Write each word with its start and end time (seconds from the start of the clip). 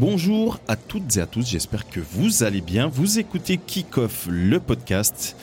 Bonjour 0.00 0.58
à 0.66 0.76
toutes 0.76 1.18
et 1.18 1.20
à 1.20 1.26
tous, 1.26 1.46
j'espère 1.46 1.86
que 1.86 2.00
vous 2.00 2.42
allez 2.42 2.62
bien. 2.62 2.86
Vous 2.86 3.18
écoutez 3.18 3.58
Kick-Off, 3.58 4.28
le 4.30 4.58
podcast. 4.58 5.36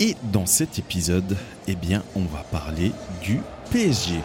Et 0.00 0.16
dans 0.34 0.44
cet 0.44 0.78
épisode, 0.78 1.34
eh 1.66 1.74
on 2.14 2.24
va 2.24 2.40
parler 2.52 2.92
du 3.22 3.40
PSG. 3.70 4.20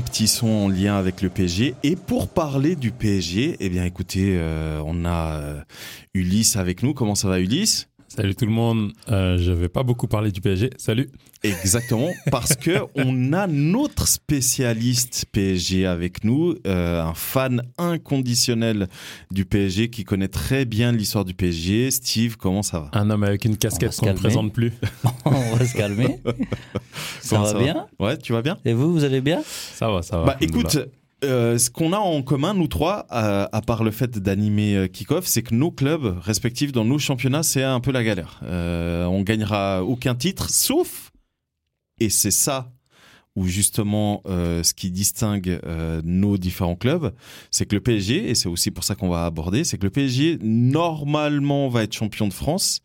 Un 0.00 0.02
petit 0.02 0.28
son 0.28 0.48
en 0.48 0.68
lien 0.70 0.96
avec 0.96 1.20
le 1.20 1.28
PSG. 1.28 1.74
Et 1.82 1.94
pour 1.94 2.28
parler 2.28 2.74
du 2.74 2.90
PSG, 2.90 3.56
eh 3.60 3.68
bien 3.68 3.84
écoutez, 3.84 4.38
euh, 4.38 4.80
on 4.86 5.04
a 5.04 5.32
euh, 5.32 5.60
Ulysse 6.14 6.56
avec 6.56 6.82
nous. 6.82 6.94
Comment 6.94 7.14
ça 7.14 7.28
va 7.28 7.38
Ulysse? 7.38 7.89
Salut 8.12 8.34
tout 8.34 8.44
le 8.44 8.50
monde. 8.50 8.92
Euh, 9.08 9.38
je 9.38 9.52
vais 9.52 9.68
pas 9.68 9.84
beaucoup 9.84 10.08
parler 10.08 10.32
du 10.32 10.40
PSG. 10.40 10.70
Salut. 10.78 11.08
Exactement, 11.44 12.10
parce 12.32 12.56
que 12.56 12.80
on 12.96 13.32
a 13.32 13.46
notre 13.46 14.08
spécialiste 14.08 15.26
PSG 15.30 15.86
avec 15.86 16.24
nous, 16.24 16.56
euh, 16.66 17.02
un 17.04 17.14
fan 17.14 17.62
inconditionnel 17.78 18.88
du 19.30 19.44
PSG 19.44 19.90
qui 19.90 20.02
connaît 20.02 20.28
très 20.28 20.64
bien 20.64 20.90
l'histoire 20.90 21.24
du 21.24 21.34
PSG. 21.34 21.92
Steve, 21.92 22.36
comment 22.36 22.64
ça 22.64 22.80
va? 22.80 22.90
Un 22.94 23.10
homme 23.10 23.22
avec 23.22 23.44
une 23.44 23.56
casquette 23.56 23.96
qu'on 23.96 24.06
ne 24.06 24.12
présente 24.14 24.52
plus. 24.52 24.72
on 25.24 25.54
va 25.54 25.64
se 25.64 25.76
calmer. 25.76 26.20
ça 27.20 27.38
va 27.38 27.54
bien? 27.54 27.86
Ouais, 28.00 28.18
tu 28.18 28.32
vas 28.32 28.42
bien? 28.42 28.58
Et 28.64 28.72
vous, 28.72 28.92
vous 28.92 29.04
allez 29.04 29.20
bien? 29.20 29.40
Ça 29.46 29.88
va, 29.88 30.02
ça 30.02 30.18
va. 30.18 30.24
Bah 30.24 30.36
écoute, 30.40 30.78
euh, 31.24 31.58
ce 31.58 31.70
qu'on 31.70 31.92
a 31.92 31.98
en 31.98 32.22
commun, 32.22 32.54
nous 32.54 32.68
trois, 32.68 33.06
à, 33.10 33.54
à 33.56 33.60
part 33.60 33.84
le 33.84 33.90
fait 33.90 34.18
d'animer 34.18 34.76
euh, 34.76 34.86
Kickoff, 34.86 35.26
c'est 35.26 35.42
que 35.42 35.54
nos 35.54 35.70
clubs 35.70 36.18
respectifs 36.20 36.72
dans 36.72 36.84
nos 36.84 36.98
championnats, 36.98 37.42
c'est 37.42 37.62
un 37.62 37.80
peu 37.80 37.92
la 37.92 38.04
galère. 38.04 38.40
Euh, 38.42 39.04
on 39.04 39.22
gagnera 39.22 39.84
aucun 39.84 40.14
titre, 40.14 40.50
sauf, 40.50 41.10
et 41.98 42.10
c'est 42.10 42.30
ça 42.30 42.72
où 43.36 43.46
justement 43.46 44.22
euh, 44.26 44.62
ce 44.64 44.74
qui 44.74 44.90
distingue 44.90 45.60
nos 46.04 46.36
différents 46.36 46.74
clubs, 46.74 47.12
c'est 47.50 47.64
que 47.64 47.76
le 47.76 47.80
PSG, 47.80 48.28
et 48.28 48.34
c'est 48.34 48.48
aussi 48.48 48.70
pour 48.70 48.82
ça 48.84 48.96
qu'on 48.96 49.08
va 49.08 49.24
aborder, 49.24 49.62
c'est 49.62 49.78
que 49.78 49.84
le 49.84 49.90
PSG 49.90 50.38
normalement 50.42 51.68
va 51.68 51.84
être 51.84 51.92
champion 51.94 52.26
de 52.26 52.32
France, 52.32 52.80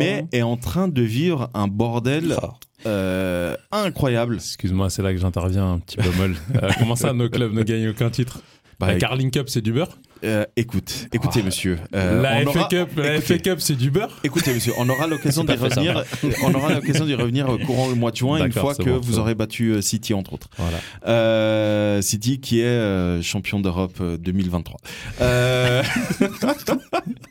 mais 0.00 0.26
est 0.32 0.42
en 0.42 0.56
train 0.56 0.88
de 0.88 1.02
vivre 1.02 1.48
un 1.54 1.68
bordel. 1.68 2.36
Euh, 2.86 3.54
incroyable. 3.70 4.36
Excuse-moi, 4.36 4.90
c'est 4.90 5.02
là 5.02 5.12
que 5.12 5.18
j'interviens 5.18 5.72
un 5.72 5.78
petit 5.78 5.96
peu 5.96 6.10
molle. 6.16 6.36
Euh, 6.62 6.68
comment 6.78 6.96
ça, 6.96 7.12
nos 7.12 7.28
clubs 7.28 7.52
ne 7.52 7.62
gagnent 7.62 7.88
aucun 7.90 8.10
titre 8.10 8.40
Bah, 8.80 8.88
La 8.88 8.94
Carling 8.96 9.30
Cup, 9.30 9.48
c'est 9.48 9.60
du 9.62 9.72
beurre 9.72 9.98
Euh, 10.24 10.44
écoute, 10.56 11.08
écoutez, 11.12 11.40
Oh. 11.42 11.46
monsieur. 11.46 11.78
euh, 11.94 12.22
La 12.22 12.38
on 12.38 12.52
FA 12.52 12.60
aura- 12.60 12.68
Cup, 12.68 12.88
la 12.96 13.16
écoutez, 13.16 13.38
FA 13.38 13.38
Cup, 13.38 13.60
c'est 13.60 13.74
du 13.76 13.90
beurre 13.90 14.16
Écoutez, 14.22 14.54
monsieur, 14.54 14.72
on 14.78 14.88
aura 14.88 15.06
l'occasion 15.08 15.42
d'y 15.48 15.54
revenir. 15.54 16.04
On 16.44 16.54
aura 16.54 16.74
l'occasion 16.74 17.04
d'y 17.06 17.14
revenir 17.14 17.46
courant 17.66 17.88
le 17.88 17.94
mois 17.96 18.10
de 18.12 18.16
juin, 18.16 18.44
une 18.44 18.52
fois 18.52 18.74
que 18.74 18.82
bon, 18.84 19.00
vous 19.00 19.18
aurez 19.18 19.34
battu 19.34 19.80
City 19.82 20.14
entre 20.14 20.34
autres. 20.34 20.48
Voilà. 20.58 20.78
Euh, 21.08 22.02
City 22.02 22.38
qui 22.40 22.60
est 22.60 23.22
champion 23.22 23.58
d'Europe 23.60 23.96
euh, 24.00 24.16
2023. 24.18 24.78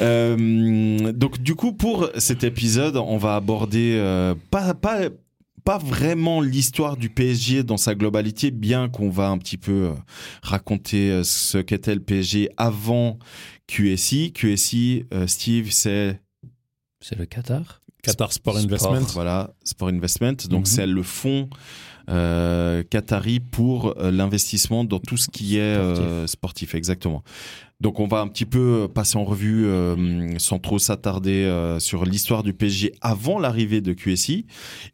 Euh, 0.00 1.12
donc 1.12 1.38
du 1.40 1.54
coup 1.54 1.72
pour 1.72 2.08
cet 2.18 2.44
épisode, 2.44 2.96
on 2.96 3.16
va 3.18 3.36
aborder 3.36 3.94
euh, 3.96 4.34
pas 4.50 4.74
pas 4.74 5.08
pas 5.64 5.78
vraiment 5.78 6.40
l'histoire 6.40 6.96
du 6.96 7.10
PSG 7.10 7.64
dans 7.64 7.76
sa 7.76 7.94
globalité, 7.96 8.50
bien 8.52 8.88
qu'on 8.88 9.10
va 9.10 9.28
un 9.30 9.38
petit 9.38 9.56
peu 9.56 9.72
euh, 9.72 9.90
raconter 10.42 11.22
ce 11.24 11.58
qu'était 11.58 11.94
le 11.94 12.00
PSG 12.02 12.50
avant 12.56 13.18
QSI. 13.66 14.32
QSI, 14.32 15.06
euh, 15.12 15.26
Steve, 15.26 15.70
c'est 15.72 16.20
C'est 17.00 17.18
le 17.18 17.26
Qatar 17.26 17.82
Qatar 18.02 18.32
Sport 18.32 18.58
Sport. 18.60 18.64
Investment. 18.92 19.12
voilà, 19.14 19.50
Sport 19.64 19.88
Investment. 19.88 20.36
Donc, 20.48 20.60
Mhm. 20.60 20.66
c'est 20.66 20.86
le 20.86 21.02
fonds 21.02 21.48
euh, 22.08 22.84
qatari 22.88 23.40
pour 23.40 23.94
euh, 23.98 24.12
l'investissement 24.12 24.84
dans 24.84 25.00
tout 25.00 25.16
ce 25.16 25.26
qui 25.28 25.56
est 25.56 25.60
euh, 25.62 26.28
sportif. 26.28 26.76
Exactement. 26.76 27.24
Donc, 27.80 28.00
on 28.00 28.06
va 28.06 28.20
un 28.20 28.28
petit 28.28 28.46
peu 28.46 28.88
passer 28.92 29.18
en 29.18 29.24
revue, 29.24 29.66
euh, 29.66 30.38
sans 30.38 30.58
trop 30.58 30.78
s'attarder 30.78 31.44
euh, 31.44 31.78
sur 31.78 32.06
l'histoire 32.06 32.42
du 32.42 32.54
PSG 32.54 32.92
avant 33.02 33.38
l'arrivée 33.38 33.82
de 33.82 33.92
QSI. 33.92 34.46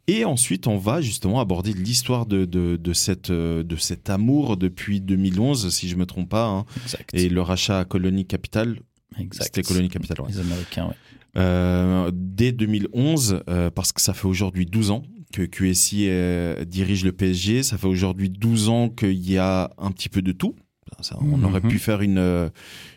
Et 0.09 0.25
ensuite, 0.25 0.67
on 0.67 0.79
va 0.79 1.01
justement 1.01 1.39
aborder 1.41 1.73
l'histoire 1.73 2.27
de, 2.27 2.45
de, 2.45 2.77
de, 2.77 2.93
cette, 2.93 3.31
euh, 3.31 3.63
de 3.63 3.77
cet 3.77 4.11
amour 4.11 4.57
depuis 4.57 5.01
2011, 5.01 5.73
si 5.73 5.89
je 5.89 5.95
me 5.95 6.07
trompe 6.07 6.29
pas, 6.31 6.47
hein, 6.47 6.65
Exact. 6.83 7.11
et 7.15 7.29
le 7.29 7.41
rachat 7.41 7.79
à 7.79 7.85
Colonie 7.85 8.27
Capital. 8.27 8.81
exact. 9.17 9.45
C'était 9.45 9.63
Colonie 9.63 9.89
Capital, 9.89 10.21
ouais. 10.21 10.29
Les 10.31 10.41
Américains, 10.41 10.89
ouais. 10.89 10.95
Euh, 11.39 12.11
dès 12.13 12.51
2011, 12.51 13.43
euh, 13.49 13.71
parce 13.71 13.93
que 13.93 14.01
ça 14.03 14.13
fait 14.13 14.27
aujourd'hui 14.27 14.67
12 14.67 14.91
ans 14.91 15.03
que 15.33 15.43
QSI 15.43 16.09
dirige 16.67 17.05
le 17.05 17.13
PSG. 17.13 17.63
Ça 17.63 17.79
fait 17.79 17.87
aujourd'hui 17.87 18.29
12 18.29 18.69
ans 18.69 18.89
qu'il 18.91 19.31
y 19.31 19.39
a 19.39 19.71
un 19.79 19.91
petit 19.93 20.11
peu 20.11 20.21
de 20.21 20.33
tout. 20.33 20.57
Ça, 21.03 21.17
on 21.21 21.37
Mhm. 21.39 21.45
aurait 21.45 21.61
pu 21.61 21.79
faire 21.79 22.01
une, 22.03 22.19
euh, 22.19 22.49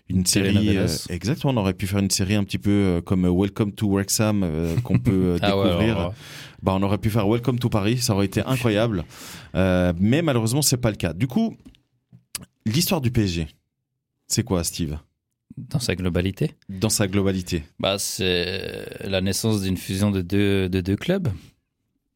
une 0.10 0.26
série. 0.26 0.78
Euh, 0.78 0.88
exactement, 1.10 1.54
on 1.54 1.58
aurait 1.58 1.74
pu 1.74 1.88
faire 1.88 2.00
une 2.00 2.10
série 2.12 2.36
un 2.36 2.44
petit 2.44 2.58
peu 2.60 2.70
euh, 2.72 3.02
comme 3.02 3.26
Welcome 3.28 3.72
to 3.74 3.90
Wrexham 3.90 4.44
euh, 4.44 4.76
qu'on 4.82 5.00
peut 5.00 5.38
Ah 5.42 5.58
ouais, 5.58 5.64
découvrir. 5.66 6.12
Bah, 6.62 6.74
on 6.76 6.82
aurait 6.84 6.98
pu 6.98 7.10
faire 7.10 7.28
Welcome 7.28 7.60
to 7.60 7.70
Paris, 7.70 7.98
ça 8.00 8.14
aurait 8.14 8.26
été 8.28 8.42
incroyable. 8.42 9.04
Mais 9.54 10.22
malheureusement, 10.22 10.62
c'est 10.62 10.78
pas 10.78 10.90
le 10.92 10.98
cas. 10.98 11.14
Du 11.14 11.28
coup, 11.28 11.56
l'histoire 12.66 13.02
du 13.02 13.12
PSG, 13.12 13.48
c'est 14.28 14.44
quoi, 14.44 14.64
Steve? 14.64 14.98
Dans 15.58 15.80
sa 15.80 15.96
globalité? 15.96 16.52
Dans 16.68 16.90
sa 16.90 17.08
globalité. 17.08 17.64
bah, 17.80 17.98
C'est 17.98 18.86
la 19.08 19.22
naissance 19.22 19.62
d'une 19.62 19.78
fusion 19.78 20.12
de 20.12 20.22
deux, 20.22 20.68
de 20.70 20.82
deux 20.82 20.96
clubs. 20.98 21.30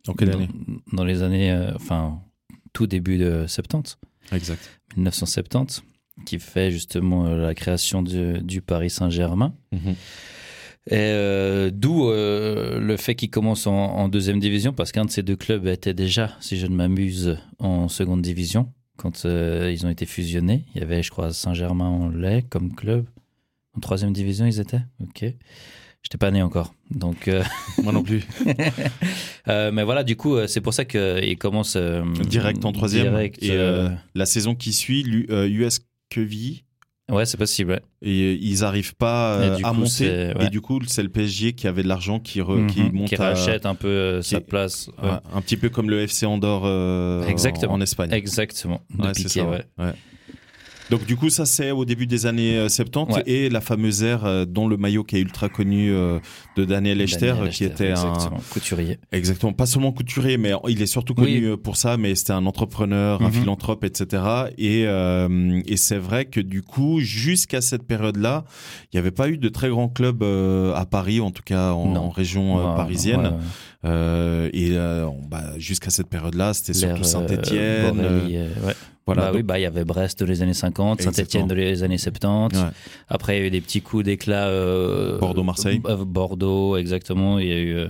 En 0.08 0.14
quelle 0.14 0.30
dans, 0.32 0.40
année? 0.40 0.50
dans 0.94 1.04
les 1.06 1.22
années, 1.24 1.58
enfin, 1.76 2.20
tout 2.74 2.88
début 2.88 3.18
de 3.18 3.46
70, 3.48 3.98
Exact. 4.32 4.79
1970, 4.96 5.84
qui 6.26 6.40
fait 6.40 6.72
justement 6.72 7.26
euh, 7.26 7.38
la 7.38 7.54
création 7.54 8.02
du, 8.02 8.40
du 8.42 8.62
Paris 8.62 8.90
Saint-Germain. 8.90 9.54
Mhm. 9.72 9.96
Et 10.88 10.96
euh, 10.96 11.70
d'où 11.72 12.10
euh, 12.10 12.80
le 12.80 12.98
fait 12.98 13.14
qu'il 13.14 13.30
commence 13.30 13.68
en, 13.68 13.74
en 13.76 14.10
deuxième 14.10 14.40
division, 14.40 14.74
parce 14.74 14.92
qu'un 14.92 15.06
de 15.06 15.12
ces 15.12 15.22
deux 15.22 15.36
clubs 15.36 15.68
était 15.68 15.94
déjà, 15.94 16.36
si 16.40 16.58
je 16.58 16.66
ne 16.66 16.76
m'amuse, 16.76 17.38
en 17.60 17.88
seconde 17.90 18.22
division 18.22 18.72
quand 19.00 19.26
euh, 19.26 19.72
ils 19.72 19.86
ont 19.86 19.90
été 19.90 20.06
fusionnés. 20.06 20.66
Il 20.76 20.82
y 20.82 20.84
avait, 20.84 21.02
je 21.02 21.10
crois, 21.10 21.32
Saint-Germain-en-Laye 21.32 22.44
comme 22.44 22.76
club. 22.76 23.06
En 23.76 23.80
troisième 23.80 24.14
division, 24.14 24.46
ils 24.46 24.60
étaient? 24.60 24.82
Ok. 25.02 25.26
J'étais 26.04 26.18
pas 26.18 26.32
né 26.32 26.42
encore. 26.42 26.74
Donc, 26.92 27.28
euh, 27.28 27.44
Moi 27.84 27.92
non 27.92 28.04
plus. 28.04 28.24
euh, 29.48 29.72
mais 29.72 29.84
voilà, 29.84 30.04
du 30.04 30.16
coup, 30.16 30.36
euh, 30.36 30.48
c'est 30.48 30.62
pour 30.62 30.74
ça 30.74 30.86
qu'il 30.86 31.38
commence. 31.38 31.76
euh, 31.76 32.04
Direct 32.28 32.64
en 32.66 32.72
troisième. 32.72 33.10
direct, 33.10 33.44
et 33.44 33.58
la 34.16 34.26
saison 34.26 34.56
qui 34.56 34.74
suit, 34.74 35.04
l'U- 35.04 35.28
euh, 35.30 35.48
US 35.48 35.80
Quevilly, 36.10 36.64
Ouais, 37.12 37.26
c'est 37.26 37.38
possible. 37.38 37.72
ouais. 37.72 37.82
et 38.04 38.34
ils 38.36 38.60
n'arrivent 38.62 38.96
pas 38.96 39.40
à 39.56 39.72
coup, 39.72 39.80
monter. 39.80 40.34
ouais. 40.38 40.46
Et 40.46 40.50
du 40.50 40.62
coup, 40.62 40.80
c'est 40.88 41.02
le 41.04 41.10
PSG 41.10 41.54
qui 41.54 41.68
avait 41.68 41.82
de 41.84 41.88
l'argent 41.88 42.20
qui, 42.20 42.40
re- 42.40 42.68
qui 42.68 42.82
Mhm. 42.84 42.92
monte 42.94 43.08
qui 43.10 43.16
à- 43.16 43.30
rachète 43.30 43.66
un 43.66 43.74
peu 43.76 44.22
sa 44.22 44.40
place. 44.42 44.90
Ouais, 45.02 45.10
un 45.34 45.42
petit 45.42 45.58
peu 45.58 45.70
comme 45.70 45.90
le 45.90 46.02
FC 46.02 46.26
Andorre 46.28 47.28
Exactement. 47.28 47.74
en 47.74 47.82
Espagne. 47.82 48.12
Exactement. 48.14 48.82
De 48.96 49.12
Piqué, 49.12 49.28
ça, 49.30 49.46
ouais. 49.50 49.66
Donc 50.90 51.06
du 51.06 51.16
coup, 51.16 51.30
ça 51.30 51.46
c'est 51.46 51.72
au 51.72 51.86
début 51.86 52.08
des 52.08 52.26
années 52.26 52.58
euh, 52.58 52.70
70 52.70 53.14
Ouais. 53.16 53.24
et 53.28 53.50
la 53.50 53.62
fameuse 53.62 54.04
ère 54.04 54.26
euh, 54.26 54.46
dont 54.46 54.68
le 54.68 54.76
maillot 54.78 55.04
qui 55.04 55.18
est 55.18 55.22
ultra 55.22 55.48
connu 55.50 55.92
euh, 55.92 56.20
de 56.60 56.66
Daniel 56.66 57.00
Echter, 57.02 57.28
Daniel 57.34 57.50
qui 57.50 57.64
était 57.64 57.92
un 57.92 58.14
couturier. 58.52 59.00
exactement 59.12 59.54
pas 59.54 59.66
seulement 59.66 59.92
couturier, 59.92 60.38
mais 60.38 60.52
il 60.68 60.82
est 60.82 60.86
surtout 60.88 61.14
connu 61.14 61.52
Oui. 61.52 61.58
pour 61.58 61.78
ça. 61.78 61.98
Mais 61.98 62.16
c'était 62.16 62.34
un 62.34 62.46
entrepreneur, 62.46 63.22
un 63.22 63.28
Mhm. 63.28 63.32
philanthrope, 63.34 63.84
etc. 63.84 64.24
Et 64.58 64.84
euh, 64.88 65.62
et 65.66 65.78
c'est 65.78 65.98
vrai 65.98 66.26
que 66.26 66.40
du 66.42 66.62
coup, 66.62 67.00
jusqu'à 67.00 67.62
cette 67.62 67.84
période-là, 67.84 68.44
il 68.92 68.96
n'y 68.96 69.00
avait 69.00 69.12
pas 69.12 69.30
eu 69.30 69.38
de 69.38 69.50
très 69.50 69.70
grands 69.70 69.90
clubs 69.90 70.24
euh, 70.24 70.74
à 70.76 70.86
Paris, 70.86 71.20
en 71.22 71.32
tout 71.32 71.44
cas 71.44 71.72
en, 71.72 72.10
région 72.10 72.60
euh, 72.60 72.70
Ouais, 72.72 72.76
parisienne. 72.76 73.34
ouais, 73.84 73.90
ouais. 73.90 74.50
Et 74.54 74.76
bah, 75.30 75.44
jusqu'à 75.58 75.90
cette 75.90 76.08
période-là, 76.08 76.54
c'était 76.54 76.74
surtout 76.74 77.04
Saint-Étienne. 77.04 78.02
Voilà. 79.06 79.22
Bah 79.24 79.28
donc- 79.30 79.38
oui, 79.38 79.44
bah, 79.44 79.58
il 79.58 79.64
y 79.64 79.66
avait 79.66 79.86
Brest 79.86 80.20
dans 80.20 80.28
les 80.28 80.44
années 80.44 80.54
50, 80.54 81.02
Saint-Etienne 81.02 81.24
Exactement. 81.26 81.48
dans 81.48 81.56
les 81.56 81.82
années 81.82 81.98
70. 81.98 82.60
Ouais. 82.60 82.66
Après, 83.08 83.38
il 83.38 83.40
y 83.40 83.44
a 83.44 83.48
eu 83.48 83.50
des 83.50 83.62
petits 83.62 83.82
coups 83.82 84.04
d'éclat. 84.06 84.48
Bordeaux-Marseille. 85.20 85.82
euh, 85.88 86.06
Exactement. 86.78 87.40
Il 87.40 87.48
y 87.48 87.54
a 87.54 87.58
eu. 87.60 87.76
euh, 87.76 87.88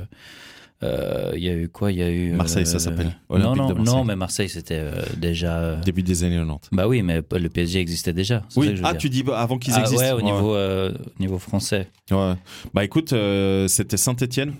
euh, 0.81 1.31
il 1.35 1.43
y 1.43 1.49
a 1.49 1.53
eu 1.55 1.67
quoi? 1.67 1.91
Il 1.91 1.97
y 1.97 2.03
a 2.03 2.09
eu. 2.09 2.31
Marseille, 2.31 2.65
ça 2.65 2.77
euh, 2.77 2.79
s'appelle. 2.79 3.17
Non, 3.29 3.53
non, 3.55 3.73
non, 3.75 4.03
mais 4.05 4.15
Marseille, 4.15 4.47
c'était 4.47 4.81
déjà. 5.17 5.75
Début 5.77 6.03
des 6.03 6.23
années 6.23 6.37
90. 6.37 6.69
Bah 6.71 6.87
oui, 6.87 7.01
mais 7.01 7.21
le 7.31 7.49
PSG 7.49 7.79
existait 7.79 8.13
déjà. 8.13 8.43
c'est 8.47 8.55
ça 8.55 8.59
Oui, 8.61 8.67
que 8.69 8.75
je 8.75 8.81
veux 8.81 8.87
ah, 8.87 8.91
dire. 8.91 9.01
tu 9.01 9.09
dis 9.09 9.23
bah, 9.23 9.39
avant 9.39 9.57
qu'ils 9.57 9.73
Ah 9.75 9.81
existent. 9.81 10.01
ouais, 10.03 10.11
au 10.13 10.21
niveau, 10.21 10.55
euh, 10.55 10.91
au 10.93 11.21
niveau 11.21 11.37
français. 11.37 11.89
Ouais. 12.11 12.33
Bah 12.73 12.83
écoute, 12.85 13.11
euh, 13.11 13.67
c'était 13.67 13.97
Saint-Etienne, 13.97 14.53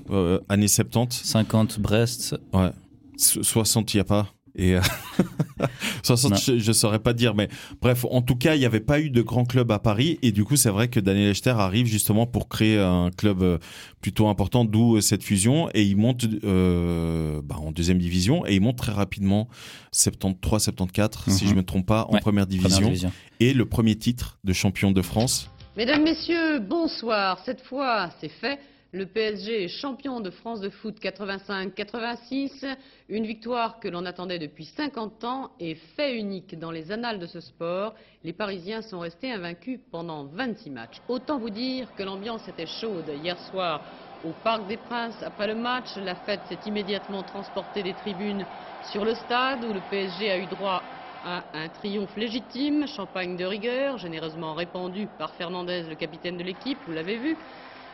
années 0.49 0.67
70. 0.67 1.21
50 1.23 1.79
Brest. 1.79 2.35
Ouais. 2.53 2.71
So- 3.17 3.43
60, 3.43 3.93
il 3.93 3.97
n'y 3.97 4.01
a 4.01 4.05
pas. 4.05 4.27
Et, 4.59 4.75
euh, 4.75 4.81
60, 6.03 6.31
Non. 6.31 6.37
je, 6.37 6.57
je 6.59 6.71
saurais 6.71 6.99
pas 6.99 7.13
dire, 7.13 7.33
mais 7.35 7.47
bref, 7.81 8.05
en 8.09 8.21
tout 8.21 8.35
cas, 8.35 8.55
il 8.55 8.59
n'y 8.59 8.65
avait 8.65 8.79
pas 8.79 8.99
eu 8.99 9.09
de 9.09 9.21
grand 9.21 9.45
club 9.45 9.71
à 9.71 9.79
Paris, 9.79 10.19
et 10.21 10.31
du 10.31 10.43
coup, 10.43 10.55
c'est 10.57 10.69
vrai 10.69 10.87
que 10.89 10.99
Daniel 10.99 11.29
Echter 11.31 11.51
arrive 11.51 11.85
justement 11.87 12.25
pour 12.25 12.49
créer 12.49 12.77
un 12.79 13.09
club 13.15 13.41
euh, 13.41 13.57
plutôt 14.01 14.27
important, 14.27 14.65
d'où 14.65 14.97
euh, 14.97 15.01
cette 15.01 15.23
fusion, 15.23 15.69
et 15.73 15.83
il 15.83 15.95
monte 15.97 16.25
euh, 16.43 17.41
bah, 17.43 17.55
en 17.59 17.71
deuxième 17.71 17.99
division, 17.99 18.45
et 18.45 18.55
il 18.55 18.61
monte 18.61 18.77
très 18.77 18.91
rapidement 18.91 19.47
73, 19.91 20.63
74, 20.63 21.33
si 21.33 21.43
Mhm. 21.45 21.49
je 21.49 21.55
me 21.55 21.63
trompe 21.63 21.85
pas, 21.85 22.05
en 22.09 22.13
Ouais, 22.15 22.19
première 22.19 22.47
division, 22.47 22.69
Première 22.69 22.87
division. 22.89 23.11
et 23.39 23.53
le 23.53 23.65
premier 23.65 23.95
titre 23.95 24.39
de 24.43 24.53
champion 24.53 24.91
de 24.91 25.01
France. 25.01 25.49
Mesdames, 25.77 26.03
Messieurs, 26.03 26.59
bonsoir. 26.59 27.39
Cette 27.45 27.61
fois, 27.61 28.09
c'est 28.19 28.29
fait. 28.41 28.59
Le 28.91 29.05
PSG 29.05 29.65
est 29.65 29.67
champion 29.67 30.19
de 30.19 30.31
France 30.31 30.61
de 30.61 30.69
foot 30.69 30.99
85-86. 30.99 32.75
Une 33.07 33.27
victoire 33.27 33.79
que 33.79 33.87
l'on 33.87 34.03
attendait 34.03 34.39
depuis 34.39 34.65
50 34.65 35.23
ans 35.25 35.51
et 35.59 35.75
fait 35.75 36.17
unique 36.17 36.57
dans 36.57 36.71
les 36.71 36.91
annales 36.91 37.19
de 37.19 37.27
ce 37.27 37.39
sport. 37.39 37.93
Les 38.23 38.33
Parisiens 38.33 38.81
sont 38.81 38.97
restés 38.99 39.31
invaincus 39.31 39.79
pendant 39.91 40.25
26 40.25 40.71
matchs. 40.71 41.01
Autant 41.07 41.37
vous 41.37 41.51
dire 41.51 41.93
que 41.93 42.01
l'ambiance 42.01 42.47
était 42.47 42.65
chaude 42.65 43.11
hier 43.15 43.37
soir 43.37 43.85
au 44.23 44.33
Parc 44.33 44.65
des 44.65 44.77
Princes. 44.77 45.21
Après 45.21 45.45
le 45.45 45.53
match, 45.53 45.95
la 45.95 46.15
fête 46.15 46.47
s'est 46.47 46.61
immédiatement 46.65 47.21
transportée 47.21 47.83
des 47.83 47.93
tribunes 47.93 48.47
sur 48.81 49.05
le 49.05 49.13
stade 49.13 49.65
où 49.65 49.71
le 49.71 49.81
PSG 49.81 50.31
a 50.31 50.39
eu 50.39 50.47
droit 50.47 50.83
à 51.23 51.45
un 51.53 51.69
triomphe 51.69 52.15
légitime, 52.15 52.87
champagne 52.87 53.37
de 53.37 53.45
rigueur, 53.45 53.99
généreusement 53.99 54.55
répandu 54.55 55.05
par 55.05 55.35
Fernandez, 55.35 55.83
le 55.83 55.95
capitaine 55.95 56.37
de 56.37 56.43
l'équipe, 56.43 56.85
vous 56.85 56.91
l'avez 56.91 57.17
vu. 57.17 57.37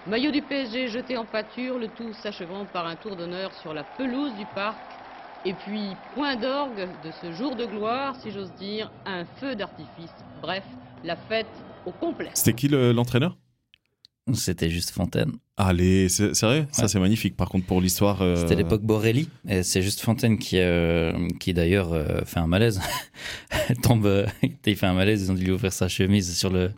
Maillot 0.07 0.31
du 0.31 0.41
PSG 0.43 0.87
jeté 0.87 1.17
en 1.17 1.25
pâture, 1.25 1.79
le 1.79 1.87
tout 1.87 2.13
s'achevant 2.13 2.65
par 2.65 2.85
un 2.85 2.95
tour 2.95 3.15
d'honneur 3.15 3.51
sur 3.61 3.73
la 3.73 3.83
pelouse 3.83 4.33
du 4.35 4.45
parc. 4.53 4.77
Et 5.45 5.53
puis, 5.53 5.89
point 6.13 6.35
d'orgue 6.35 6.87
de 7.03 7.11
ce 7.21 7.31
jour 7.31 7.55
de 7.55 7.65
gloire, 7.65 8.15
si 8.17 8.29
j'ose 8.31 8.51
dire, 8.53 8.91
un 9.05 9.25
feu 9.25 9.55
d'artifice. 9.55 10.13
Bref, 10.41 10.63
la 11.03 11.15
fête 11.15 11.47
au 11.87 11.91
complet. 11.91 12.29
C'était 12.35 12.53
qui 12.53 12.67
le- 12.67 12.91
l'entraîneur? 12.91 13.35
C'était 14.33 14.71
juste 14.71 14.89
Fontaine. 14.89 15.33
Allez, 15.55 16.09
c'est 16.09 16.33
sérieux? 16.33 16.65
Ça, 16.71 16.81
Ouais. 16.83 16.87
c'est 16.87 16.99
magnifique. 16.99 17.37
Par 17.37 17.47
contre, 17.47 17.67
pour 17.67 17.79
l'histoire. 17.79 18.23
euh, 18.23 18.35
C'était 18.35 18.55
l'époque 18.55 18.81
Borelli. 18.81 19.29
Et 19.47 19.61
c'est 19.61 19.83
juste 19.83 20.01
Fontaine 20.01 20.39
qui, 20.39 20.57
euh, 20.57 21.27
qui 21.39 21.53
d'ailleurs 21.53 21.93
euh, 21.93 22.21
fait 22.25 22.39
un 22.39 22.47
malaise. 22.47 22.81
Elle 23.69 23.77
tombe, 23.83 24.07
euh, 24.07 24.25
il 24.65 24.75
fait 24.75 24.87
un 24.87 24.93
malaise. 24.95 25.21
Ils 25.23 25.31
ont 25.31 25.35
dû 25.35 25.43
lui 25.45 25.51
ouvrir 25.51 25.71
sa 25.71 25.87
chemise 25.87 26.35
sur 26.35 26.49
le, 26.49 26.71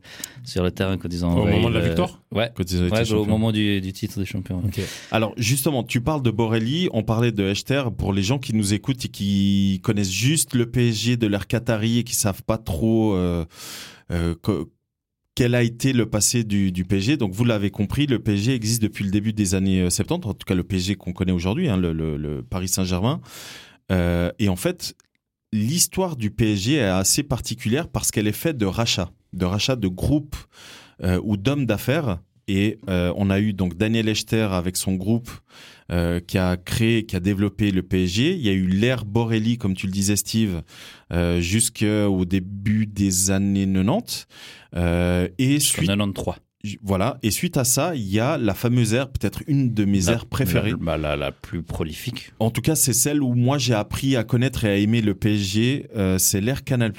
sur 0.44 0.61
le 0.61 0.71
terrain 0.71 0.97
quand 0.97 1.07
ils 1.09 1.23
ont 1.23 1.29
Au 1.29 1.38
envoyé 1.39 1.55
moment 1.55 1.69
de 1.69 1.75
la 1.79 1.85
victoire? 1.85 2.21
Ouais. 2.33 2.51
Quand 2.53 2.69
ils 2.69 2.81
ont 2.81 2.88
été 2.88 2.95
Ouais, 2.95 3.01
au 3.03 3.05
champions. 3.05 3.25
moment 3.25 3.51
du, 3.53 3.79
du 3.79 3.94
titre 3.94 4.19
de 4.19 4.25
champion. 4.25 4.57
Ok. 4.65 4.81
Alors 5.11 5.33
justement, 5.38 5.83
tu 5.85 6.01
parles 6.01 6.21
de 6.23 6.31
Borelli, 6.31 6.89
on 6.91 7.03
parlait 7.03 7.31
de 7.31 7.45
Echter. 7.47 7.83
Pour 7.97 8.11
les 8.11 8.23
gens 8.23 8.39
qui 8.39 8.53
nous 8.53 8.73
écoutent 8.73 9.05
et 9.05 9.09
qui 9.09 9.79
connaissent 9.83 10.11
juste 10.11 10.53
le 10.53 10.69
PSG 10.69 11.15
de 11.15 11.27
l'ère 11.27 11.47
Qatari 11.47 11.99
et 11.99 12.03
qui 12.03 12.13
savent 12.15 12.44
pas 12.44 12.57
trop 12.57 13.15
euh, 13.15 13.45
euh, 14.11 14.35
co- 14.41 14.69
quel 15.37 15.53
a 15.53 15.61
été 15.61 15.93
le 15.93 16.09
passé 16.09 16.43
du, 16.43 16.71
du 16.71 16.83
PSG. 16.83 17.15
Donc 17.15 17.31
vous 17.31 17.45
l'avez 17.45 17.69
compris, 17.69 18.07
le 18.07 18.17
PSG 18.17 18.55
existe 18.55 18.81
depuis 18.81 19.03
le 19.05 19.11
début 19.11 19.33
des 19.33 19.53
années 19.53 19.81
euh, 19.81 19.91
70, 19.91 20.27
en 20.27 20.33
tout 20.33 20.45
cas 20.47 20.55
le 20.55 20.63
PSG 20.63 20.95
qu'on 20.95 21.13
connaît 21.13 21.31
aujourd'hui, 21.31 21.69
hein, 21.69 21.77
le, 21.77 21.93
le- 21.93 22.17
le 22.17 22.41
Paris 22.41 22.67
Saint-Germain. 22.67 23.21
Euh, 23.91 24.31
et 24.39 24.49
en 24.49 24.55
fait, 24.55 24.95
l'histoire 25.53 26.15
du 26.15 26.31
PSG 26.31 26.77
est 26.77 26.81
assez 26.83 27.21
particulière 27.21 27.87
parce 27.87 28.09
qu'elle 28.09 28.25
est 28.27 28.31
faite 28.31 28.57
de 28.57 28.65
rachats, 28.65 29.11
de 29.33 29.45
rachats 29.45 29.75
de 29.75 29.87
groupes 29.87 30.37
euh, 31.03 31.21
ou 31.23 31.37
d'hommes 31.37 31.67
d'affaires. 31.67 32.17
Et 32.47 32.79
euh, 32.89 33.11
on 33.17 33.29
a 33.29 33.39
eu 33.39 33.53
donc 33.53 33.75
Daniel 33.77 34.07
Echter 34.07 34.47
avec 34.51 34.77
son 34.77 34.95
groupe 34.95 35.29
euh, 35.91 36.19
qui 36.19 36.38
a 36.38 36.55
créé, 36.57 37.05
qui 37.05 37.15
a 37.15 37.19
développé 37.19 37.71
le 37.71 37.83
PSG. 37.83 38.33
Il 38.35 38.41
y 38.41 38.49
a 38.49 38.53
eu 38.53 38.67
l'ère 38.67 39.03
Borelli, 39.05 39.57
comme 39.57 39.73
tu 39.73 39.85
le 39.85 39.91
disais 39.91 40.15
Steve, 40.15 40.61
euh, 41.11 41.41
jusqu'au 41.41 42.23
début 42.25 42.85
des 42.88 43.31
années 43.31 43.65
90. 43.67 44.27
Euh, 44.75 45.27
et 45.38 45.59
suite, 45.59 45.88
93. 45.88 46.35
voilà. 46.81 47.17
Et 47.23 47.31
suite 47.31 47.57
à 47.57 47.63
ça, 47.63 47.95
il 47.95 48.07
y 48.09 48.19
a 48.19 48.38
la 48.38 48.53
fameuse 48.53 48.94
ère, 48.94 49.09
peut-être 49.09 49.41
une 49.47 49.73
de 49.73 49.85
mes 49.85 50.01
La- 50.01 50.13
aires 50.13 50.25
préférées. 50.25 50.71
La, 50.71 50.77
bah, 50.77 50.97
la, 50.97 51.15
la 51.15 51.31
plus 51.31 51.63
prolifique. 51.63 52.31
En 52.39 52.49
tout 52.51 52.61
cas, 52.61 52.75
c'est 52.75 52.94
celle 52.94 53.21
où 53.23 53.33
moi 53.33 53.57
j'ai 53.57 53.73
appris 53.73 54.15
à 54.15 54.23
connaître 54.23 54.65
et 54.65 54.69
à 54.69 54.75
aimer 54.77 55.01
le 55.01 55.15
PSG. 55.15 55.88
euh, 55.95 56.17
c'est 56.17 56.41
l'ère 56.41 56.63
Canal+. 56.63 56.91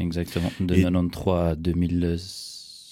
Exactement. 0.00 0.52
De 0.60 0.74
Et- 0.74 0.82
93 0.82 1.50
à 1.52 1.54
2006. 1.56 2.45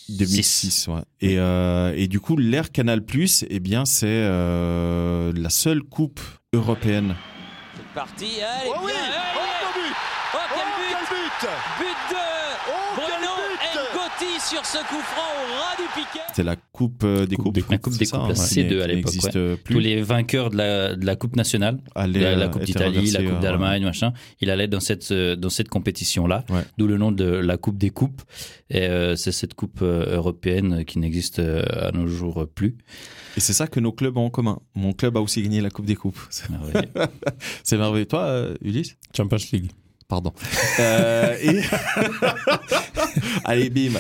2006, 0.09 0.89
ouais. 0.89 1.01
Et, 1.21 1.39
euh, 1.39 1.93
et 1.97 2.07
du 2.09 2.21
coup, 2.21 2.37
l'ère 2.37 2.71
Canal+, 2.73 3.01
eh 3.49 3.61
bien, 3.61 3.85
c'est 3.85 4.07
euh, 4.09 5.33
la 5.37 5.51
seule 5.51 5.83
coupe 5.83 6.21
européenne. 6.53 7.15
C'est 7.77 7.95
parti, 7.95 8.27
allez, 8.43 8.71
Oh 8.71 8.81
oui 8.85 8.93
Oh, 8.95 8.99
allez. 8.99 9.13
but 9.75 9.95
Oh, 10.35 10.37
Oh, 10.37 10.39
quel 10.55 10.67
but 10.79 11.31
quel 11.41 11.49
but 11.49 11.51
But 11.79 11.99
de 12.11 12.17
Oh, 12.69 12.73
quel 12.97 13.07
Bruno 13.07 13.33
but 13.49 13.95
Ngotti 13.95 14.34
sur 14.45 14.65
ce 14.67 14.79
coup 14.89 15.01
franc 15.01 15.23
au 15.23 15.53
ras 15.59 15.77
du 15.77 15.89
piquet. 15.95 16.25
C'est 16.35 16.43
la 16.43 16.57
coupe 16.57 17.03
euh, 17.05 17.27
des 17.27 17.37
Coupe 17.37 17.47
coupes. 17.55 17.71
La 17.71 17.79
coupe 17.79 17.97
des 17.97 18.07
coupes, 18.07 18.21
la 18.21 18.29
hein, 18.29 18.33
C2 18.33 18.69
qui 18.69 18.81
à 18.83 18.87
l'époque, 18.87 19.13
Tous 19.33 19.57
plus. 19.65 19.81
les 19.81 20.03
vainqueurs 20.03 20.51
de 20.51 20.57
la, 20.57 20.95
de 20.97 21.07
la 21.07 21.17
Coupe 21.17 21.37
nationale, 21.37 21.79
Allaient, 21.95 22.21
la, 22.21 22.37
la 22.37 22.49
Coupe 22.49 22.65
d'Italie, 22.65 23.11
la 23.11 23.23
Coupe 23.23 23.41
d'Allemagne, 23.41 23.85
machin, 23.85 24.13
il 24.41 24.51
allait 24.51 24.69
dans 24.69 24.81
cette, 24.81 25.11
euh, 25.13 25.37
dans 25.37 25.49
cette 25.51 25.69
compétition-là, 25.69 26.45
Ouais. 26.51 26.63
d'où 26.79 26.87
le 26.87 26.99
nom 26.99 27.11
de 27.13 27.25
la 27.25 27.57
Coupe 27.57 27.79
des 27.79 27.91
Coupes. 27.91 28.23
Et 28.71 28.83
euh, 28.83 29.17
c'est 29.17 29.33
cette 29.33 29.55
Coupe 29.55 29.83
européenne 29.83 30.85
qui 30.85 30.99
n'existe 30.99 31.39
à 31.39 31.91
nos 31.93 32.07
jours 32.07 32.47
plus. 32.55 32.77
Et 33.37 33.41
c'est 33.41 33.53
ça 33.53 33.67
que 33.67 33.81
nos 33.81 33.93
clubs 33.93 34.17
ont 34.17 34.27
en 34.27 34.31
commun. 34.31 34.61
Mon 34.75 34.93
club 34.93 35.17
a 35.17 35.21
aussi 35.21 35.43
gagné 35.43 35.61
la 35.61 35.71
coupe 35.71 35.87
des 35.87 35.97
coupes. 35.97 36.21
C'est- 36.31 36.49
Merveilleux. 36.51 36.93
C'est 37.65 37.77
merveilleux. 37.79 38.07
Toi, 38.07 38.49
Ulysse? 38.63 38.97
Champions 39.17 39.39
League. 39.53 39.71
Pardon. 40.09 40.33
Euh. 40.81 41.35
Allez, 43.45 43.71
bim. 43.71 43.99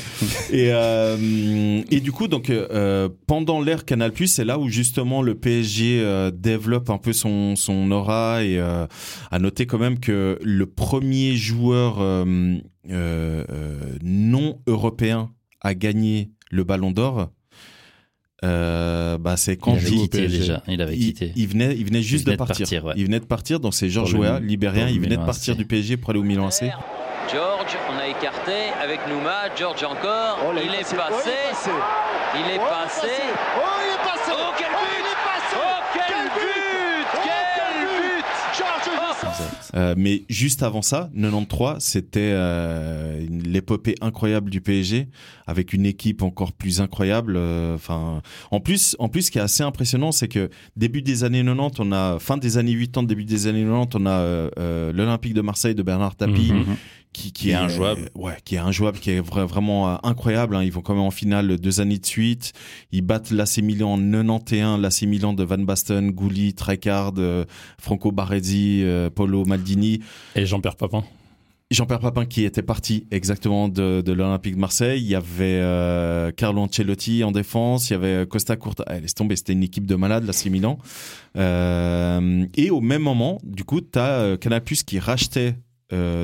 Et, 0.50 0.68
euh, 0.72 1.82
et 1.90 2.00
du 2.00 2.12
coup, 2.12 2.28
donc, 2.28 2.50
euh, 2.50 3.08
pendant 3.26 3.60
l'ère 3.60 3.84
Canal+, 3.84 4.12
c'est 4.26 4.44
là 4.44 4.58
où 4.58 4.68
justement 4.68 5.22
le 5.22 5.34
PSG 5.34 6.30
développe 6.34 6.90
un 6.90 6.98
peu 6.98 7.12
son, 7.12 7.56
son 7.56 7.90
aura 7.90 8.44
et 8.44 8.58
à 8.58 9.38
noter 9.38 9.66
quand 9.66 9.78
même 9.78 9.98
que 9.98 10.38
le 10.42 10.66
premier 10.66 11.36
joueur 11.36 11.98
non 14.02 14.60
européen 14.66 15.30
à 15.60 15.74
gagner 15.74 16.30
le 16.50 16.64
Ballon 16.64 16.90
d'Or, 16.90 17.30
euh, 18.44 19.18
bah, 19.18 19.36
c'est 19.36 19.52
Il 19.54 19.58
quand 19.58 19.72
avait 19.72 19.90
quitté 19.90 20.26
déjà. 20.28 20.62
Il 20.68 20.80
avait 20.82 20.96
il, 20.96 21.06
quitté. 21.06 21.32
il 21.36 21.48
venait, 21.48 21.74
il 21.76 21.84
venait 21.86 22.02
juste 22.02 22.24
venait 22.24 22.36
de 22.36 22.42
de 22.42 22.46
partir. 22.46 22.64
partir, 22.64 22.84
ouais. 22.84 22.92
Il 22.96 23.06
venait 23.06 23.20
de 23.20 23.24
partir, 23.24 23.60
donc 23.60 23.74
c'est 23.74 23.88
Georges 23.88 24.14
Weah, 24.14 24.38
libérien. 24.40 24.88
Il 24.88 25.00
venait 25.00 25.16
de 25.16 25.24
partir 25.24 25.52
AC. 25.54 25.58
du 25.58 25.64
PSG 25.64 25.96
pour 25.96 26.10
aller 26.10 26.18
au 26.20 26.24
Milan 26.24 26.48
AC. 26.48 26.64
George, 27.32 27.76
on 27.90 27.98
a 27.98 28.06
écarté 28.06 28.68
avec 28.82 29.00
Nouma, 29.08 29.48
George 29.56 29.82
encore, 29.82 30.38
Oh, 30.46 30.52
il 30.54 30.74
est 30.74 30.84
Oh, 30.92 30.96
passé, 30.96 31.30
il 31.30 31.30
est 31.30 31.50
passé 31.50 31.70
il 32.36 32.50
est 32.54 32.58
Oh, 32.60 32.68
passé. 32.68 33.08
Oh, 33.56 33.60
il 33.80 33.94
est 33.94 34.04
passé 34.04 34.30
Oh, 34.32 34.52
quel 34.58 34.66
Oh, 34.70 34.76
but 34.76 35.00
il 35.00 35.06
est 35.08 35.22
passé 35.24 35.56
Oh, 35.56 35.82
quel 35.94 36.24
but 36.36 37.06
Oh, 37.14 37.18
Quel 37.24 37.74
but 37.86 38.24
Georges 38.58 38.90
Oh, 39.00 39.26
Exact. 39.26 39.63
Euh, 39.74 39.94
mais 39.96 40.24
juste 40.28 40.62
avant 40.62 40.82
ça, 40.82 41.10
93, 41.14 41.82
c'était 41.82 42.20
euh, 42.32 43.26
l'épopée 43.28 43.94
incroyable 44.00 44.50
du 44.50 44.60
PSG 44.60 45.08
avec 45.46 45.72
une 45.72 45.84
équipe 45.86 46.22
encore 46.22 46.52
plus 46.52 46.80
incroyable. 46.80 47.34
euh, 47.36 47.74
Enfin, 47.74 48.22
en 48.50 48.60
plus, 48.60 48.94
en 48.98 49.08
plus, 49.08 49.22
ce 49.22 49.30
qui 49.30 49.38
est 49.38 49.42
assez 49.42 49.62
impressionnant, 49.62 50.12
c'est 50.12 50.28
que 50.28 50.48
début 50.76 51.02
des 51.02 51.24
années 51.24 51.42
90, 51.44 51.80
on 51.80 51.92
a 51.92 52.18
fin 52.20 52.36
des 52.36 52.56
années 52.58 52.76
80, 52.78 53.02
début 53.06 53.24
des 53.24 53.46
années 53.46 53.64
90, 53.64 53.96
on 54.00 54.06
a 54.06 54.10
euh, 54.10 54.92
l'Olympique 54.92 55.34
de 55.34 55.40
Marseille 55.40 55.74
de 55.74 55.82
Bernard 55.82 56.16
Tapie. 56.16 56.52
Mhm. 56.52 56.76
Qui, 57.14 57.32
Qui 57.32 57.50
est 57.50 57.54
injouable. 57.54 58.10
euh, 58.16 58.20
ouais, 58.20 58.36
qui 58.44 58.56
est 58.56 58.58
injouable, 58.58 58.98
qui 58.98 59.10
est 59.12 59.20
vra- 59.22 59.46
vraiment 59.46 59.88
euh, 59.88 59.96
incroyable. 60.02 60.56
hein. 60.56 60.62
Ils 60.62 60.72
vont 60.72 60.82
quand 60.82 60.92
même 60.94 61.02
en 61.04 61.10
finale 61.10 61.58
deux 61.58 61.80
années 61.80 61.98
de 61.98 62.04
suite. 62.04 62.52
Ils 62.92 63.00
battent 63.02 63.30
l'AC 63.30 63.58
Milan 63.62 63.94
en 63.94 63.98
91, 63.98 64.80
l'AC 64.82 65.02
Milan 65.02 65.32
de 65.32 65.44
Van 65.44 65.58
Basten, 65.58 66.10
Gouli, 66.10 66.52
Trekard, 66.54 67.12
euh, 67.18 67.44
Franco 67.80 68.12
Baresi, 68.12 68.80
euh, 68.82 69.08
Polo 69.08 69.44
Maldini. 69.46 70.00
Et 70.36 70.44
Jean-Pierre 70.44 70.76
Papin. 70.76 71.04
Jean-Pierre 71.70 72.00
Papin 72.00 72.26
qui 72.26 72.44
était 72.44 72.62
parti 72.62 73.06
exactement 73.10 73.68
de, 73.68 74.00
de 74.02 74.12
l'Olympique 74.12 74.54
de 74.54 74.60
Marseille. 74.60 75.00
Il 75.00 75.08
y 75.08 75.14
avait 75.14 75.58
euh, 75.60 76.30
Carlo 76.30 76.60
Ancelotti 76.60 77.24
en 77.24 77.32
défense. 77.32 77.88
Il 77.88 77.94
y 77.94 77.96
avait 77.96 78.26
Costa 78.26 78.54
Curta. 78.56 78.84
Ah, 78.86 79.00
laisse 79.00 79.14
tomber, 79.14 79.34
c'était 79.34 79.54
une 79.54 79.62
équipe 79.62 79.86
de 79.86 79.94
malades, 79.96 80.24
l'AC 80.26 80.44
Milan. 80.46 80.78
Euh, 81.36 82.44
et 82.56 82.70
au 82.70 82.80
même 82.80 83.02
moment, 83.02 83.38
du 83.42 83.64
coup, 83.64 83.80
tu 83.80 83.98
as 83.98 84.36
Canal 84.40 84.62
Plus 84.62 84.82
qui 84.82 84.98
rachetait, 84.98 85.56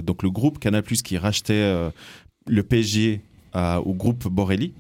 donc 0.02 0.22
le 0.22 0.30
groupe 0.30 0.58
Canal 0.58 0.82
qui 0.82 1.18
rachetait 1.18 1.52
euh, 1.54 1.90
le 2.46 2.62
PSG 2.62 3.20
à- 3.52 3.80
au 3.80 3.94
groupe 3.94 4.28
Borelli. 4.28 4.74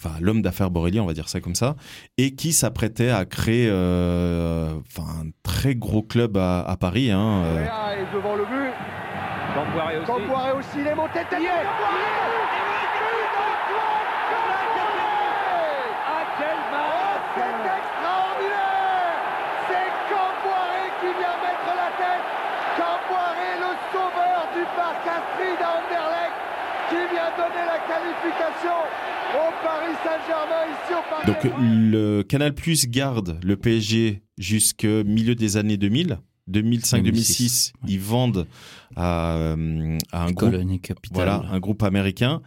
Enfin, 0.00 0.16
l'homme 0.20 0.42
d'affaires 0.42 0.70
Borelli, 0.70 0.98
on 0.98 1.06
va 1.06 1.12
dire 1.14 1.28
ça 1.28 1.40
comme 1.40 1.54
ça, 1.54 1.76
et 2.18 2.34
qui 2.34 2.52
s'apprêtait 2.52 3.10
à 3.10 3.24
créer 3.24 3.68
euh, 3.70 4.74
enfin, 4.88 5.08
un 5.22 5.26
très 5.44 5.74
gros 5.76 6.02
club 6.02 6.36
à, 6.36 6.60
à 6.62 6.76
Paris. 6.76 7.10
Hein, 7.12 7.42
euh. 7.44 7.66
Devant 8.12 8.34
le 8.34 8.44
but. 8.44 8.72
Campoiré 9.54 9.96
aussi. 9.98 10.06
Campoiré 10.06 10.52
aussi, 10.52 10.76
il 10.80 10.86
est 10.86 10.94
monté 10.94 11.20
tête 11.20 11.38
extraordinaire 17.76 19.16
C'est 19.68 19.90
Campoiré 20.10 20.84
qui 21.00 21.10
vient 21.14 21.36
mettre 21.40 21.70
la 21.72 21.90
tête 22.00 22.26
Campoiré, 22.76 23.50
le 23.60 23.72
sauveur 23.92 24.40
du 24.54 24.64
Paris 24.76 24.96
qui 26.90 27.02
vient 27.10 27.30
donner 27.34 27.64
la 27.66 27.80
qualification 28.30 28.76
au 29.34 29.64
Paris 29.64 29.94
Saint-Germain 30.02 30.66
ici 30.72 30.92
au 30.94 31.10
Parc 31.10 31.26
Donc 31.26 31.52
le 31.60 32.22
Canal 32.22 32.54
Plus 32.54 32.86
garde 32.88 33.38
le 33.42 33.56
PSG 33.56 34.22
jusqu'au 34.38 35.04
milieu 35.04 35.34
des 35.34 35.56
années 35.56 35.76
2000. 35.76 36.18
2005-2006, 36.48 37.02
2006, 37.02 37.72
ouais. 37.82 37.90
ils 37.90 37.98
vendent 38.00 38.46
à, 38.94 39.34
euh, 39.34 39.98
à 40.12 40.22
un 40.22 40.26
groupe, 40.30 40.50
Colonie 40.50 40.80
capitale. 40.80 41.10
voilà, 41.12 41.42
un 41.50 41.58
groupe 41.58 41.82
américain. 41.82 42.40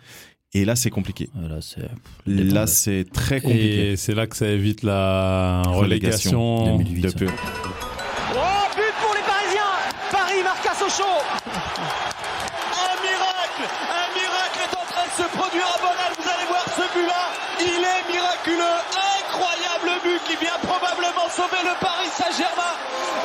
Et 0.54 0.64
là, 0.64 0.78
c'est 0.78 0.90
compliqué. 0.90 1.30
C'est 1.60 1.82
Là, 2.26 2.66
c'est 2.66 3.06
très 3.12 3.42
compliqué. 3.42 3.92
Et 3.92 3.98
c'est 3.98 4.16
là 4.16 4.26
que 4.26 4.38
ça 4.38 4.48
évite 4.48 4.84
la 4.84 5.64
relégation, 5.68 6.64
Relégation. 6.64 6.78
2008. 6.78 7.02
de 7.02 7.12
peu. 7.12 7.26
Oh, 7.28 8.38
but 8.76 8.94
pour 9.04 9.14
les 9.16 9.22
Parisiens 9.28 9.76
Paris 10.12 10.42
marque 10.44 10.66
à 10.66 10.74
Sochaux 10.76 11.04
Un 11.04 12.96
miracle 13.04 13.64
Un 13.68 14.08
miracle 14.16 14.60
est 14.64 14.76
en 14.80 14.86
train 14.88 15.06
de 15.06 15.16
se 15.22 15.28
produire 15.38 15.68
à 15.76 15.78
Bonal. 15.84 16.12
Vous 16.18 16.30
allez 16.30 16.48
voir 16.48 16.64
ce 16.72 16.86
but-là. 16.98 17.24
Il 17.60 17.84
est 17.84 18.04
miraculeux. 18.14 18.80
Incroyable 19.28 20.02
but 20.06 20.22
qui 20.26 20.38
vient 20.40 20.58
probablement 20.64 21.28
sauver 21.30 21.49
le 21.64 21.80
Paris 21.80 22.10
Saint-Germain. 22.12 22.74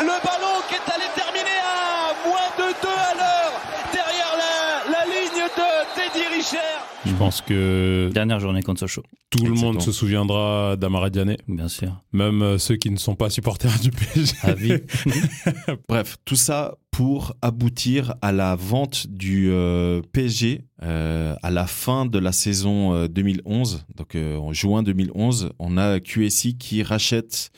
Le 0.00 0.16
ballon 0.24 0.56
qui 0.68 0.74
est 0.74 0.92
allé 0.92 1.04
terminer 1.14 1.58
à 1.62 2.28
moins 2.28 2.50
de 2.58 2.72
2 2.82 2.88
à 2.88 3.14
l'heure 3.14 3.52
derrière 3.92 4.32
la, 4.36 4.92
la 4.92 5.04
ligne 5.06 5.44
de 5.44 5.94
Teddy 5.94 6.26
Richer. 6.36 6.58
Je 7.06 7.12
pense 7.14 7.40
que 7.42 8.10
Dernière 8.12 8.40
journée 8.40 8.62
contre 8.62 8.80
Sochaux, 8.80 9.02
tout 9.30 9.44
le 9.44 9.52
monde 9.54 9.80
se 9.82 9.92
souviendra 9.92 10.76
d'Amara 10.76 11.10
Diané, 11.10 11.36
bien 11.48 11.68
sûr. 11.68 12.00
même 12.12 12.42
euh, 12.42 12.58
ceux 12.58 12.76
qui 12.76 12.90
ne 12.90 12.96
sont 12.96 13.14
pas 13.14 13.30
supporters 13.30 13.78
du 13.80 13.90
PSG. 13.90 14.34
À 14.42 14.52
vie. 14.54 14.78
Bref, 15.88 16.16
tout 16.24 16.36
ça 16.36 16.74
pour 16.90 17.34
aboutir 17.42 18.14
à 18.22 18.32
la 18.32 18.54
vente 18.56 19.06
du 19.08 19.50
euh, 19.50 20.00
PSG 20.12 20.62
euh, 20.82 21.34
à 21.42 21.50
la 21.50 21.66
fin 21.66 22.06
de 22.06 22.18
la 22.18 22.32
saison 22.32 22.94
euh, 22.94 23.08
2011. 23.08 23.84
Donc 23.96 24.14
euh, 24.14 24.36
en 24.36 24.52
juin 24.52 24.82
2011, 24.82 25.50
on 25.58 25.76
a 25.76 26.00
QSI 26.00 26.56
qui 26.56 26.82
rachète 26.82 27.50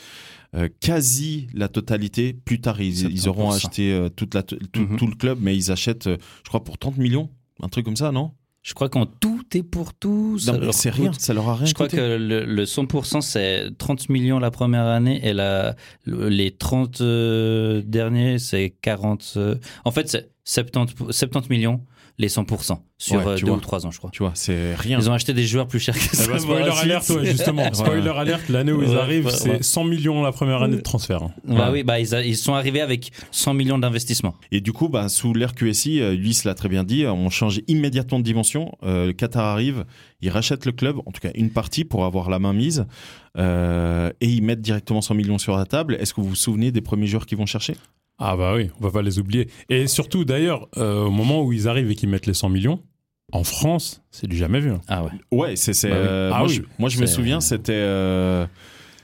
euh, 0.55 0.69
quasi 0.81 1.49
la 1.55 1.69
totalité. 1.69 2.33
Plus 2.33 2.61
tard, 2.61 2.81
ils, 2.81 3.11
ils 3.11 3.29
auront 3.29 3.51
70%. 3.51 3.57
acheté 3.57 3.93
euh, 3.93 4.09
toute 4.09 4.35
la, 4.35 4.43
tout, 4.43 4.57
Mhm. 4.77 4.97
tout 4.97 5.07
le 5.07 5.15
club, 5.17 5.39
mais 5.41 5.57
ils 5.57 5.71
achètent, 5.73 6.07
euh, 6.07 6.17
je 6.45 6.49
crois, 6.49 6.63
pour 6.65 6.79
30 6.79 6.97
millions. 6.99 7.31
Un 7.63 7.69
truc 7.69 7.85
comme 7.85 7.97
ça, 7.97 8.13
non, 8.13 8.33
Je 8.63 8.75
crois 8.75 8.89
qu'en 8.89 9.07
tout 9.07 9.43
et 9.55 9.63
pour 9.63 9.95
tout, 9.95 10.39
C'est 10.73 10.91
rien, 10.91 11.13
ça 11.19 11.33
leur 11.33 11.49
a 11.49 11.55
rien 11.57 11.67
Je 11.67 11.73
crois 11.75 11.89
que 11.89 12.17
le, 12.19 12.45
le 12.45 12.65
100% 12.65 13.21
c'est 13.23 13.71
30 13.79 14.09
millions 14.09 14.39
la 14.41 14.51
première 14.51 14.87
année 14.87 15.21
et 15.27 15.33
la, 15.33 15.75
les 16.05 16.51
30 16.51 17.01
euh, 17.01 17.81
derniers 17.87 18.39
c'est 18.39 18.75
40. 18.83 19.35
euh, 19.37 19.55
en 19.85 19.91
fait, 19.91 20.09
c'est 20.11 20.31
70, 20.45 20.95
70 21.11 21.49
millions 21.49 21.81
les 22.19 22.29
100% 22.29 22.79
sur 22.99 23.17
Ouais, 23.17 23.27
euh, 23.27 23.37
deux 23.37 23.47
vois. 23.47 23.57
ou 23.57 23.61
trois 23.61 23.85
ans, 23.87 23.91
je 23.91 23.99
crois. 23.99 24.11
Tu 24.11 24.23
vois, 24.23 24.33
c'est 24.35 24.75
rien. 24.75 24.99
Ils 24.99 25.11
ont 25.11 25.13
acheté 25.13 25.35
des 25.35 25.45
joueurs 25.47 25.67
plus 25.69 25.79
chers 25.79 25.95
que 25.95 26.01
Eh 26.13 26.17
ça. 26.17 26.27
ben, 26.33 26.39
spoiler 26.39 26.65
par 26.67 26.77
la 26.77 26.81
alert, 26.83 27.05
suite. 27.05 27.17
ouais, 27.19 27.27
justement. 27.27 27.71
Spoiler 27.75 28.09
alert, 28.09 28.49
l'année 28.49 28.73
où 28.73 28.83
ils 28.83 28.89
Ouais, 28.89 28.97
arrivent, 28.97 29.27
ouais, 29.27 29.33
c'est 29.33 29.51
ouais. 29.51 29.63
100 29.63 29.85
millions 29.85 30.23
la 30.23 30.33
première 30.33 30.63
année 30.63 30.77
de 30.77 30.81
transfert. 30.81 31.23
hein. 31.25 31.33
Bah 31.45 31.67
Ouais. 31.67 31.73
oui, 31.73 31.83
bah 31.83 32.01
ils, 32.01 32.15
a- 32.15 32.23
ils 32.25 32.37
sont 32.39 32.55
arrivés 32.55 32.81
avec 32.81 33.13
100 33.33 33.53
millions 33.53 33.79
d'investissement. 33.79 34.35
Et 34.51 34.63
du 34.63 34.73
coup, 34.73 34.89
bah, 34.89 35.09
sous 35.11 35.35
l'ère 35.35 35.55
QSI, 35.55 36.01
euh, 36.01 36.15
Luis 36.15 36.39
l'a 36.47 36.55
très 36.55 36.71
bien 36.71 36.85
dit, 36.85 37.05
on 37.07 37.29
change 37.29 37.61
immédiatement 37.69 38.19
de 38.19 38.25
dimension. 38.25 38.73
Euh, 38.83 39.07
le 39.09 39.13
Qatar 39.13 39.45
arrive, 39.45 39.85
ils 40.23 40.31
rachètent 40.31 40.65
le 40.65 40.73
club, 40.73 40.97
en 41.05 41.13
tout 41.13 41.21
cas 41.21 41.31
une 41.35 41.51
partie 41.51 41.85
pour 41.85 42.07
avoir 42.07 42.31
la 42.31 42.39
main 42.39 42.55
mise, 42.55 42.87
euh, 43.37 44.11
et 44.23 44.29
ils 44.29 44.43
mettent 44.43 44.63
directement 44.63 45.03
100 45.03 45.15
millions 45.15 45.39
sur 45.39 45.55
la 45.57 45.67
table. 45.67 45.97
Est-ce 46.01 46.15
que 46.15 46.23
vous 46.23 46.29
vous 46.31 46.35
souvenez 46.35 46.73
des 46.73 46.81
premiers 46.81 47.07
joueurs 47.07 47.27
qu'ils 47.27 47.37
vont 47.39 47.45
chercher? 47.47 47.75
Ah 48.19 48.37
bah 48.37 48.55
oui, 48.57 48.71
on 48.81 48.85
va 48.85 48.91
pas 48.91 49.03
les 49.03 49.19
oublier. 49.19 49.49
Et 49.69 49.87
surtout, 49.87 50.25
d'ailleurs, 50.25 50.69
euh, 50.79 51.05
au 51.05 51.11
moment 51.11 51.43
où 51.43 51.53
ils 51.53 51.69
arrivent 51.69 51.91
et 51.91 51.95
qu'ils 51.95 52.09
mettent 52.09 52.27
les 52.27 52.35
100 52.35 52.49
millions, 52.49 52.83
en 53.33 53.45
France, 53.45 54.03
c'est 54.11 54.27
du 54.27 54.37
jamais 54.37 54.61
vu. 54.61 54.71
hein. 54.71 54.81
Ah 54.89 55.05
ouais. 55.05 55.11
Ouais, 55.33 55.57
c'est. 55.57 55.75
c'est, 55.75 55.91
Bah 55.91 55.97
oui. 55.99 56.07
euh, 56.09 56.31
Ah 56.33 56.39
moi, 56.39 56.49
oui. 56.49 56.55
je, 56.55 56.63
moi, 56.79 56.89
je 56.89 57.01
me 57.01 57.07
souviens, 57.07 57.41
c'était. 57.41 57.73
euh, 57.75 58.47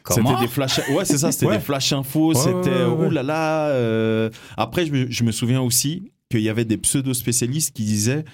Comment 0.05 0.31
C'était 0.31 0.41
des 0.43 0.49
flash. 0.49 0.81
Ouais, 0.91 1.05
c'est 1.05 1.19
ça. 1.19 1.31
C'était 1.31 1.47
Ouais. 1.47 1.59
des 1.59 1.63
flash 1.63 1.93
infos. 1.93 2.29
Ouais, 2.31 2.35
c'était 2.35 2.71
ouais, 2.71 2.85
ouais, 2.85 2.91
ouais. 2.91 3.07
oh 3.09 3.11
là 3.11 3.23
là. 3.23 3.69
euh. 3.69 4.31
Après, 4.57 4.87
je 4.87 4.93
me, 4.93 5.11
je 5.11 5.25
me 5.25 5.31
souviens 5.33 5.61
aussi 5.61 6.11
qu'il 6.31 6.41
y 6.41 6.49
avait 6.49 6.65
des 6.65 6.79
pseudo 6.79 7.13
spécialistes 7.15 7.75
qui 7.77 7.85
disaient 7.85 8.25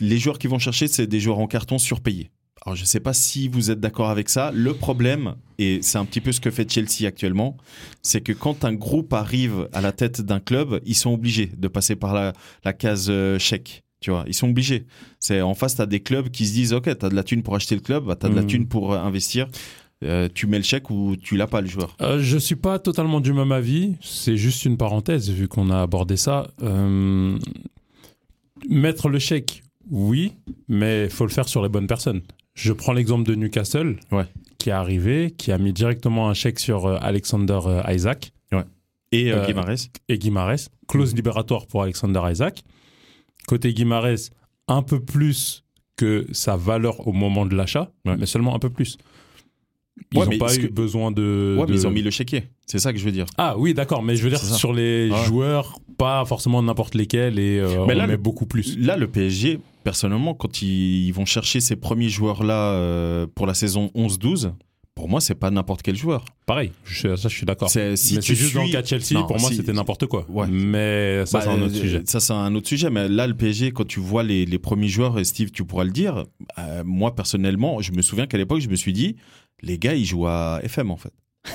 les 0.00 0.18
joueurs 0.18 0.38
qui 0.38 0.46
vont 0.48 0.58
chercher, 0.58 0.86
c'est 0.88 1.06
des 1.06 1.20
joueurs 1.20 1.38
en 1.38 1.46
carton 1.46 1.78
surpayés. 1.78 2.30
Alors, 2.68 2.76
je 2.76 2.82
ne 2.82 2.86
sais 2.86 3.00
pas 3.00 3.14
si 3.14 3.48
vous 3.48 3.70
êtes 3.70 3.80
d'accord 3.80 4.10
avec 4.10 4.28
ça. 4.28 4.50
Le 4.52 4.74
problème, 4.74 5.36
et 5.58 5.78
c'est 5.80 5.96
un 5.96 6.04
petit 6.04 6.20
peu 6.20 6.32
ce 6.32 6.40
que 6.40 6.50
fait 6.50 6.70
Chelsea 6.70 7.06
actuellement, 7.06 7.56
c'est 8.02 8.20
que 8.20 8.34
quand 8.34 8.62
un 8.66 8.74
groupe 8.74 9.14
arrive 9.14 9.70
à 9.72 9.80
la 9.80 9.92
tête 9.92 10.20
d'un 10.20 10.38
club, 10.38 10.78
ils 10.84 10.94
sont 10.94 11.10
obligés 11.14 11.50
de 11.56 11.66
passer 11.66 11.96
par 11.96 12.12
la, 12.12 12.34
la 12.66 12.74
case 12.74 13.06
euh, 13.08 13.38
chèque. 13.38 13.84
Tu 14.02 14.10
vois, 14.10 14.24
ils 14.26 14.34
sont 14.34 14.50
obligés. 14.50 14.84
C'est 15.18 15.40
en 15.40 15.54
face, 15.54 15.76
tu 15.76 15.80
as 15.80 15.86
des 15.86 16.00
clubs 16.00 16.28
qui 16.28 16.46
se 16.46 16.52
disent 16.52 16.74
Ok, 16.74 16.84
tu 16.98 17.06
as 17.06 17.08
de 17.08 17.14
la 17.14 17.22
thune 17.22 17.42
pour 17.42 17.54
acheter 17.54 17.74
le 17.74 17.80
club, 17.80 18.14
tu 18.20 18.26
as 18.26 18.28
de 18.28 18.34
la 18.34 18.42
Mm. 18.42 18.46
thune 18.46 18.68
pour 18.68 18.92
euh, 18.92 18.98
investir. 18.98 19.48
Euh, 20.04 20.28
tu 20.32 20.46
mets 20.46 20.58
le 20.58 20.62
chèque 20.64 20.90
ou 20.90 21.16
tu 21.16 21.38
l'as 21.38 21.46
pas, 21.46 21.62
le 21.62 21.68
joueur? 21.68 21.96
Euh, 22.02 22.20
je 22.20 22.36
suis 22.36 22.54
pas 22.54 22.78
totalement 22.78 23.20
du 23.22 23.32
même 23.32 23.50
avis. 23.50 23.94
C'est 24.02 24.36
juste 24.36 24.66
une 24.66 24.76
parenthèse, 24.76 25.30
vu 25.30 25.48
qu'on 25.48 25.70
a 25.70 25.80
abordé 25.80 26.18
ça. 26.18 26.48
Euh, 26.62 27.38
mettre 28.68 29.08
le 29.08 29.18
chèque, 29.18 29.62
oui, 29.90 30.34
mais 30.68 31.04
il 31.04 31.10
faut 31.10 31.24
le 31.24 31.32
faire 31.32 31.48
sur 31.48 31.62
les 31.62 31.70
bonnes 31.70 31.86
personnes. 31.86 32.20
Je 32.58 32.72
prends 32.72 32.92
l'exemple 32.92 33.22
de 33.28 33.34
Newcastle, 33.36 34.00
Ouais. 34.10 34.24
qui 34.58 34.70
est 34.70 34.72
arrivé, 34.72 35.30
qui 35.30 35.52
a 35.52 35.58
mis 35.58 35.72
directement 35.72 36.28
un 36.28 36.34
chèque 36.34 36.58
sur 36.58 36.86
euh, 36.86 36.98
Alexander 37.00 37.60
euh, 37.66 37.82
Isaac 37.88 38.32
Et 39.12 39.32
euh, 39.32 39.36
Euh, 39.42 39.46
Guimarães. 39.46 39.88
et 40.08 40.18
Guimarães. 40.18 40.68
Clause 40.88 41.14
libératoire 41.14 41.66
pour 41.66 41.82
Alexander 41.82 42.20
Isaac. 42.30 42.62
Côté 43.46 43.72
Guimarães, 43.72 44.30
un 44.66 44.82
peu 44.82 45.00
plus 45.00 45.64
que 45.96 46.26
sa 46.32 46.56
valeur 46.56 47.06
au 47.08 47.12
moment 47.12 47.46
de 47.46 47.54
l'achat, 47.56 47.90
Ouais. 48.04 48.16
mais 48.18 48.26
seulement 48.26 48.54
un 48.54 48.58
peu 48.58 48.70
plus. 48.70 48.98
Ils 50.12 50.18
n'ont 50.18 50.38
pas 50.38 50.54
eu 50.56 50.68
que- 50.68 50.72
besoin 50.72 51.10
de... 51.10 51.56
Ouais, 51.58 51.66
mais 51.68 51.74
ils 51.74 51.86
ont 51.86 51.90
mis 51.90 52.02
le 52.02 52.10
chéquier. 52.10 52.44
C'est 52.66 52.78
ça 52.78 52.92
que 52.92 52.98
je 52.98 53.04
veux 53.04 53.12
dire. 53.12 53.26
Ah 53.36 53.56
oui, 53.58 53.74
d'accord, 53.74 54.02
mais 54.02 54.16
je 54.16 54.22
veux 54.22 54.30
dire 54.30 54.42
sur 54.42 54.72
les 54.72 55.10
Ouais. 55.10 55.24
joueurs, 55.24 55.78
pas 55.96 56.24
forcément 56.24 56.62
n'importe 56.62 56.94
lesquels, 56.94 57.38
et 57.38 57.58
euh, 57.58 57.84
Mais 57.86 57.94
on 57.94 57.98
là, 57.98 58.06
met 58.06 58.12
le- 58.12 58.18
beaucoup 58.18 58.46
plus. 58.46 58.78
Là, 58.78 58.96
le 58.96 59.06
PSG, 59.08 59.58
personnellement, 59.84 60.34
quand 60.34 60.62
ils, 60.62 61.06
ils 61.06 61.12
vont 61.12 61.24
chercher 61.26 61.60
ces 61.60 61.76
premiers 61.76 62.08
joueurs-là 62.08 62.72
euh, 62.72 63.26
pour 63.34 63.46
la 63.46 63.54
saison 63.54 63.90
11-12, 63.94 64.52
pour 64.94 65.08
moi, 65.08 65.20
c'est 65.20 65.36
pas 65.36 65.50
n'importe 65.52 65.82
quel 65.82 65.94
joueur. 65.94 66.24
Pareil, 66.44 66.72
je, 66.84 67.14
ça 67.14 67.28
je 67.28 67.36
suis 67.36 67.46
d'accord. 67.46 67.70
C'est- 67.70 67.94
Si 67.94 68.16
mais 68.16 68.20
tu 68.20 68.34
juste 68.34 68.52
dans 68.54 68.62
le 68.62 68.66
suis- 68.66 68.72
cas 68.72 68.82
de 68.82 68.86
Chelsea, 68.88 69.12
Non, 69.14 69.26
pour 69.28 69.38
moi 69.38 69.48
si- 69.48 69.54
c'était 69.56 69.72
n'importe 69.72 70.06
quoi. 70.06 70.26
Ouais. 70.28 70.48
Mais 70.48 71.24
ça 71.24 71.38
Bah, 71.38 71.44
c'est 71.44 71.50
un 71.50 71.62
autre 71.62 71.76
euh, 71.76 71.80
sujet. 71.80 72.02
Ça, 72.04 72.18
c'est 72.18 72.32
un 72.32 72.52
autre 72.56 72.66
sujet. 72.66 72.90
Mais 72.90 73.08
là, 73.08 73.28
le 73.28 73.34
PSG, 73.34 73.70
quand 73.70 73.86
tu 73.86 74.00
vois 74.00 74.24
les, 74.24 74.44
les 74.44 74.58
premiers 74.58 74.88
joueurs, 74.88 75.16
et 75.20 75.24
Steve, 75.24 75.52
tu 75.52 75.64
pourras 75.64 75.84
le 75.84 75.92
dire, 75.92 76.24
euh, 76.58 76.82
moi, 76.84 77.14
personnellement, 77.14 77.80
je 77.80 77.92
me 77.92 78.02
souviens 78.02 78.26
qu'à 78.26 78.38
l'époque, 78.38 78.58
je 78.60 78.68
me 78.68 78.74
suis 78.74 78.92
dit, 78.92 79.14
les 79.62 79.78
gars, 79.78 79.94
ils 79.94 80.04
jouent 80.04 80.26
à 80.26 80.60
FM, 80.62 80.90
en 80.90 80.96
fait. 80.96 81.12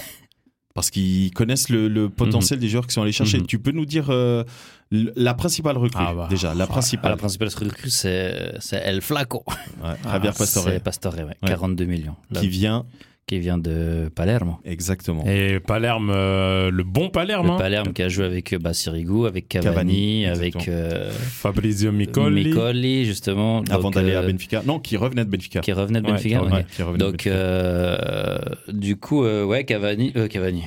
Parce 0.73 0.89
qu'ils 0.89 1.31
connaissent 1.33 1.69
le, 1.69 1.87
le 1.87 2.09
potentiel 2.09 2.59
des 2.59 2.67
joueurs 2.67 2.87
qui 2.87 2.93
sont 2.93 3.03
allés 3.03 3.11
chercher. 3.11 3.37
Mhm. 3.37 3.45
Tu 3.45 3.59
peux 3.59 3.71
nous 3.71 3.85
dire 3.85 4.07
euh, 4.09 4.43
la 4.91 5.35
principale 5.35 5.77
recrue, 5.77 6.03
Ah 6.03 6.13
bah. 6.15 6.27
déjà, 6.29 6.55
la 6.55 6.63
Ah, 6.63 6.67
principale. 6.67 7.11
la 7.11 7.17
principale 7.17 7.49
recrue, 7.49 7.91
c'est 7.91 8.59
El 8.71 9.01
Flaco. 9.01 9.43
Ouais, 9.47 9.91
Javier 10.03 10.29
Ah, 10.33 10.37
Pastore, 10.37 10.69
Pastore, 10.83 11.13
ouais. 11.15 11.35
42 11.45 11.85
millions. 11.85 12.15
Là, 12.31 12.39
qui 12.41 12.47
vient 12.47 12.85
qui 13.25 13.39
vient 13.39 13.57
de 13.57 14.11
Palermo. 14.13 14.59
exactement. 14.65 15.23
Et 15.25 15.59
Palerme, 15.61 16.09
euh, 16.13 16.69
le 16.71 16.83
bon 16.83 17.09
Palerme, 17.09 17.47
Le 17.47 17.53
hein. 17.53 17.57
Palerme 17.57 17.93
qui 17.93 18.01
a 18.03 18.09
joué 18.09 18.25
avec 18.25 18.51
euh, 18.51 18.73
Sirigu, 18.73 19.25
avec 19.27 19.47
Cavani, 19.47 19.73
Cavani, 19.73 20.25
avec 20.25 20.67
euh, 20.67 21.09
Fabrizio 21.11 21.91
Micoli. 21.93 22.45
Micoli, 22.45 23.05
justement. 23.05 23.63
Avant 23.69 23.91
d'aller 23.91 24.11
euh, 24.13 24.19
à 24.19 24.23
Benfica. 24.23 24.61
Non, 24.65 24.79
qui 24.79 24.97
revenait 24.97 25.23
de 25.23 25.29
Benfica. 25.29 25.61
Qui 25.61 25.71
revenait 25.71 26.01
de 26.01 26.05
Ouais, 26.05 26.11
Benfica. 26.13 26.43
Ouais, 26.43 26.65
qui 26.75 26.81
revenait 26.83 26.97
de 26.97 27.03
Donc, 27.03 27.11
Benfica. 27.13 27.31
euh, 27.33 28.37
du 28.73 28.97
coup, 28.97 29.23
euh, 29.23 29.45
ouais, 29.45 29.63
Cavani, 29.63 30.11
euh, 30.17 30.27
Cavani, 30.27 30.63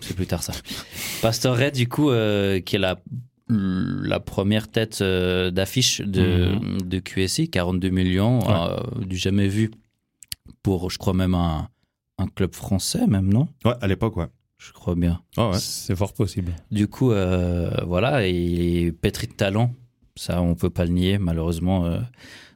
c'est 0.00 0.16
plus 0.16 0.26
tard 0.26 0.42
ça. 0.42 0.54
Pastore, 1.20 1.70
du 1.74 1.86
coup, 1.86 2.10
euh, 2.10 2.60
qui 2.60 2.76
est 2.76 2.78
la, 2.78 2.98
la 3.48 4.20
première 4.20 4.68
tête 4.68 5.00
euh, 5.02 5.50
d'affiche 5.50 6.00
de, 6.00 6.48
de 6.82 6.98
QSI, 6.98 7.50
42 7.50 7.90
millions, 7.90 8.38
euh, 8.48 8.76
du 9.04 9.16
jamais 9.18 9.48
vu 9.48 9.70
pour, 10.62 10.90
je 10.90 10.96
crois, 10.98 11.12
même 11.14 11.34
un, 11.34 11.68
un 12.20 12.26
club 12.28 12.54
français, 12.54 13.06
même, 13.06 13.32
non? 13.32 13.48
Ouais, 13.64 13.74
à 13.80 13.86
l'époque, 13.88 14.16
ouais. 14.16 14.26
Je 14.58 14.72
crois 14.72 14.94
bien. 14.94 15.22
Ah 15.36 15.50
ouais. 15.50 15.58
C'est 15.58 15.96
fort 15.96 16.12
possible. 16.12 16.52
Du 16.70 16.86
coup, 16.86 17.12
euh, 17.12 17.70
voilà, 17.86 18.26
il 18.28 18.60
est 18.86 18.92
pétri 18.92 19.26
de 19.26 19.32
talent. 19.32 19.72
Ça, 20.16 20.42
on 20.42 20.54
peut 20.54 20.68
pas 20.70 20.84
le 20.84 20.90
nier, 20.92 21.18
malheureusement. 21.18 21.86
euh, 21.86 22.00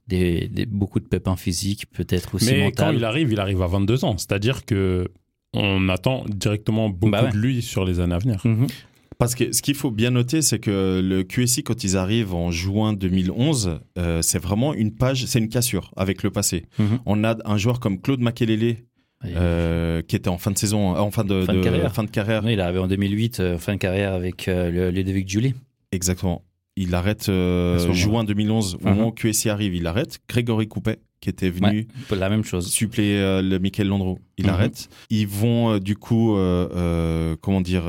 des, 0.06 0.48
des- 0.48 0.66
beaucoup 0.66 1.00
de 1.00 1.06
pépins 1.06 1.34
physiques, 1.36 1.86
peut-être 1.90 2.34
aussi 2.34 2.50
Mais 2.52 2.64
mental. 2.64 2.88
quand 2.88 2.92
il 2.92 3.04
arrive, 3.06 3.32
il 3.32 3.40
arrive 3.40 3.62
à 3.62 3.66
22 3.68 4.04
ans. 4.04 4.18
C'est-à-dire 4.18 4.66
que 4.66 5.08
on 5.54 5.88
attend 5.88 6.24
directement 6.28 6.90
beaucoup 6.90 7.10
Bah 7.12 7.24
ouais. 7.24 7.30
de 7.32 7.36
lui 7.38 7.62
sur 7.62 7.86
les 7.86 8.00
années 8.00 8.14
à 8.14 8.18
venir. 8.18 8.40
Mhm. 8.44 8.66
Parce 9.16 9.34
que 9.34 9.52
ce 9.52 9.62
qu'il 9.62 9.76
faut 9.76 9.90
bien 9.92 10.10
noter, 10.10 10.42
c'est 10.42 10.58
que 10.58 11.00
le 11.02 11.22
QSI, 11.22 11.62
quand 11.62 11.84
ils 11.84 11.96
arrivent 11.96 12.34
en 12.34 12.50
juin 12.50 12.92
2011, 12.92 13.78
euh, 13.96 14.20
c'est 14.20 14.40
vraiment 14.40 14.74
une 14.74 14.92
page, 14.94 15.24
c'est 15.24 15.38
une 15.38 15.48
cassure 15.48 15.90
avec 15.96 16.22
le 16.22 16.30
passé. 16.30 16.66
Mhm. 16.78 16.98
On 17.06 17.24
a 17.24 17.36
un 17.48 17.56
joueur 17.56 17.80
comme 17.80 17.98
Claude 18.00 18.20
Makelele, 18.20 18.78
euh, 19.26 20.02
qui 20.02 20.16
était 20.16 20.28
en 20.28 20.38
fin 20.38 20.50
de 20.50 20.58
saison, 20.58 20.96
en 20.96 21.10
fin 21.10 21.24
de, 21.24 21.42
Fin 21.42 21.54
de 21.54 21.60
carrière. 21.62 21.92
fin 21.94 22.04
de 22.04 22.10
carrière. 22.10 22.42
Il 22.48 22.58
est 22.58 22.62
arrivé 22.62 22.78
en 22.78 22.86
2008, 22.88 23.40
euh, 23.40 23.58
fin 23.58 23.72
de 23.74 23.78
carrière 23.78 24.12
avec 24.12 24.48
euh, 24.48 24.90
Ludovic 24.90 25.28
Julie. 25.28 25.54
Exactement. 25.92 26.42
il 26.76 26.92
arrête 26.96 27.28
euh, 27.28 27.92
juin 27.92 28.24
2011. 28.24 28.74
Au 28.74 28.78
Mhm. 28.88 28.94
moment 28.94 29.08
où 29.08 29.12
QSI 29.12 29.48
arrive, 29.48 29.74
il 29.76 29.86
arrête. 29.86 30.18
Grégory 30.28 30.66
Coupet, 30.66 30.98
qui 31.20 31.28
était 31.30 31.48
venu 31.50 31.86
Ouais, 32.10 32.16
la 32.18 32.28
même 32.28 32.42
chose. 32.42 32.66
suppléer 32.68 33.16
euh, 33.20 33.42
le 33.42 33.60
Michael 33.60 33.86
Landreau, 33.86 34.18
il 34.38 34.46
Mhm. 34.46 34.50
arrête. 34.52 34.88
Ils 35.08 35.28
vont 35.28 35.78
du 35.78 35.94
coup, 35.96 36.36
comment 37.40 37.60
dire, 37.60 37.84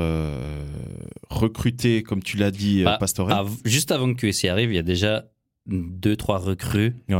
recruter, 1.30 2.02
comme 2.02 2.22
tu 2.22 2.36
l'as 2.36 2.50
dit, 2.50 2.82
Bah, 2.84 2.96
Pastore. 2.98 3.30
Av- 3.30 3.56
juste 3.64 3.90
avant 3.92 4.12
que 4.14 4.20
QSI 4.20 4.48
arrive, 4.48 4.70
il 4.72 4.76
y 4.76 4.78
a 4.78 4.82
déjà 4.82 5.24
deux, 5.66 6.16
trois 6.16 6.38
recrues. 6.38 6.94
Ouais. 7.08 7.16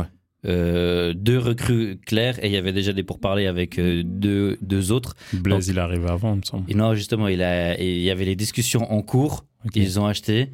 Euh, 0.47 1.13
deux 1.13 1.37
recrues 1.39 1.99
claires 2.05 2.41
et 2.43 2.47
il 2.47 2.53
y 2.53 2.57
avait 2.57 2.71
déjà 2.71 2.93
des 2.93 3.03
pourparlers 3.03 3.47
avec 3.47 3.77
euh, 3.79 4.01
deux, 4.05 4.57
deux 4.61 4.91
autres. 4.93 5.13
Blaise, 5.33 5.67
il 5.67 5.77
est 5.77 5.81
arrivé 5.81 6.07
avant, 6.09 6.33
il 6.33 6.37
me 6.37 6.43
semble. 6.43 6.71
Et 6.71 6.73
non, 6.73 6.93
justement, 6.95 7.27
il, 7.27 7.41
a, 7.43 7.77
il 7.81 7.99
y 7.99 8.09
avait 8.09 8.23
les 8.25 8.35
discussions 8.37 8.89
en 8.91 9.01
cours. 9.01 9.45
Ok. 9.65 9.75
Ils 9.75 9.99
ont 9.99 10.05
acheté. 10.05 10.49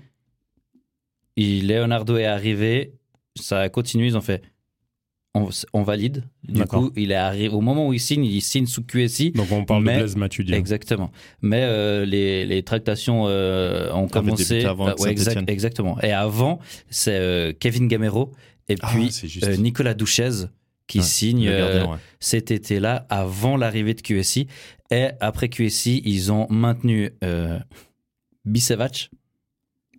Et 1.38 1.62
Leonardo 1.62 2.18
est 2.18 2.26
arrivé. 2.26 2.94
Ça 3.40 3.62
a 3.62 3.70
continué. 3.70 4.08
Ils 4.08 4.18
ont 4.18 4.22
fait. 4.22 4.42
On, 5.36 5.50
on 5.74 5.82
valide. 5.82 6.26
Du 6.48 6.64
coup, 6.66 6.92
il 6.96 7.12
est 7.12 7.16
arrivé. 7.16 7.50
Au 7.50 7.60
moment 7.62 7.88
où 7.88 7.94
il 7.94 8.00
signe, 8.00 8.24
il 8.24 8.42
signe 8.42 8.68
sous 8.68 8.84
QSI. 8.84 9.32
Donc 9.32 9.52
on 9.52 9.66
parle 9.66 9.84
Mais- 9.84 9.94
de 9.96 9.98
Blaise 10.00 10.16
Matuidi. 10.16 10.54
hein. 10.54 10.58
Exactement. 10.58 11.12
Mais 11.42 11.64
euh, 11.64 12.06
les, 12.06 12.46
les 12.46 12.62
tractations 12.62 13.26
euh, 13.28 13.92
ont 13.94 14.08
commencé. 14.08 14.64
avant 14.64 14.86
avec 14.88 15.00
ouais, 15.00 15.10
exact- 15.12 15.50
exactement. 15.50 16.00
Et 16.04 16.12
avant, 16.12 16.60
c'est 16.92 17.18
euh, 17.18 17.52
Kevin 17.60 17.88
Gamero 17.88 18.32
et 18.70 18.76
Ah, 18.82 18.90
puis 18.94 19.10
euh, 19.44 19.56
Nicolas 19.58 19.94
Duchesne 19.94 20.50
qui 20.88 21.00
Ouais, 21.00 21.04
signe 21.06 21.46
gardien, 21.46 21.84
euh, 21.84 21.92
ouais. 21.94 21.98
cet 22.20 22.52
été-là 22.52 23.06
avant 23.10 23.56
l'arrivée 23.58 23.94
de 23.94 24.02
QSI. 24.02 24.48
Et 24.92 25.08
après 25.22 25.50
QSI, 25.50 26.02
ils 26.06 26.32
ont 26.32 26.46
maintenu 26.50 27.12
euh, 27.24 27.58
Bicevac 28.46 29.10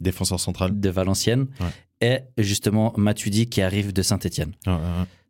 Défenseur 0.00 0.40
central. 0.40 0.78
de 0.78 0.88
Valenciennes 0.90 1.46
et 2.00 2.18
justement 2.36 2.92
Matuidi 2.96 3.48
qui 3.48 3.62
arrive 3.62 3.92
de 3.92 4.02
Saint-Etienne. 4.02 4.52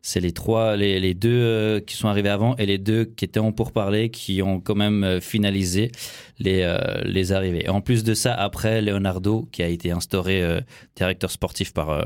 C'est 0.07 0.21
les 0.21 0.33
trois, 0.33 0.77
les, 0.77 1.01
les 1.01 1.15
deux 1.15 1.31
euh, 1.33 1.81
qui 1.81 1.97
sont 1.97 2.09
arrivés 2.09 2.29
avant 2.29 2.57
et 2.57 2.67
les 2.67 2.77
deux 2.77 3.07
qui 3.07 3.25
étaient 3.25 3.41
en 3.41 3.53
pourparlers 3.53 4.11
qui 4.11 4.43
ont 4.43 4.61
quand 4.61 4.75
même 4.75 5.19
finalisé 5.23 5.93
les, 6.39 6.61
euh, 6.63 6.77
les 7.05 7.33
arrivées. 7.33 7.65
Et 7.65 7.69
en 7.71 7.81
plus 7.81 8.05
de 8.05 8.13
ça, 8.13 8.35
après, 8.35 8.83
Leonardo, 8.83 9.49
qui 9.51 9.63
a 9.63 9.69
été 9.69 9.93
instauré 9.93 10.43
euh, 10.43 10.61
directeur 10.95 11.31
sportif 11.31 11.73
par, 11.73 12.05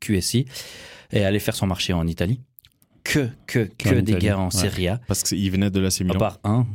QSI, 0.00 0.46
est 1.12 1.24
allé 1.24 1.38
faire 1.38 1.54
son 1.54 1.66
marché 1.66 1.92
en 1.92 2.06
Italie. 2.06 2.40
Que, 3.04 3.28
que, 3.46 3.68
que 3.78 3.88
En 3.88 3.92
des 3.94 4.12
Italie, 4.12 4.26
gars 4.26 4.38
en 4.38 4.44
ouais. 4.44 4.50
Serie 4.50 4.88
A. 4.88 5.00
Parce 5.08 5.22
qu'il 5.24 5.50
venait 5.50 5.70
de 5.70 5.80
l'AC 5.80 6.00
À 6.00 6.04
Milan. 6.04 6.18
part 6.18 6.38
un, 6.44 6.66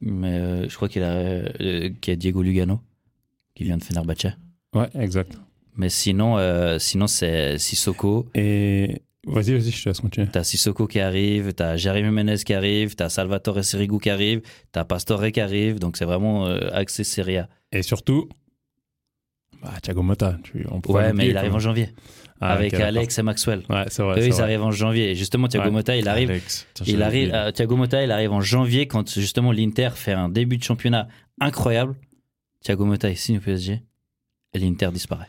mais 0.00 0.32
euh, 0.38 0.68
je 0.68 0.74
crois 0.74 0.88
qu'il 0.88 1.02
a, 1.02 1.12
euh, 1.12 1.90
y 2.06 2.10
a 2.10 2.16
Diego 2.16 2.42
Lugano, 2.42 2.80
qui 3.54 3.64
vient 3.64 3.76
de 3.76 3.84
Fenerbahce. 3.84 4.36
Ouais, 4.74 4.88
exact. 4.94 5.38
Mais 5.76 5.88
sinon, 5.88 6.38
euh, 6.38 6.78
sinon 6.78 7.06
c'est 7.06 7.56
Sissoko. 7.58 8.28
Et 8.34 9.02
vas-y, 9.26 9.52
vas-y, 9.52 9.70
je 9.70 9.82
te 9.84 9.88
laisse 9.88 10.00
continuer. 10.00 10.26
T'as 10.32 10.42
Sissoko 10.42 10.86
qui 10.88 10.98
arrive, 10.98 11.52
t'as 11.54 11.76
Jérémy 11.76 12.10
Menez 12.10 12.38
qui 12.38 12.52
arrive, 12.52 12.96
t'as 12.96 13.08
Salvatore 13.08 13.62
Sirigu 13.64 13.98
qui 14.00 14.10
arrive, 14.10 14.42
t'as 14.72 14.84
Pastore 14.84 15.30
qui 15.30 15.40
arrive, 15.40 15.78
donc 15.78 15.96
c'est 15.96 16.04
vraiment 16.04 16.46
euh, 16.46 16.68
axé 16.72 17.04
Serie 17.04 17.38
A. 17.38 17.48
Et 17.70 17.82
surtout, 17.82 18.28
bah, 19.62 19.74
Thiago 19.82 20.02
Motta. 20.02 20.38
Tu, 20.42 20.66
on 20.70 20.80
Ouais, 20.92 21.12
mais 21.12 21.28
il 21.28 21.36
arrive 21.36 21.54
en 21.54 21.58
janvier, 21.60 21.90
avec 22.40 22.72
ok, 22.72 22.78
d'accord. 22.78 22.86
Alex 22.98 23.18
et 23.18 23.22
Maxwell. 23.22 23.62
Ouais, 23.68 23.84
c'est 23.88 24.02
vrai. 24.02 24.20
Eux, 24.20 24.26
ils 24.26 24.32
vrai. 24.32 24.42
arrivent 24.42 24.62
en 24.62 24.70
janvier. 24.70 25.10
Et 25.10 25.14
justement, 25.14 25.46
Thiago 25.48 25.66
Ouais. 25.66 25.70
Motta, 25.72 25.96
il 25.96 26.08
arrive, 26.08 26.30
Alex. 26.30 26.66
Il 26.86 27.02
arrive, 27.02 27.30
euh, 27.34 27.50
Thiago 27.52 27.76
Motta, 27.76 28.02
il 28.02 28.10
arrive 28.10 28.32
en 28.32 28.40
janvier 28.40 28.86
quand 28.86 29.12
justement 29.12 29.52
l'Inter 29.52 29.90
fait 29.94 30.12
un 30.12 30.28
début 30.28 30.56
de 30.56 30.62
championnat 30.62 31.08
incroyable. 31.40 31.94
Thiago 32.62 32.84
Motta, 32.84 33.10
il 33.10 33.16
signe 33.16 33.38
au 33.38 33.40
PSG 33.40 33.82
et 34.54 34.58
l'Inter 34.58 34.88
disparaît. 34.92 35.26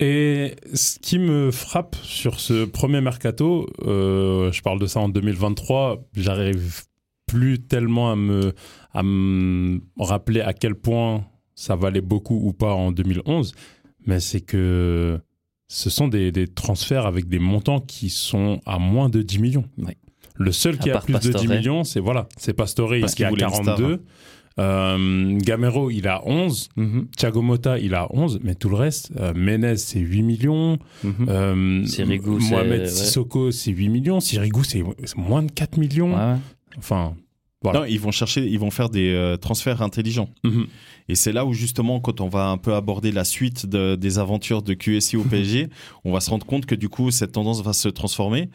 Et 0.00 0.56
ce 0.74 0.98
qui 0.98 1.18
me 1.18 1.50
frappe 1.50 1.96
sur 2.02 2.40
ce 2.40 2.64
premier 2.64 3.00
mercato, 3.00 3.68
euh, 3.84 4.50
je 4.50 4.60
parle 4.62 4.80
de 4.80 4.86
ça 4.86 5.00
en 5.00 5.08
2023, 5.08 6.02
j'arrive 6.16 6.82
plus 7.26 7.60
tellement 7.60 8.10
à 8.10 8.16
me, 8.16 8.54
à 8.92 9.02
me 9.02 9.80
rappeler 9.98 10.40
à 10.40 10.52
quel 10.52 10.74
point 10.74 11.24
ça 11.54 11.76
valait 11.76 12.00
beaucoup 12.00 12.40
ou 12.42 12.52
pas 12.52 12.72
en 12.74 12.90
2011, 12.90 13.54
mais 14.06 14.18
c'est 14.18 14.40
que 14.40 15.20
ce 15.74 15.90
sont 15.90 16.06
des, 16.06 16.30
des 16.30 16.46
transferts 16.46 17.04
avec 17.04 17.28
des 17.28 17.40
montants 17.40 17.80
qui 17.80 18.08
sont 18.08 18.60
à 18.64 18.78
moins 18.78 19.08
de 19.08 19.22
10 19.22 19.40
millions. 19.40 19.64
Oui. 19.78 19.94
Le 20.36 20.52
seul 20.52 20.74
À 20.74 20.78
qui 20.78 20.90
a 20.92 21.00
plus 21.00 21.14
de 21.14 21.18
10 21.18 21.32
Pastore. 21.32 21.50
millions, 21.56 21.82
c'est 21.82 21.98
voilà, 21.98 22.28
c'est 22.36 22.52
Pastore 22.52 22.94
Parce 23.00 23.16
qui 23.16 23.24
une 23.24 23.34
star, 23.36 23.50
42. 23.50 24.04
Euh, 24.60 25.36
Gamero, 25.40 25.90
il 25.90 26.06
a 26.06 26.22
11. 26.26 26.68
Thiago 27.16 27.42
Motta, 27.42 27.80
il 27.80 27.94
a 27.94 28.06
11, 28.10 28.38
mais 28.44 28.54
tout 28.54 28.68
le 28.68 28.76
reste, 28.76 29.10
euh, 29.18 29.32
Menez, 29.34 29.76
c'est 29.76 29.98
8 29.98 30.22
millions. 30.22 30.78
Mhm. 31.02 31.26
Euh, 31.28 31.84
Sirigu, 31.86 32.30
Mohamed 32.30 32.82
ouais. 32.82 32.86
Sissoko, 32.86 33.50
c'est 33.50 33.72
8 33.72 33.88
millions. 33.88 34.20
Sirigu, 34.20 34.62
c'est 34.62 34.84
c'est 35.02 35.16
moins 35.16 35.42
de 35.42 35.50
4 35.50 35.76
millions. 35.78 36.14
Ouais. 36.14 36.36
Enfin, 36.78 37.16
voilà. 37.64 37.80
Non, 37.80 37.84
ils 37.86 37.98
vont 37.98 38.12
chercher, 38.12 38.46
ils 38.46 38.58
vont 38.60 38.70
faire 38.70 38.88
des 38.90 39.12
euh, 39.12 39.36
transferts 39.36 39.82
intelligents. 39.82 40.28
Mhm. 40.44 40.66
Et 41.10 41.16
c'est 41.16 41.32
là 41.32 41.44
où 41.44 41.52
justement, 41.52 42.00
quand 42.00 42.22
on 42.22 42.28
va 42.30 42.46
un 42.46 42.56
peu 42.56 42.72
aborder 42.74 43.12
la 43.12 43.24
suite 43.24 43.66
de- 43.66 43.94
des 43.94 44.18
aventures 44.18 44.62
de 44.62 44.72
QSI 44.72 45.18
au 45.18 45.22
PSG, 45.24 45.68
on 46.04 46.12
va 46.12 46.20
se 46.20 46.30
rendre 46.30 46.46
compte 46.46 46.64
que 46.64 46.74
du 46.74 46.88
coup, 46.88 47.10
cette 47.10 47.32
tendance 47.32 47.60
va 47.62 47.74
se 47.74 47.88
transformer. 47.90 48.48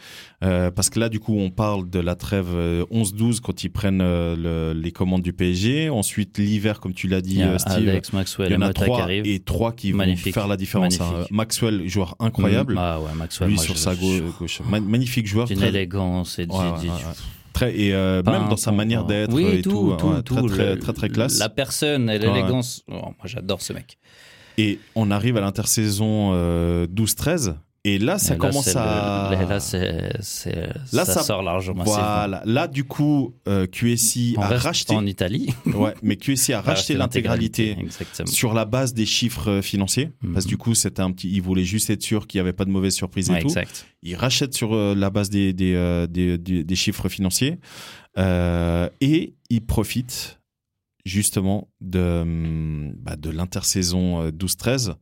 Euh, 0.43 0.71
parce 0.71 0.89
que 0.89 0.99
là, 0.99 1.09
du 1.09 1.19
coup, 1.19 1.35
on 1.37 1.51
parle 1.51 1.87
de 1.91 1.99
la 1.99 2.15
trêve 2.15 2.47
euh, 2.55 2.85
11-12 2.91 3.39
quand 3.41 3.63
ils 3.63 3.69
prennent 3.69 4.01
euh, 4.01 4.73
le- 4.73 4.79
les 4.79 4.91
commandes 4.91 5.21
du 5.21 5.31
PSG. 5.33 5.89
Ensuite, 5.89 6.39
l'hiver, 6.39 6.79
comme 6.79 6.93
tu 6.93 7.07
l'as 7.07 7.17
Il 7.17 7.23
dit, 7.23 7.35
y 7.35 7.43
a 7.43 7.49
euh, 7.49 7.57
Steve. 7.59 7.87
Alex 7.89 8.13
Maxwell 8.13 8.49
il 8.49 8.53
y 8.53 8.57
en 8.57 8.61
a 8.61 8.73
trois 8.73 9.05
et 9.11 9.39
trois 9.39 9.71
qui 9.73 9.93
Magnifique. 9.93 10.27
vont 10.27 10.31
faire 10.41 10.47
la 10.47 10.57
différence. 10.57 10.99
hein. 11.01 11.25
Maxwell, 11.29 11.87
joueur 11.87 12.15
incroyable. 12.19 12.75
Ah 12.79 12.99
ouais, 12.99 13.13
Maxwell. 13.15 13.49
Lui 13.49 13.55
moi, 13.57 13.63
sur 13.63 13.77
sa 13.77 13.93
gauche, 13.95 14.21
gauche. 14.39 14.61
Ma- 14.67 14.79
magnifique 14.79 15.27
joueur. 15.27 15.45
D'une 15.47 15.57
très- 15.57 15.67
élégance 15.69 16.39
et 16.39 16.45
du- 16.47 16.51
Ouais, 16.55 16.57
ouais, 16.57 16.79
du-. 16.81 16.87
Très, 17.59 17.77
et 17.77 17.93
euh, 17.93 18.23
même 18.23 18.47
dans 18.49 18.55
sa 18.57 18.71
manière 18.71 19.03
d'être 19.03 19.33
oui, 19.33 19.43
et 19.45 19.61
tout, 19.61 19.71
tout, 19.71 19.95
tout, 19.97 20.07
ouais, 20.07 20.21
tout, 20.23 20.47
très, 20.47 20.55
très, 20.55 20.73
le- 20.75 20.79
très, 20.79 20.93
très 20.93 21.09
classe. 21.09 21.39
La 21.39 21.49
personne 21.49 22.09
et 22.09 22.13
Ouais, 22.13 22.19
l'élégance. 22.19 22.83
Oh, 22.89 22.93
moi, 22.93 23.13
j'adore 23.25 23.61
ce 23.61 23.73
mec. 23.73 23.97
Et 24.57 24.79
on 24.95 25.11
arrive 25.11 25.35
à 25.37 25.41
l'intersaison 25.41 26.31
euh, 26.33 26.87
12-13. 26.87 27.55
Et 27.85 27.97
là, 27.97 28.19
ça 28.19 28.35
Et 28.35 28.37
là, 28.37 28.49
commence 28.49 28.75
à. 28.75 29.29
le- 29.31 29.47
Là, 30.91 31.05
ça, 31.05 31.05
ça- 31.05 31.23
sort 31.23 31.41
largement. 31.43 31.83
Voilà. 31.85 32.41
Là, 32.45 32.67
du 32.67 32.83
coup, 32.83 33.33
euh, 33.47 33.67
QSI 33.67 34.35
On 34.37 34.41
a 34.41 34.57
racheté. 34.57 34.93
en 34.95 35.05
Italie. 35.05 35.53
Ouais, 35.65 35.93
mais 36.03 36.17
QSI 36.17 36.53
a 36.53 36.61
racheté 36.61 36.93
l'intégralité 36.95 37.77
sur 38.25 38.53
la 38.53 38.65
base 38.65 38.93
des 38.93 39.05
chiffres 39.05 39.49
euh, 39.49 39.61
financiers. 39.61 40.11
Mhm. 40.21 40.33
Parce 40.33 40.45
que 40.45 40.49
du 40.49 40.57
coup, 40.57 40.75
c'était 40.75 41.01
un 41.01 41.11
petit. 41.11 41.29
Ils 41.31 41.41
voulaient 41.41 41.63
juste 41.63 41.89
être 41.89 42.03
sûrs 42.03 42.27
qu'il 42.27 42.39
n'y 42.39 42.41
avait 42.41 42.53
pas 42.53 42.65
de 42.65 42.71
mauvaise 42.71 42.93
surprise 42.95 43.29
et 43.29 43.33
Ouais, 43.33 43.41
tout. 43.41 43.47
exact. 43.47 43.85
Ils 44.03 44.15
rachètent 44.15 44.53
sur 44.53 44.73
euh, 44.75 44.93
la 44.95 45.09
base 45.09 45.29
des, 45.29 45.53
des, 45.53 46.05
des, 46.09 46.37
des- 46.37 46.63
des 46.65 46.75
chiffres 46.75 47.07
financiers. 47.07 47.59
Euh, 48.17 48.89
et 49.01 49.35
ils 49.49 49.65
profitent 49.65 50.38
justement 51.09 51.67
de, 51.81 52.21
hum, 52.21 52.93
bah, 52.97 53.15
de 53.15 53.29
l'intersaison 53.29 54.21
euh, 54.21 54.31
12-13 54.31 54.93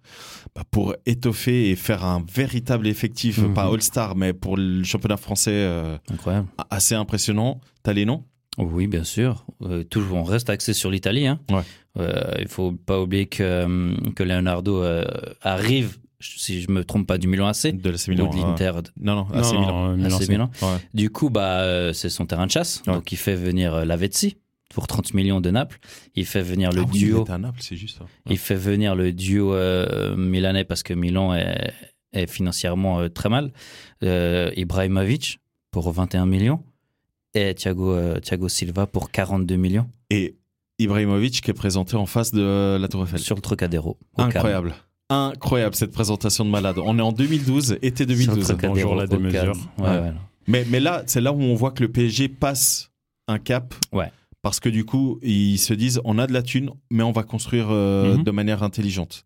bah, 0.56 0.63
pour 0.72 0.96
étoffer 1.06 1.70
et 1.70 1.76
faire 1.76 2.04
un 2.06 2.24
véritable 2.34 2.88
effectif, 2.88 3.38
Mhm. 3.39 3.54
pas 3.54 3.65
All-Star, 3.72 4.15
mais 4.15 4.34
pour 4.34 4.58
le 4.58 4.84
championnat 4.84 5.17
français 5.17 5.52
euh, 5.54 5.98
Incroyable. 6.12 6.48
assez 6.70 6.96
impressionnant. 6.96 7.60
T'as 7.84 7.93
les 7.93 8.06
noms? 8.06 8.24
Oui, 8.58 8.88
bien 8.88 9.04
sûr. 9.04 9.46
Euh, 9.62 9.84
toujours, 9.84 10.17
on 10.17 10.24
reste 10.24 10.50
axé 10.50 10.74
sur 10.74 10.89
l'Italie. 10.89 11.28
Hein. 11.28 11.39
Ouais. 11.52 11.62
Euh, 12.00 12.32
il 12.39 12.48
faut 12.48 12.72
pas 12.72 13.00
oublier 13.00 13.28
que, 13.28 13.43
euh, 13.43 13.96
que 14.15 14.24
Leonardo 14.24 14.82
euh, 14.82 15.06
arrive, 15.41 15.98
si 16.20 16.62
je 16.62 16.72
me 16.72 16.84
trompe 16.84 17.06
pas, 17.06 17.20
du 17.20 17.28
Milan 17.28 17.46
AC. 17.48 17.67
de 17.80 17.89
l'AC 17.91 18.08
Ou 18.08 18.12
Milan. 18.12 18.30
de 18.30 18.36
ouais. 18.36 18.41
l'Inter. 18.41 18.72
Non, 19.00 19.15
non, 19.15 19.28
Non, 19.32 19.36
AC 19.36 19.54
non, 19.54 19.60
Milan. 19.60 19.89
euh, 19.91 19.96
Milan, 19.96 20.17
AC 20.17 20.30
Milan. 20.30 20.50
Ouais. 20.63 20.78
Du 20.96 21.10
coup, 21.12 21.30
bah, 21.30 21.60
euh, 21.62 21.93
c'est 21.93 22.10
son 22.10 22.26
terrain 22.26 22.48
de 22.48 22.52
chasse. 22.52 22.82
Ouais. 22.88 22.93
Donc, 22.93 23.12
il 23.12 23.17
fait 23.17 23.36
venir 23.36 23.76
euh, 23.76 23.86
Lavezzi 23.86 24.38
pour 24.77 24.85
30 24.85 25.15
millions 25.15 25.41
de 25.41 25.49
Naples. 25.49 25.79
Il 26.13 26.27
fait 26.27 26.43
venir 26.43 26.71
le 26.71 26.81
Ah 26.83 26.89
oui, 26.93 26.99
duo. 26.99 27.21
était 27.23 27.31
à 27.31 27.39
Naples, 27.39 27.61
c'est 27.63 27.75
juste 27.75 27.97
ça. 27.97 28.05
Il 28.29 28.37
fait 28.37 28.53
venir 28.53 28.93
le 28.93 29.11
duo 29.11 29.55
euh, 29.55 30.15
milanais 30.15 30.65
parce 30.65 30.83
que 30.83 30.93
Milan 30.93 31.33
est, 31.33 31.73
est 32.13 32.29
financièrement 32.29 32.99
euh, 32.99 33.09
très 33.09 33.27
mal. 33.27 33.51
Euh, 34.03 34.51
Ibrahimovic 34.55 35.39
pour 35.71 35.91
21 35.91 36.27
millions 36.27 36.61
et 37.33 37.55
Thiago, 37.55 38.19
Thiago 38.19 38.47
Silva 38.49 38.85
pour 38.85 39.09
42 39.09 39.55
millions 39.55 39.89
Et 40.11 40.35
Ibrahimovic 40.77 41.41
qui 41.41 41.49
est 41.49 41.55
présenté 41.55 41.95
en 41.95 42.05
face 42.05 42.31
de 42.31 42.77
la 42.79 42.87
Tour 42.87 43.01
Eiffel. 43.05 43.17
sur 43.17 43.35
le 43.35 43.41
Trocadéro. 43.41 43.97
Incroyable. 44.15 44.75
Incroyable 45.09 45.73
cette 45.73 45.91
présentation 45.91 46.45
de 46.45 46.51
malade. 46.51 46.77
On 46.77 46.99
est 46.99 47.01
en 47.01 47.11
2012, 47.13 47.79
été 47.81 48.03
Sur 48.03 48.09
le 48.09 48.13
2012. 48.25 48.43
Trocadéro, 48.47 48.73
Bonjour, 48.75 48.95
la 48.95 49.07
démesure. 49.07 49.53
Ouais, 49.79 49.85
Ouais. 49.89 49.99
ouais. 50.01 50.13
Mais, 50.45 50.65
mais 50.69 50.79
là, 50.79 51.01
c'est 51.07 51.19
là 51.19 51.33
où 51.33 51.41
on 51.41 51.55
voit 51.55 51.71
que 51.71 51.81
le 51.81 51.91
PSG 51.91 52.29
passe 52.29 52.91
un 53.27 53.39
cap. 53.39 53.73
Ouais. 53.91 54.11
Parce 54.47 54.60
que 54.62 54.69
du 54.69 54.86
coup, 54.86 55.19
ils 55.21 55.57
se 55.57 55.73
disent 55.73 55.99
on 56.05 56.17
a 56.19 56.25
de 56.27 56.33
la 56.33 56.41
thune, 56.41 56.69
mais 56.89 57.03
on 57.03 57.12
va 57.12 57.23
construire 57.23 57.67
euh, 57.69 58.15
Mhm. 58.17 58.23
de 58.23 58.31
manière 58.31 58.63
intelligente. 58.63 59.23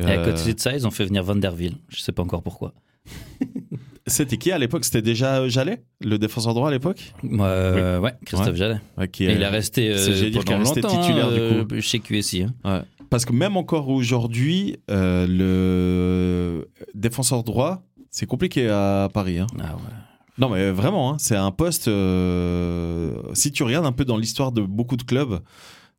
Et 0.00 0.04
à 0.04 0.10
Euh, 0.20 0.24
côté 0.32 0.54
de 0.54 0.60
ça, 0.60 0.74
ils 0.74 0.86
ont 0.86 0.90
fait 0.90 1.04
venir 1.04 1.22
Van 1.22 1.36
der 1.36 1.54
Ville. 1.54 1.76
Je 1.88 2.00
sais 2.00 2.12
pas 2.12 2.22
encore 2.22 2.42
pourquoi. 2.42 2.72
C'était 4.06 4.36
qui 4.36 4.50
à 4.50 4.58
l'époque? 4.58 4.84
C'était 4.84 5.02
déjà 5.02 5.46
Jallet, 5.48 5.82
le 6.00 6.18
défenseur 6.18 6.54
droit 6.54 6.68
à 6.68 6.70
l'époque? 6.72 7.12
Euh, 7.24 8.00
Ouais, 8.00 8.12
Christophe 8.26 8.56
Jallet. 8.56 8.80
Ouais, 8.98 9.06
qui 9.08 9.24
Et 9.24 9.28
est- 9.28 9.34
il 9.36 9.42
est 9.42 9.46
resté 9.48 9.90
euh, 9.92 10.30
pendant 10.34 10.58
longtemps 10.58 10.88
titulaire, 11.02 11.30
du 11.30 11.38
euh, 11.38 11.64
coup. 11.64 11.80
chez 11.80 12.00
QSI. 12.00 12.42
hein. 12.44 12.54
Ouais. 12.64 12.80
Parce 13.10 13.24
que 13.24 13.32
même 13.32 13.56
encore 13.56 13.88
aujourd'hui, 13.90 14.76
euh, 14.90 15.26
le 15.28 16.68
défenseur 16.94 17.44
droit, 17.44 17.82
c'est 18.10 18.26
compliqué 18.26 18.68
à 18.68 19.08
Paris. 19.12 19.38
hein. 19.38 19.46
Ah 19.60 19.74
ouais. 19.76 19.80
Non, 20.42 20.48
mais 20.50 20.70
vraiment, 20.72 21.12
hein, 21.12 21.16
c'est 21.18 21.36
un 21.36 21.50
poste. 21.52 21.86
euh, 21.88 23.12
si 23.32 23.52
tu 23.52 23.62
regardes 23.62 23.86
un 23.86 23.92
peu 23.92 24.04
dans 24.04 24.16
l'histoire 24.16 24.52
de 24.52 24.60
beaucoup 24.62 24.96
de 24.96 25.02
clubs, 25.04 25.40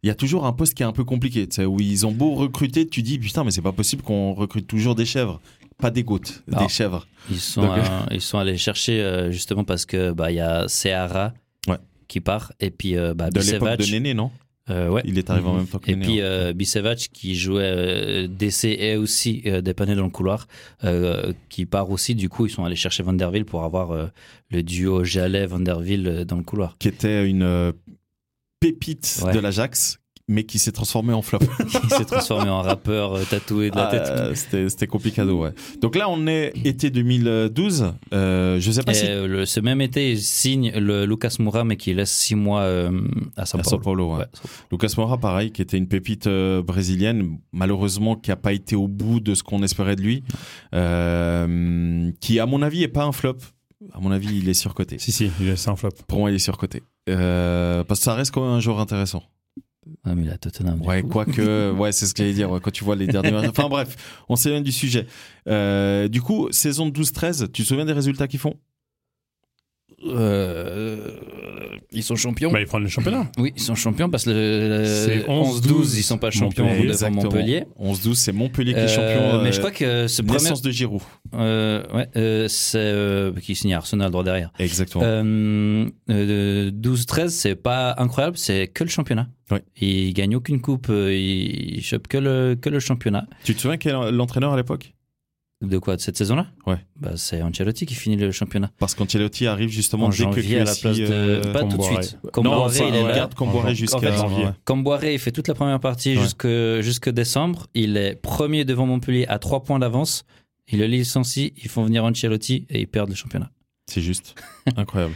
il 0.04 0.08
y 0.08 0.10
a 0.10 0.16
toujours 0.16 0.46
un 0.46 0.52
poste 0.54 0.74
qui 0.74 0.84
est 0.84 0.86
un 0.86 0.92
peu 0.92 1.06
compliqué. 1.06 1.48
Où 1.66 1.80
ils 1.80 2.06
ont 2.06 2.12
beau 2.12 2.34
recruter, 2.36 2.88
tu 2.88 3.02
dis 3.02 3.18
putain, 3.20 3.44
mais 3.44 3.52
c'est 3.52 3.62
pas 3.62 3.72
possible 3.72 4.02
qu'on 4.04 4.34
recrute 4.34 4.68
toujours 4.68 4.96
des 4.96 5.06
chèvres, 5.06 5.40
pas 5.78 5.92
des 5.92 6.04
goûtes, 6.04 6.44
Ah. 6.52 6.60
des 6.64 6.68
chèvres. 6.70 7.08
Ils 7.32 7.40
sont, 7.40 7.62
Donc, 7.62 7.78
euh, 7.78 7.84
ils 8.12 8.20
sont 8.22 8.38
allés 8.38 8.58
chercher 8.58 9.02
euh, 9.02 9.32
justement 9.32 9.64
parce 9.64 9.86
que 9.86 10.12
bah 10.12 10.30
il 10.30 10.36
y 10.36 10.42
a 10.42 10.68
Seara 10.68 11.34
Ouais. 11.70 11.78
qui 12.10 12.20
part 12.20 12.52
et 12.60 12.70
puis 12.70 12.98
euh, 12.98 13.14
bah, 13.14 13.30
De 13.30 13.40
l'époque 13.40 13.78
de 13.78 13.86
Néné, 13.92 14.14
non? 14.14 14.30
Euh, 14.70 14.90
ouais. 14.90 15.02
Il 15.06 15.18
est 15.18 15.30
arrivé 15.30 15.48
en 15.48 15.56
même 15.56 15.68
temps 15.68 15.80
que 15.80 15.92
Et 15.92 15.96
puis 15.96 16.22
euh, 16.22 16.54
Bisevac 16.54 17.10
qui 17.12 17.36
jouait 17.36 17.64
euh, 17.64 18.28
DC 18.28 18.66
et 18.66 18.96
aussi 18.96 19.42
euh, 19.46 19.62
dépanné 19.62 19.96
dans 19.96 20.04
le 20.06 20.10
couloir, 20.10 20.48
euh, 20.84 21.34
qui 21.50 21.66
part 21.66 21.90
aussi. 21.92 22.16
Du 22.16 22.30
coup, 22.30 22.46
ils 22.46 22.50
sont 22.50 22.64
allés 22.64 22.76
chercher 22.78 23.04
Vanderville 23.04 23.46
pour 23.46 23.64
avoir 23.64 24.10
le 24.52 24.64
duo 24.64 25.04
Jallet-Vanderville 25.04 26.08
euh, 26.08 26.26
dans 26.26 26.38
le 26.38 26.44
couloir. 26.44 26.78
Qui 26.80 26.88
était 26.88 27.28
une 27.28 27.74
pépite 28.60 29.22
Ouais. 29.26 29.34
de 29.34 29.40
l'Ajax, 29.40 30.00
mais 30.30 30.44
qui 30.46 30.58
s'est 30.58 30.72
transformé 30.72 31.12
en 31.14 31.22
flop. 31.22 31.40
Il 31.84 31.90
s'est 31.90 32.06
transformé 32.06 32.50
en 32.50 32.62
rappeur 32.62 33.14
euh, 33.16 33.24
tatoué 33.30 33.70
de 33.72 33.76
la 33.76 33.88
Ah, 33.88 33.92
tête. 33.92 34.08
euh, 34.08 34.36
C'était 34.36 34.70
c'était 34.70 34.88
complicado, 34.88 35.42
ouais. 35.42 35.52
Donc 35.82 35.96
là, 35.96 36.10
on 36.10 36.28
est 36.28 36.54
été 36.64 36.90
2012. 36.90 37.94
Euh, 38.14 38.58
je 38.60 38.72
sais 38.72 38.84
pas 38.84 38.92
Et 38.94 38.96
si. 38.96 39.06
euh, 39.08 39.28
le- 39.28 39.46
ce 39.46 39.60
même 39.60 39.82
été, 39.82 40.12
il 40.14 40.22
signe 40.22 40.72
le 40.72 41.06
Lucas 41.06 41.36
Moura, 41.40 41.64
mais 41.66 41.76
qui 41.76 41.94
laisse 41.94 42.12
six 42.12 42.36
mois 42.36 42.62
euh, 42.62 42.90
à 43.36 43.44
São 43.46 43.60
À 43.60 43.64
Paulo. 43.64 43.80
Paulo, 43.80 44.12
ouais. 44.14 44.20
Ouais. 44.20 44.26
Lucas 44.72 44.94
Moura, 44.98 45.18
pareil, 45.18 45.52
qui 45.52 45.62
était 45.62 45.78
une 45.78 45.88
pépite 45.90 46.28
euh, 46.28 46.62
brésilienne, 46.62 47.38
malheureusement, 47.52 48.16
qui 48.16 48.32
a 48.32 48.36
pas 48.38 48.54
été 48.54 48.76
au 48.78 48.88
bout 48.88 49.20
de 49.20 49.36
ce 49.36 49.44
qu'on 49.44 49.62
espérait 49.62 49.96
de 49.98 50.02
lui, 50.02 50.24
euh, 51.08 52.12
qui, 52.22 52.40
à 52.40 52.46
mon 52.46 52.62
avis, 52.62 52.84
est 52.84 52.88
pas 52.88 53.04
un 53.04 53.12
flop. 53.12 53.38
À 53.94 54.00
mon 54.00 54.12
avis, 54.12 54.38
il 54.38 54.48
est 54.48 54.54
surcoté. 54.54 54.98
Si, 55.00 55.12
si, 55.12 55.30
il 55.42 55.50
est- 55.50 55.56
c'est 55.58 55.70
un 55.70 55.76
flop. 55.76 55.90
Pour 56.08 56.20
moi, 56.20 56.32
il 56.32 56.36
est 56.36 56.40
surcoté. 56.40 56.84
Euh, 57.10 57.84
parce 57.84 58.00
que 58.00 58.06
ça 58.06 58.14
reste 58.14 58.32
quand 58.32 58.42
même 58.42 58.52
un 58.52 58.60
joueur 58.62 58.80
intéressant. 58.80 59.24
Ah, 60.04 60.16
mais 60.16 60.24
il 60.24 60.30
a 60.30 60.38
Tottenham. 60.38 60.80
du 60.80 60.88
Ouais, 60.88 61.02
coup. 61.02 61.10
quoique, 61.10 61.72
ouais, 61.78 61.92
c'est 61.92 62.06
ce 62.06 62.14
que 62.14 62.20
j'allais 62.24 62.34
dire. 62.34 62.50
ouais, 62.52 62.60
quand 62.62 62.72
tu 62.72 62.84
vois 62.84 62.96
les 62.96 63.08
derniers 63.08 63.32
matchs. 63.32 63.50
Enfin 63.50 63.70
bref, 63.70 63.96
on 64.30 64.36
s'éloigne 64.36 64.64
du 64.64 64.72
sujet. 64.72 65.08
Euh, 65.48 66.08
du 66.08 66.22
coup, 66.22 66.48
saison 66.52 66.90
12-13, 66.90 67.52
tu 67.52 67.64
te 67.64 67.68
souviens 67.68 67.86
des 67.86 67.94
résultats 67.94 68.28
qu'ils 68.28 68.40
font? 68.40 68.56
Euh, 70.06 70.98
ils 71.92 72.04
sont 72.04 72.16
champions. 72.16 72.52
Bah, 72.52 72.60
ils 72.60 72.66
prennent 72.68 72.84
le 72.84 72.90
championnat. 72.90 73.30
Oui, 73.38 73.54
ils 73.56 73.62
sont 73.62 73.76
champions 73.76 74.10
parce 74.10 74.26
que 74.26 74.30
le, 74.32 74.86
C'est 74.86 75.16
le 75.18 75.24
11-12, 75.24 75.62
11-12, 75.62 75.98
ils 75.98 76.04
sont 76.04 76.18
pas 76.18 76.32
champions 76.32 76.66
Montpellier. 76.66 76.88
devant 76.90 77.12
Montpellier. 77.12 77.64
11-12, 77.80 78.14
c'est 78.16 78.32
Montpellier 78.32 78.74
qui 78.74 78.80
est 78.80 78.84
Euh, 78.84 78.88
champion. 78.88 79.42
mais 79.44 79.50
euh, 79.50 79.52
je 79.52 79.60
crois 79.60 79.72
que 79.72 80.08
ce 80.08 80.22
premier, 80.22 80.40
naissance 80.40 80.62
de 80.62 80.72
Giroud. 80.72 81.02
euh, 81.36 81.84
ouais, 81.94 82.08
euh, 82.18 82.48
c'est 82.50 82.78
euh, 82.80 83.32
qui 83.42 83.56
signe 83.56 83.74
Arsenal 83.74 84.12
droit 84.12 84.24
derrière. 84.24 84.52
Exactement. 84.60 85.04
Euh, 85.06 85.86
euh, 86.10 86.72
12-13, 86.72 87.28
c'est 87.30 87.56
pas 87.56 87.96
incroyable, 87.98 88.38
c'est 88.38 88.68
que 88.68 88.84
le 88.84 88.90
championnat. 88.90 89.28
Oui. 89.52 89.60
Il 89.82 90.14
gagne 90.14 90.36
aucune 90.36 90.62
coupe, 90.62 90.88
euh, 90.90 91.14
il 91.14 91.82
chope 91.84 92.08
que 92.08 92.18
le 92.18 92.56
que 92.60 92.70
le 92.70 92.80
championnat. 92.80 93.26
Tu 93.44 93.54
te 93.56 93.62
souviens 93.62 93.78
quel 93.78 93.94
est 93.96 94.12
l'entraîneur 94.12 94.54
à 94.54 94.58
l'époque? 94.58 94.94
De 95.64 95.78
quoi 95.78 95.96
de 95.96 96.02
cette 96.02 96.18
saison-là 96.18 96.48
Ouais. 96.68 96.76
Bah 97.00 97.14
c'est 97.16 97.42
Ancelotti 97.42 97.86
qui 97.86 97.96
finit 97.96 98.18
le 98.18 98.32
championnat. 98.32 98.70
Parce 98.80 98.96
qu'Ancelotti 98.96 99.48
arrive 99.48 99.70
justement 99.70 100.08
en 100.08 100.10
dès 100.10 100.18
que 100.18 100.24
janvier 100.24 100.60
à 100.60 100.66
la 100.66 100.76
place 100.76 100.98
de 100.98 101.08
euh, 101.10 101.54
pas 101.54 101.62
tout 101.62 101.68
de 101.70 101.72
Comboiré. 101.78 102.04
suite. 102.04 102.18
Non, 102.24 102.30
Comboiré, 102.32 102.80
il 102.90 102.96
est 102.96 103.04
là. 103.04 103.16
garde 103.16 103.34
Comboiré 103.34 103.72
En 103.72 103.74
jusqu'à 103.74 104.00
fait, 104.00 104.12
janvier. 104.18 104.46
Comboiré, 104.66 105.14
il 105.14 105.20
fait 105.20 105.32
toute 105.32 105.48
la 105.48 105.54
première 105.54 105.80
partie 105.80 106.18
Ouais. 106.18 106.22
jusque, 106.22 106.48
jusque 106.82 107.10
décembre. 107.10 107.68
Il 107.74 107.96
est 107.96 108.16
premier 108.16 108.66
devant 108.66 108.86
Montpellier 108.86 109.26
à 109.28 109.40
3 109.40 109.64
points 109.64 109.80
d'avance. 109.80 110.26
Il 110.68 110.80
le 110.80 110.86
licencie, 110.86 111.54
ils 111.58 111.70
font 111.70 111.84
venir 111.86 112.04
Ancelotti 112.04 112.66
et 112.70 112.82
ils 112.82 112.88
perdent 112.88 113.10
le 113.10 113.16
championnat. 113.16 113.50
C'est 113.90 114.02
juste. 114.02 114.36
Incroyable. 114.76 115.14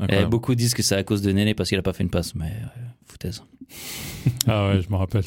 Et 0.00 0.04
Incroyable. 0.04 0.30
beaucoup 0.30 0.54
disent 0.54 0.74
que 0.74 0.82
c'est 0.82 0.96
à 0.96 1.02
cause 1.04 1.20
de 1.22 1.30
Néné 1.30 1.54
parce 1.54 1.68
qu'il 1.68 1.78
a 1.78 1.82
pas 1.82 1.92
fait 1.92 2.02
une 2.02 2.10
passe, 2.10 2.34
mais 2.34 2.46
euh, 2.46 2.80
foutaise. 3.06 3.42
Ah 4.48 4.68
ouais, 4.68 4.80
je 4.82 4.90
me 4.90 4.96
rappelle. 4.96 5.22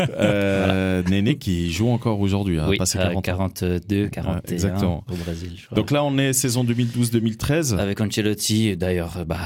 Euh, 0.00 1.02
Néné 1.04 1.36
qui 1.36 1.70
joue 1.72 1.88
encore 1.88 2.20
aujourd'hui, 2.20 2.58
hein, 2.58 2.66
oui, 2.68 2.76
passé 2.76 2.98
à 2.98 3.12
40 3.14 3.18
ans. 3.18 3.20
42, 3.22 4.08
41 4.08 4.40
exactement. 4.52 5.04
au 5.10 5.14
Brésil. 5.16 5.52
je 5.56 5.66
crois. 5.66 5.76
Donc 5.76 5.90
là, 5.90 6.04
on 6.04 6.16
est 6.18 6.32
saison 6.32 6.64
2012-2013. 6.64 7.76
Avec 7.78 8.00
Ancelotti, 8.00 8.76
d'ailleurs, 8.76 9.24
bah 9.26 9.38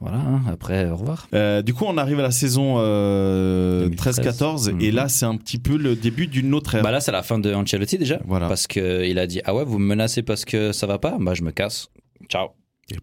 voilà, 0.00 0.16
hein, 0.18 0.42
après, 0.50 0.90
au 0.90 0.96
revoir. 0.96 1.28
Euh, 1.34 1.62
du 1.62 1.74
coup, 1.74 1.84
on 1.86 1.96
arrive 1.96 2.18
à 2.18 2.22
la 2.22 2.30
saison 2.32 2.76
euh, 2.78 3.84
2013. 3.84 4.20
13-14 4.20 4.68
et 4.80 4.88
Mhm. 4.90 4.94
là, 4.96 5.08
c'est 5.08 5.26
un 5.26 5.36
petit 5.36 5.58
peu 5.58 5.76
le 5.76 5.94
début 5.94 6.26
d'une 6.26 6.52
autre 6.54 6.74
ère. 6.74 6.82
Bah 6.82 6.90
là, 6.90 7.00
c'est 7.00 7.12
la 7.12 7.22
fin 7.22 7.38
de 7.38 7.52
Ancelotti 7.54 7.98
déjà. 7.98 8.20
Voilà. 8.26 8.48
Parce 8.48 8.66
qu'il 8.66 9.18
a 9.18 9.26
dit 9.26 9.40
Ah 9.44 9.54
ouais, 9.54 9.64
vous 9.64 9.78
me 9.78 9.86
menacez 9.86 10.22
parce 10.22 10.44
que 10.44 10.72
ça 10.72 10.86
va 10.86 10.98
pas? 10.98 11.16
Bah 11.20 11.34
je 11.34 11.42
me 11.42 11.52
casse. 11.52 11.88
Ciao. 12.28 12.48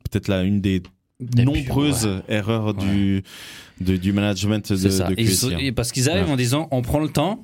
Peut-être 0.10 0.28
là 0.28 0.43
une 0.43 0.62
des 0.62 0.82
nombreuses 1.19 2.06
ouais. 2.06 2.21
erreurs 2.30 2.73
du 2.73 3.23
de- 3.82 3.97
du 3.97 4.13
management 4.13 4.71
de, 4.71 4.89
ça. 4.89 5.10
QSI, 5.13 5.54
hein. 5.56 5.71
parce 5.75 5.91
qu'ils 5.91 6.10
arrivent 6.10 6.25
Ouais. 6.25 6.32
en 6.32 6.38
disant 6.38 6.67
on 6.71 6.82
prend 6.82 6.99
le 6.99 7.10
temps, 7.10 7.43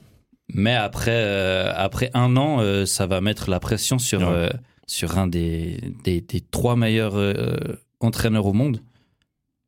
mais 0.54 0.74
après, 0.76 1.12
euh, 1.14 1.72
après 1.76 2.12
un 2.14 2.36
an, 2.38 2.60
euh, 2.60 2.86
ça 2.86 3.06
va 3.08 3.22
mettre 3.22 3.50
la 3.50 3.60
pression 3.60 3.98
sur, 4.00 4.28
euh, 4.28 4.50
sur 4.88 5.18
un 5.18 5.28
des, 5.28 5.80
des, 6.04 6.22
des 6.22 6.42
trois 6.42 6.76
meilleurs 6.76 7.16
entraîneurs 8.00 8.46
au 8.46 8.54
monde. 8.54 8.80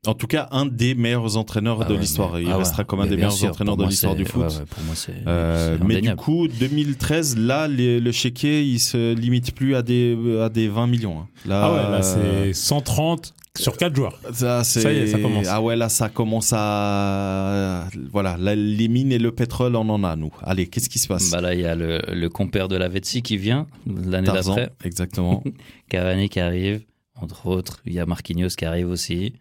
En 0.08 0.14
tout 0.14 0.28
cas, 0.28 0.48
un 0.52 0.66
des 0.66 0.96
meilleurs 0.96 1.38
entraîneurs 1.38 1.80
Ah 1.82 1.86
de 1.86 1.94
ouais, 1.94 2.00
l'histoire. 2.00 2.34
mais- 2.34 2.44
Il 2.44 2.50
ah 2.52 2.58
restera 2.58 2.82
ouais, 2.82 2.86
comme 2.86 3.00
un 3.02 3.04
mais 3.04 3.10
des 3.10 3.16
meilleurs 3.18 3.32
sûr, 3.34 3.50
entraîneurs 3.50 3.78
de 3.78 3.86
l'histoire 3.86 4.16
du 4.16 4.26
foot. 4.26 4.42
ouais, 4.44 4.48
ouais, 4.48 4.66
pour 4.70 4.84
moi, 4.84 4.96
c'est 4.96 5.14
Euh, 5.28 5.78
mais 5.86 6.02
du 6.02 6.16
coup, 6.16 6.48
2013, 6.48 7.38
là, 7.38 7.68
les- 7.68 8.00
le 8.00 8.12
chéquier, 8.12 8.64
il 8.64 8.80
se 8.80 9.14
limite 9.14 9.54
plus 9.54 9.76
à 9.76 9.82
des, 9.82 10.18
à 10.42 10.50
des 10.50 10.68
20 10.68 10.88
millions. 10.88 11.20
hein. 11.20 11.28
Là, 11.46 11.62
Ah 11.66 11.72
ouais, 11.72 11.78
là, 11.92 12.02
euh, 12.04 12.46
c'est 12.46 12.54
130 12.54 13.34
sur 13.58 13.76
4 13.76 13.96
joueurs. 13.96 14.20
Ça, 14.34 14.64
c'est... 14.64 14.82
Ça 14.82 14.94
y 14.94 14.98
est, 14.98 15.08
ça 15.08 15.18
commence. 15.20 15.48
Ah 15.50 15.62
ouais, 15.62 15.76
là, 15.76 15.90
ça 15.90 16.10
commence 16.10 16.54
à. 16.54 17.88
Voilà, 18.12 18.38
là, 18.38 18.56
les 18.56 18.88
mines 18.88 19.12
et 19.12 19.18
le 19.20 19.32
pétrole, 19.32 19.76
on 19.76 19.90
en 19.90 20.04
a, 20.04 20.16
nous. 20.16 20.32
Allez, 20.44 20.68
qu'est-ce 20.68 20.90
qui 20.90 21.00
se 21.00 21.08
passe? 21.08 21.32
Bah 21.32 21.42
là, 21.42 21.54
il 21.54 21.62
y 21.62 21.66
a 21.66 21.76
le, 21.76 22.02
le 22.14 22.30
compère 22.30 22.68
de 22.68 22.76
la 22.76 22.88
Vetsi 22.88 23.22
qui 23.22 23.38
vient 23.38 23.68
l'année 23.88 24.28
Tarzan, 24.28 24.56
d'après. 24.56 24.72
exactement. 24.86 25.44
Cavani 25.90 26.30
qui 26.30 26.40
arrive, 26.40 26.82
entre 27.20 27.48
autres. 27.48 27.82
Il 27.86 27.94
y 27.94 28.00
a 28.00 28.06
Marquinhos 28.06 28.50
qui 28.58 28.66
arrive 28.66 28.90
aussi. 28.90 29.34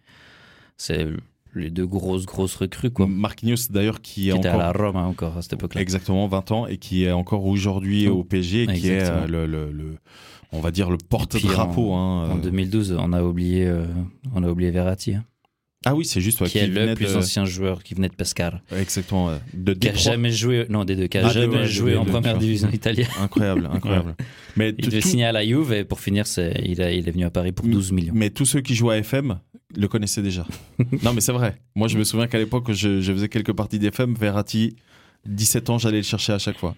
C'est 0.77 1.07
les 1.55 1.69
deux 1.71 1.87
grosses, 1.87 2.25
grosses 2.25 2.55
recrues, 2.55 2.91
quoi. 2.91 3.07
Marquinhos, 3.07 3.55
d'ailleurs, 3.71 3.99
qui 4.01 4.13
Qui 4.21 4.29
est 4.29 4.35
était 4.37 4.49
encore. 4.49 4.61
à 4.61 4.63
la 4.63 4.71
Rome 4.71 4.95
hein, 4.95 5.05
encore 5.05 5.37
à 5.37 5.41
cette 5.41 5.53
époque-là. 5.53 5.81
Exactement, 5.81 6.27
20 6.27 6.51
ans, 6.51 6.67
et 6.67 6.77
qui 6.77 7.03
est 7.05 7.11
encore 7.11 7.45
aujourd'hui 7.45 8.07
Oh. 8.07 8.19
au 8.19 8.23
PSG, 8.23 8.63
et 8.63 8.67
qui 8.67 8.89
est 8.89 9.09
euh, 9.09 9.25
le, 9.27 9.45
le, 9.47 9.71
le- 9.71 9.97
On 10.51 10.59
va 10.59 10.69
dire 10.71 10.89
le 10.91 10.97
porte-drapeau. 10.97 11.91
En, 11.91 12.23
hein, 12.25 12.29
en 12.31 12.37
euh. 12.37 12.41
2012, 12.41 12.95
on 12.99 13.11
a 13.11 13.23
oublié, 13.23 13.65
euh, 13.65 13.85
on 14.35 14.43
a 14.43 14.49
oublié 14.49 14.69
Verratti, 14.71 15.15
hein, 15.15 15.25
Ah 15.89 15.95
oui, 15.95 16.05
c'est 16.05 16.21
juste. 16.21 16.41
ouais, 16.41 16.47
qui 16.49 16.57
est 16.57 16.67
le 16.67 16.93
plus 16.95 17.11
de- 17.13 17.17
ancien 17.17 17.45
joueur 17.45 17.83
qui 17.83 17.93
venait 17.93 18.09
de 18.09 18.13
Pescara. 18.15 18.59
Exactement. 18.77 19.27
ouais. 19.27 19.35
De 19.53 19.73
Qui 19.73 19.87
a 19.87 19.91
Détroit. 19.91 20.11
jamais 20.13 20.31
joué, 20.31 20.65
non, 20.69 20.83
des 20.85 20.95
deux, 20.95 21.07
qui 21.07 21.17
a 21.17 21.27
Ah, 21.27 21.29
jamais 21.29 21.65
joué 21.65 21.95
en 21.95 22.05
première 22.05 22.37
division 22.37 22.69
italienne. 22.71 23.07
Incroyable, 23.21 23.69
incroyable. 23.73 24.15
Mais 24.55 24.73
Il 24.77 24.85
devait 24.89 24.99
tout- 25.01 25.07
signer 25.07 25.25
à 25.25 25.31
la 25.31 25.45
Juve 25.45 25.71
et 25.73 25.83
pour 25.83 25.99
finir, 25.99 26.27
c'est, 26.27 26.61
il, 26.65 26.81
a- 26.81 26.91
il 26.91 27.07
est 27.07 27.11
venu 27.11 27.25
à 27.25 27.29
Paris 27.29 27.51
pour 27.51 27.65
12 27.67 27.91
millions. 27.91 28.13
Mais 28.15 28.29
tous 28.29 28.45
ceux 28.45 28.61
qui 28.61 28.75
jouent 28.75 28.89
à 28.91 28.97
FM 28.97 29.39
le 29.75 29.87
connaissaient 29.87 30.21
déjà. 30.21 30.45
non, 31.03 31.13
mais 31.13 31.21
c'est 31.21 31.31
vrai. 31.33 31.57
Moi, 31.75 31.87
je 31.87 31.97
me 31.97 32.03
souviens 32.03 32.27
qu'à 32.27 32.37
l'époque, 32.37 32.71
je, 32.71 33.01
je 33.01 33.11
faisais 33.13 33.29
quelques 33.29 33.53
parties 33.53 33.79
d'FM. 33.79 34.13
Verratti, 34.15 34.75
17 35.25 35.69
ans, 35.69 35.77
j'allais 35.77 35.97
le 35.97 36.03
chercher 36.03 36.33
à 36.33 36.39
chaque 36.39 36.57
fois. 36.57 36.75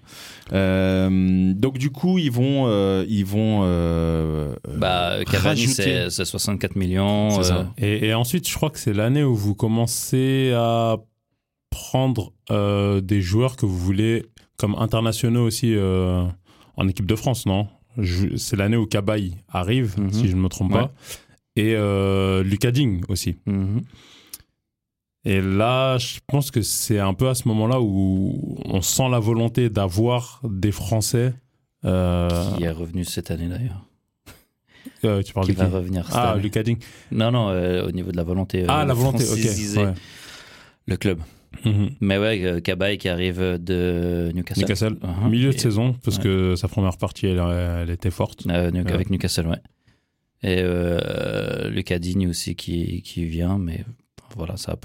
Euh, 0.53 1.53
donc, 1.53 1.77
du 1.77 1.89
coup, 1.91 2.17
ils 2.17 2.31
vont. 2.31 2.65
euh, 2.67 3.05
ils 3.07 3.25
vont 3.25 3.61
euh, 3.63 4.55
Bah, 4.77 5.17
Cavani, 5.25 5.61
rajouter- 5.65 5.73
c'est, 5.83 6.09
c'est 6.09 6.25
64 6.25 6.75
millions. 6.75 7.41
Ça. 7.43 7.57
euh, 7.59 7.63
Et, 7.77 8.07
et 8.07 8.13
ensuite, 8.13 8.47
je 8.49 8.55
crois 8.55 8.69
que 8.69 8.79
c'est 8.79 8.93
l'année 8.93 9.23
où 9.23 9.35
vous 9.35 9.55
commencez 9.55 10.51
à 10.55 10.97
prendre 11.69 12.33
euh, 12.51 13.01
des 13.01 13.21
joueurs 13.21 13.55
que 13.55 13.65
vous 13.65 13.77
voulez 13.77 14.25
comme 14.57 14.75
internationaux 14.75 15.45
aussi 15.45 15.73
euh, 15.75 16.25
en 16.75 16.87
équipe 16.87 17.05
de 17.05 17.15
France, 17.15 17.45
non? 17.45 17.67
C'est 18.37 18.55
l'année 18.55 18.77
où 18.77 18.85
Cabaye 18.85 19.35
arrive, 19.49 19.95
Mhm. 19.99 20.11
si 20.13 20.27
je 20.29 20.35
ne 20.35 20.41
me 20.41 20.47
trompe 20.49 20.71
Ouais. 20.73 20.79
pas. 20.81 20.91
Et 21.55 21.75
euh, 21.75 22.43
Lucas 22.43 22.71
Digne 22.71 23.01
aussi. 23.09 23.35
Et 25.25 25.41
là, 25.41 25.97
je 25.97 26.19
pense 26.27 26.49
que 26.49 26.61
c'est 26.61 26.99
un 26.99 27.13
peu 27.13 27.27
à 27.29 27.35
ce 27.35 27.47
moment-là 27.49 27.81
où 27.81 28.57
on 28.65 28.81
sent 28.81 29.09
la 29.09 29.19
volonté 29.19 29.69
d'avoir 29.69 30.41
des 30.43 30.71
Français. 30.71 31.33
euh, 31.85 32.29
Qui 32.57 32.63
est 32.63 32.71
revenu 32.71 33.03
cette 33.03 33.29
année 33.31 33.47
d'ailleurs. 33.47 33.85
euh, 35.05 35.21
tu 35.21 35.33
parles 35.33 35.45
Qui 35.47 35.53
de 35.53 35.57
va 35.59 35.65
qui 35.67 35.73
revenir 35.75 36.05
cette 36.05 36.15
Ah, 36.15 36.31
année. 36.31 36.41
Lucas 36.43 36.63
Digne. 36.63 36.77
Non, 37.11 37.31
non, 37.31 37.49
euh, 37.49 37.85
au 37.87 37.91
niveau 37.91 38.11
de 38.11 38.17
la 38.17 38.23
volonté. 38.23 38.65
Ah, 38.67 38.85
la 38.85 38.93
volonté, 38.93 39.23
ok. 39.27 39.77
ouais. 39.85 39.93
Le 40.87 40.97
club. 40.97 41.19
Mhm. 41.65 41.89
Mais 41.99 42.17
ouais, 42.17 42.61
Cabaye 42.63 42.97
qui 42.97 43.09
arrive 43.09 43.39
de 43.59 44.31
Newcastle. 44.33 44.61
Newcastle, 44.61 44.97
Uh-huh. 45.01 45.29
milieu 45.29 45.49
de 45.49 45.55
Et- 45.55 45.59
saison, 45.59 45.95
parce 46.03 46.17
ouais. 46.17 46.23
que 46.23 46.55
sa 46.55 46.67
première 46.67 46.97
partie, 46.97 47.27
elle, 47.27 47.39
elle 47.39 47.89
était 47.89 48.11
forte. 48.11 48.45
Avec 48.49 49.09
Newcastle, 49.09 49.47
ouais. 49.47 49.57
Et 50.43 50.59
euh, 50.59 51.69
Lucas 51.69 51.99
Digne 51.99 52.27
aussi 52.29 52.55
qui, 52.55 53.01
qui 53.01 53.25
vient, 53.25 53.57
mais 53.57 53.83
voilà, 54.35 54.57
ça 54.57 54.77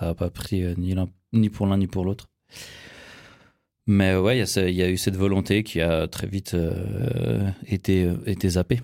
n'a 0.00 0.14
pas, 0.14 0.30
pris 0.30 0.62
euh, 0.62 0.74
ni, 0.76 0.94
ni 1.32 1.50
pour 1.50 1.66
l'un 1.66 1.78
ni 1.78 1.86
pour 1.86 2.04
l'autre. 2.04 2.28
Mais 3.86 4.16
ouais, 4.16 4.38
il 4.38 4.70
y 4.70 4.74
y, 4.74 4.82
a 4.82 4.88
eu 4.88 4.96
cette 4.96 5.16
volonté 5.16 5.62
qui 5.62 5.80
a 5.80 6.08
très 6.08 6.26
vite 6.26 6.54
euh, 6.54 7.50
été, 7.66 8.10
été 8.26 8.48
zappée. 8.48 8.80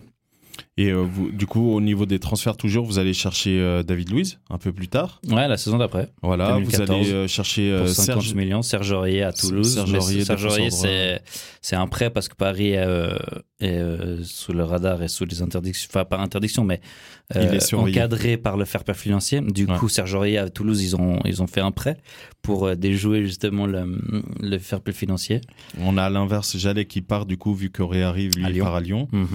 Et 0.76 0.90
euh, 0.92 1.02
vous, 1.02 1.30
du 1.30 1.46
coup, 1.46 1.72
au 1.74 1.80
niveau 1.80 2.06
des 2.06 2.18
transferts, 2.18 2.56
toujours, 2.56 2.86
vous 2.86 2.98
allez 2.98 3.12
chercher 3.12 3.60
euh, 3.60 3.82
David 3.82 4.10
Luiz 4.12 4.38
un 4.48 4.56
peu 4.56 4.72
plus 4.72 4.88
tard. 4.88 5.20
Ouais, 5.28 5.46
la 5.46 5.56
saison 5.58 5.76
d'après. 5.78 6.08
Voilà, 6.22 6.52
2014, 6.54 6.86
vous 6.88 6.92
allez 6.94 7.12
euh, 7.12 7.26
chercher 7.28 7.70
Pour 7.76 7.86
euh, 7.86 7.92
50 7.92 8.22
Serge. 8.22 8.34
millions, 8.34 8.62
Serge 8.62 8.90
Aurier 8.92 9.22
à 9.24 9.32
Toulouse. 9.32 9.74
Serge 9.74 9.92
Aurier, 9.92 10.24
Serge 10.24 10.48
c'est 10.70 11.20
c'est 11.60 11.76
un 11.76 11.86
prêt 11.86 12.08
parce 12.08 12.28
que 12.28 12.34
Paris 12.36 12.72
est 13.60 14.22
sous 14.22 14.52
le 14.52 14.64
radar 14.64 15.02
et 15.02 15.08
sous 15.08 15.24
les 15.26 15.42
interdictions, 15.42 15.88
enfin 15.92 16.04
pas 16.06 16.16
interdiction, 16.18 16.64
mais 16.64 16.80
encadré 17.74 18.36
par 18.38 18.56
le 18.56 18.64
fair 18.64 18.82
play 18.84 18.94
financier. 18.94 19.40
Du 19.40 19.66
Ouais. 19.66 19.76
coup, 19.76 19.88
Serge 19.88 20.14
Aurier 20.14 20.38
à 20.38 20.48
Toulouse, 20.48 20.82
ils 20.82 20.96
ont 20.96 21.18
ils 21.26 21.42
ont 21.42 21.46
fait 21.46 21.60
un 21.60 21.72
prêt 21.72 21.98
pour 22.42 22.74
déjouer 22.76 23.24
justement 23.26 23.66
le, 23.66 23.98
le 24.40 24.58
fair 24.58 24.80
play 24.80 24.94
financier. 24.94 25.40
On 25.78 25.98
a 25.98 26.04
à 26.04 26.10
l'inverse 26.10 26.56
Jallet 26.56 26.86
qui 26.86 27.02
part, 27.02 27.26
du 27.26 27.36
coup, 27.36 27.54
vu 27.54 27.70
qu'Auré 27.70 28.02
arrive, 28.02 28.32
lui, 28.36 28.44
À 28.46 28.50
Lyon. 28.50 28.64
part 28.64 28.74
à 28.76 28.80
Lyon. 28.80 29.08
Mhm. 29.12 29.28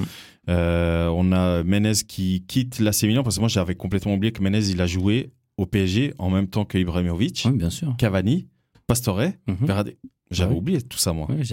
Euh, 0.50 1.08
on 1.08 1.32
a 1.32 1.64
Menez 1.64 1.94
qui 2.08 2.44
quitte 2.48 2.80
l'AC 2.80 3.04
Milan, 3.04 3.24
parce 3.24 3.36
que 3.36 3.40
moi, 3.42 3.50
j'avais 3.50 3.76
complètement 3.76 4.14
oublié 4.14 4.32
que 4.32 4.42
Menez, 4.44 4.70
il 4.70 4.82
a 4.82 4.88
joué 4.88 5.32
au 5.58 5.66
PSG 5.66 6.14
en 6.20 6.30
même 6.30 6.48
temps 6.48 6.66
que 6.66 6.78
Ibrahimovic, 6.78 7.44
Oui, 7.46 7.54
bien 7.58 7.70
sûr. 7.70 7.96
Cavani, 7.98 8.48
Pastore. 8.88 9.22
Verratti. 9.48 9.98
J'avais 10.32 10.56
oublié 10.56 10.82
tout 10.82 10.98
ça, 10.98 11.14
moi. 11.14 11.28
Oui, 11.30 11.44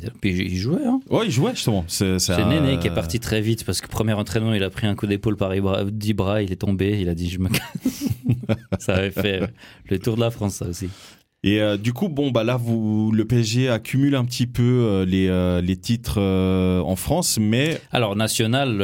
bien. 0.00 0.10
Puis 0.20 0.30
il 0.36 0.56
jouait. 0.56 0.84
Hein. 0.84 1.00
Ouais, 1.10 1.24
il 1.26 1.30
jouait, 1.32 1.52
justement. 1.54 1.84
C'est 1.88 2.16
un- 2.30 2.48
Néné 2.48 2.78
qui 2.78 2.86
est 2.86 2.94
parti 2.94 3.18
très 3.18 3.40
vite 3.40 3.64
parce 3.64 3.80
que 3.80 3.88
premier 3.88 4.12
entraînement, 4.12 4.52
il 4.52 4.62
a 4.62 4.68
pris 4.70 4.86
un 4.86 4.94
coup 4.94 5.06
d'épaule 5.06 5.36
par 5.36 5.54
Ibra, 5.54 5.84
d'Ibra, 5.84 6.42
il 6.42 6.52
est 6.52 6.56
tombé, 6.56 6.98
il 7.00 7.08
a 7.08 7.14
dit 7.14 7.30
je 7.30 7.38
me 7.38 7.48
casse. 7.48 8.04
ça 8.78 8.96
avait 8.96 9.10
fait 9.10 9.50
le 9.88 9.98
tour 9.98 10.16
de 10.16 10.20
la 10.20 10.30
France, 10.30 10.56
ça 10.56 10.66
aussi. 10.66 10.88
Et 11.42 11.62
euh, 11.62 11.78
du 11.78 11.94
coup, 11.94 12.10
bon, 12.10 12.30
bah 12.30 12.44
là, 12.44 12.56
vous, 12.58 13.12
le 13.12 13.24
PSG 13.24 13.70
accumule 13.70 14.14
un 14.14 14.26
petit 14.26 14.46
peu 14.46 14.62
euh, 14.62 15.04
les, 15.06 15.26
euh, 15.28 15.62
les 15.62 15.76
titres 15.76 16.20
en 16.20 16.96
France, 16.96 17.38
mais 17.40 17.80
Alors, 17.92 18.14
national, 18.14 18.82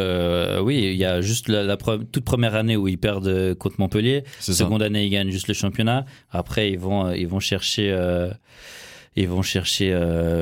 oui, 0.63 0.77
il 0.93 0.97
y 0.97 1.05
a 1.05 1.21
juste 1.21 1.49
la, 1.49 1.63
la 1.63 1.77
pre- 1.77 2.05
toute 2.11 2.25
première 2.25 2.55
année 2.55 2.77
où 2.77 2.89
ils 2.89 2.97
perdent 2.99 3.55
contre 3.57 3.77
Montpellier. 3.79 4.25
c'est 4.41 4.53
ça. 4.53 4.65
Seconde 4.65 4.83
année, 4.83 5.05
ils 5.05 5.11
gagnent 5.11 5.31
juste 5.31 5.49
le 5.49 5.55
championnat. 5.55 6.07
Après, 6.31 6.71
ils 6.71 6.79
vont, 6.79 7.13
ils 7.13 7.29
vont 7.29 7.41
chercher, 7.41 7.95
ils 9.17 9.29
vont 9.29 9.43
chercher 9.43 9.95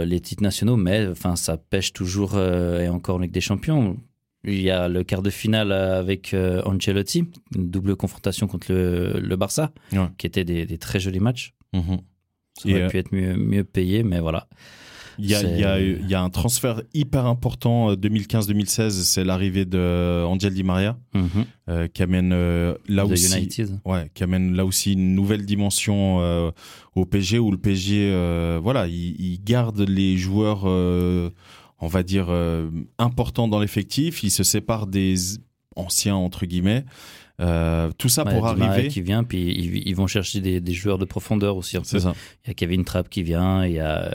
les 0.07 0.21
titres 0.21 0.43
nationaux, 0.45 0.77
mais 0.77 1.09
enfin, 1.09 1.35
ça 1.35 1.57
pêche 1.57 1.93
toujours 1.93 2.39
et 2.39 2.89
encore 2.89 3.17
en 3.17 3.19
Ligue 3.21 3.33
des 3.33 3.41
Champions. 3.41 3.97
Il 4.47 4.61
y 4.61 4.71
a 4.71 4.89
le 4.89 5.03
quart 5.05 5.23
de 5.23 5.31
finale 5.31 5.73
avec 5.73 6.33
Ancelotti, 6.65 7.25
une 7.57 7.71
double 7.71 7.97
confrontation 7.97 8.47
contre 8.47 8.73
le, 8.73 9.19
le 9.19 9.37
Barça, 9.37 9.73
Ouais. 9.93 10.07
qui 10.19 10.27
étaient 10.29 10.45
des, 10.45 10.65
des 10.67 10.79
très 10.79 11.01
jolis 11.01 11.19
matchs. 11.21 11.55
Mhm. 11.75 11.99
Ça 12.57 12.69
Et, 12.69 12.73
aurait 12.73 12.83
euh, 12.85 12.89
pu 12.89 12.99
être 12.99 13.13
mieux, 13.13 13.37
mieux 13.37 13.65
payé, 13.65 14.03
mais 14.05 14.21
voilà. 14.21 14.47
Il 15.19 15.27
y, 15.31 15.35
a, 15.35 15.41
C'est- 15.41 15.53
il, 15.53 15.61
y 15.61 15.65
a, 15.65 15.79
il 15.81 16.09
y 16.09 16.15
a 16.15 16.23
un 16.23 16.31
transfert 16.31 16.83
hyper 16.93 17.27
important 17.27 17.91
euh, 17.91 17.95
2015-2016, 17.95 18.91
c'est 18.91 19.23
l'arrivée 19.25 19.65
de 19.65 20.25
Angel 20.25 20.53
Di 20.53 20.63
Maria, 20.65 20.97
Mhm. 21.15 21.29
euh, 21.69 21.87
qui 21.89 22.03
amène 22.03 22.33
euh, 22.33 22.75
là 22.89 23.05
The 23.07 23.13
aussi, 23.13 23.37
United. 23.37 23.79
ouais, 23.85 24.11
qui 24.15 24.25
amène 24.25 24.55
là 24.57 24.65
aussi 24.65 24.95
une 24.95 25.15
nouvelle 25.15 25.45
dimension 25.47 26.19
euh, 26.21 26.51
au 26.97 27.05
PSG 27.07 27.39
où 27.39 27.51
le 27.53 27.59
PSG, 27.59 28.11
euh, 28.13 28.59
voilà, 28.63 28.87
il, 28.89 29.15
il 29.21 29.41
garde 29.45 29.81
les 29.81 30.17
joueurs, 30.17 30.63
euh, 30.65 31.31
on 31.81 31.87
va 31.87 32.03
dire 32.03 32.27
euh, 32.29 32.69
importants 32.99 33.47
dans 33.47 33.61
l'effectif, 33.61 34.23
il 34.25 34.31
se 34.33 34.43
sépare 34.43 34.87
des 34.89 35.17
anciens 35.77 36.17
entre 36.17 36.45
guillemets. 36.47 36.85
Euh, 37.41 37.91
tout 37.99 38.09
ça 38.09 38.25
Ouais, 38.25 38.33
pour 38.33 38.47
arriver. 38.47 38.87
qui 38.89 39.01
vient, 39.03 39.25
puis 39.25 39.43
ils, 39.53 39.89
ils 39.89 39.97
vont 39.97 40.07
chercher 40.07 40.41
des, 40.41 40.61
des 40.61 40.73
joueurs 40.73 40.99
de 40.99 41.05
profondeur 41.05 41.57
aussi. 41.57 41.77
C'est 41.83 41.99
ça. 41.99 42.13
Il 42.45 42.49
y 42.49 42.51
a 42.53 42.55
Kevin 42.55 42.85
Trapp 42.85 43.09
qui 43.09 43.25
vient, 43.25 43.67
il 43.67 43.73
y 43.73 43.81
a 43.81 44.03
euh, 44.05 44.11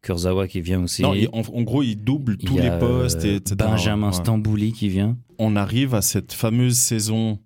Kurzawa 0.00 0.48
qui 0.48 0.62
vient 0.62 0.82
aussi. 0.82 1.02
Non, 1.02 1.12
il- 1.12 1.28
en, 1.34 1.40
en 1.40 1.60
gros, 1.62 1.82
il 1.82 1.96
double 1.96 2.36
Il 2.40 2.48
tous 2.48 2.56
les 2.58 2.70
postes, 2.78 3.24
euh, 3.26 3.32
et 3.32 3.34
etc. 3.36 3.56
Benjamin 3.58 4.06
Ouais. 4.08 4.12
Stambouli 4.14 4.72
qui 4.72 4.88
vient. 4.88 5.16
on 5.38 5.56
arrive 5.56 5.94
à 5.94 6.00
cette 6.00 6.32
fameuse 6.32 6.78
saison 6.78 7.38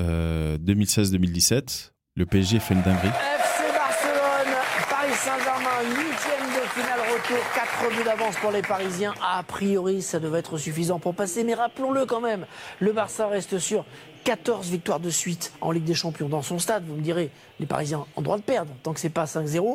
euh, 0.00 0.56
2016-2017. 0.58 1.90
Le 2.14 2.24
PSG 2.26 2.58
fait 2.58 2.72
une 2.74 2.80
dinguerie. 2.82 3.08
FC 3.08 3.72
Barcelone, 3.74 4.54
Paris 4.88 5.12
Saint-Germain, 5.16 5.82
huitième 5.90 6.48
de 6.48 6.68
finale 6.70 7.00
retour, 7.12 7.44
4 7.54 7.90
buts 7.94 8.04
d'avance 8.04 8.36
pour 8.36 8.50
les 8.52 8.62
Parisiens. 8.62 9.12
A 9.22 9.42
priori, 9.42 10.00
ça 10.00 10.18
devait 10.18 10.38
être 10.38 10.56
suffisant 10.56 10.98
pour 10.98 11.14
passer, 11.14 11.44
mais 11.44 11.52
rappelons-le 11.54 12.06
quand 12.06 12.22
même, 12.22 12.46
le 12.80 12.92
Barça 12.92 13.26
reste 13.28 13.58
sur 13.58 13.84
14 14.26 14.68
victoires 14.70 14.98
de 14.98 15.08
suite 15.08 15.52
en 15.60 15.70
Ligue 15.70 15.84
des 15.84 15.94
Champions 15.94 16.28
dans 16.28 16.42
son 16.42 16.58
stade. 16.58 16.82
Vous 16.88 16.96
me 16.96 17.00
direz, 17.00 17.30
les 17.60 17.66
Parisiens 17.66 18.00
ont 18.16 18.20
le 18.20 18.24
droit 18.24 18.36
de 18.36 18.42
perdre 18.42 18.72
tant 18.82 18.92
que 18.92 18.98
c'est 18.98 19.08
pas 19.08 19.24
5-0. 19.24 19.72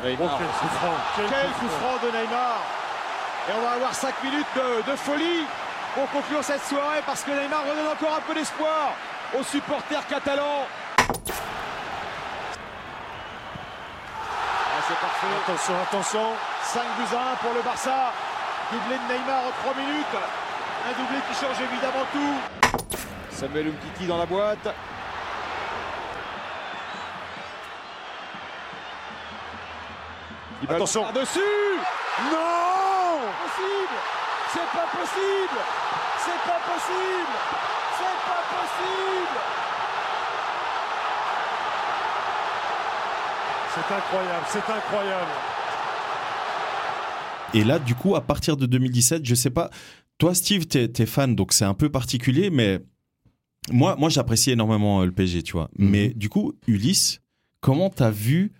quel 0.00 0.16
coup 0.16 0.28
franc 0.28 0.94
Quel 1.16 1.26
coup 1.26 1.66
franc 1.66 1.98
de 2.00 2.12
Neymar 2.12 2.62
Et 3.48 3.52
on 3.58 3.62
va 3.62 3.70
avoir 3.72 3.92
5 3.92 4.14
minutes 4.22 4.46
de, 4.54 4.88
de 4.88 4.96
folie 4.96 5.46
pour 5.96 6.08
conclure 6.10 6.44
cette 6.44 6.62
soirée 6.62 7.00
parce 7.04 7.24
que 7.24 7.32
Neymar 7.32 7.64
redonne 7.64 7.88
encore 7.88 8.14
un 8.16 8.20
peu 8.20 8.34
d'espoir 8.34 8.94
aux 9.36 9.42
supporters 9.42 10.06
catalans. 10.06 10.62
Ah, 14.68 14.80
c'est 14.86 15.00
parfait. 15.00 15.26
Attention, 15.44 15.74
attention. 15.88 16.26
5 16.62 16.80
buts 16.82 17.16
à 17.16 17.32
1 17.32 17.36
pour 17.42 17.52
le 17.52 17.62
Barça. 17.62 18.12
Doublé 18.70 18.94
de 18.94 19.12
Neymar 19.12 19.42
en 19.46 19.50
3 19.60 19.74
minutes. 19.74 20.49
Un 20.86 20.92
doublé 20.92 21.18
qui 21.28 21.34
change 21.34 21.60
évidemment 21.60 22.06
tout. 22.12 22.36
Samuel 23.30 23.68
Umtiti 23.68 24.06
dans 24.06 24.18
la 24.18 24.26
boîte. 24.26 24.68
Attention. 30.68 31.02
Par-dessus 31.04 31.40
Non 32.30 33.20
Possible 33.42 33.96
C'est 34.52 34.70
pas 34.76 34.86
possible 34.92 35.60
C'est 36.18 36.42
pas 36.46 36.60
possible 36.68 37.36
C'est 37.98 38.18
pas 38.28 38.42
possible 38.50 39.40
C'est 43.72 43.94
incroyable, 43.94 44.44
c'est 44.48 44.72
incroyable. 44.72 45.30
Et 47.54 47.64
là, 47.64 47.78
du 47.78 47.94
coup, 47.94 48.16
à 48.16 48.20
partir 48.20 48.56
de 48.56 48.66
2017, 48.66 49.24
je 49.24 49.34
sais 49.34 49.50
pas. 49.50 49.70
Toi, 50.20 50.34
Steve, 50.34 50.66
t'es 50.66 50.92
es 50.98 51.06
fan, 51.06 51.34
donc 51.34 51.54
c'est 51.54 51.64
un 51.64 51.72
peu 51.72 51.88
particulier, 51.88 52.50
mais 52.50 52.78
moi, 53.72 53.96
moi 53.98 54.10
j'apprécie 54.10 54.50
énormément 54.50 55.00
euh, 55.00 55.06
le 55.06 55.12
PSG, 55.12 55.42
tu 55.42 55.52
vois. 55.52 55.70
Mhm. 55.78 55.88
Mais 55.90 56.08
du 56.10 56.28
coup, 56.28 56.52
Ulysse, 56.66 57.22
comment 57.62 57.88
t'as 57.88 58.10
vu, 58.10 58.52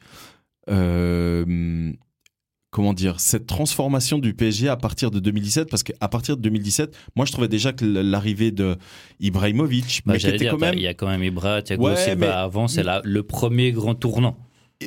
euh, 0.71 1.93
comment 2.71 2.95
dire, 2.95 3.21
cette 3.21 3.47
transformation 3.47 4.19
du 4.19 4.33
PSG 4.33 4.69
à 4.69 4.77
partir 4.79 5.11
de 5.11 5.19
2017 5.21 5.69
Parce 5.69 5.83
qu'à 5.83 6.09
partir 6.09 6.39
de 6.39 6.43
2017, 6.43 6.97
moi, 7.15 7.27
je 7.27 7.33
trouvais 7.33 7.49
déjà 7.49 7.75
que 7.75 7.85
l'arrivée 7.85 8.53
de 8.53 8.77
Ibrahimovic, 9.21 10.01
Bah, 10.07 10.15
mais 10.15 10.19
qui 10.19 10.29
était 10.29 10.39
dire, 10.39 10.53
quand 10.53 10.59
même 10.59 10.75
il 10.77 10.83
y 10.83 10.87
a 10.87 10.95
quand 10.95 11.09
même 11.09 11.23
Ibra, 11.23 11.61
Thiago 11.61 11.85
Ouais, 11.89 11.97
Silva 11.97 12.15
mais- 12.17 12.27
avant, 12.27 12.69
c'est 12.69 12.85
le 13.05 13.23
premier 13.23 13.73
grand 13.73 13.95
tournant. 13.95 14.39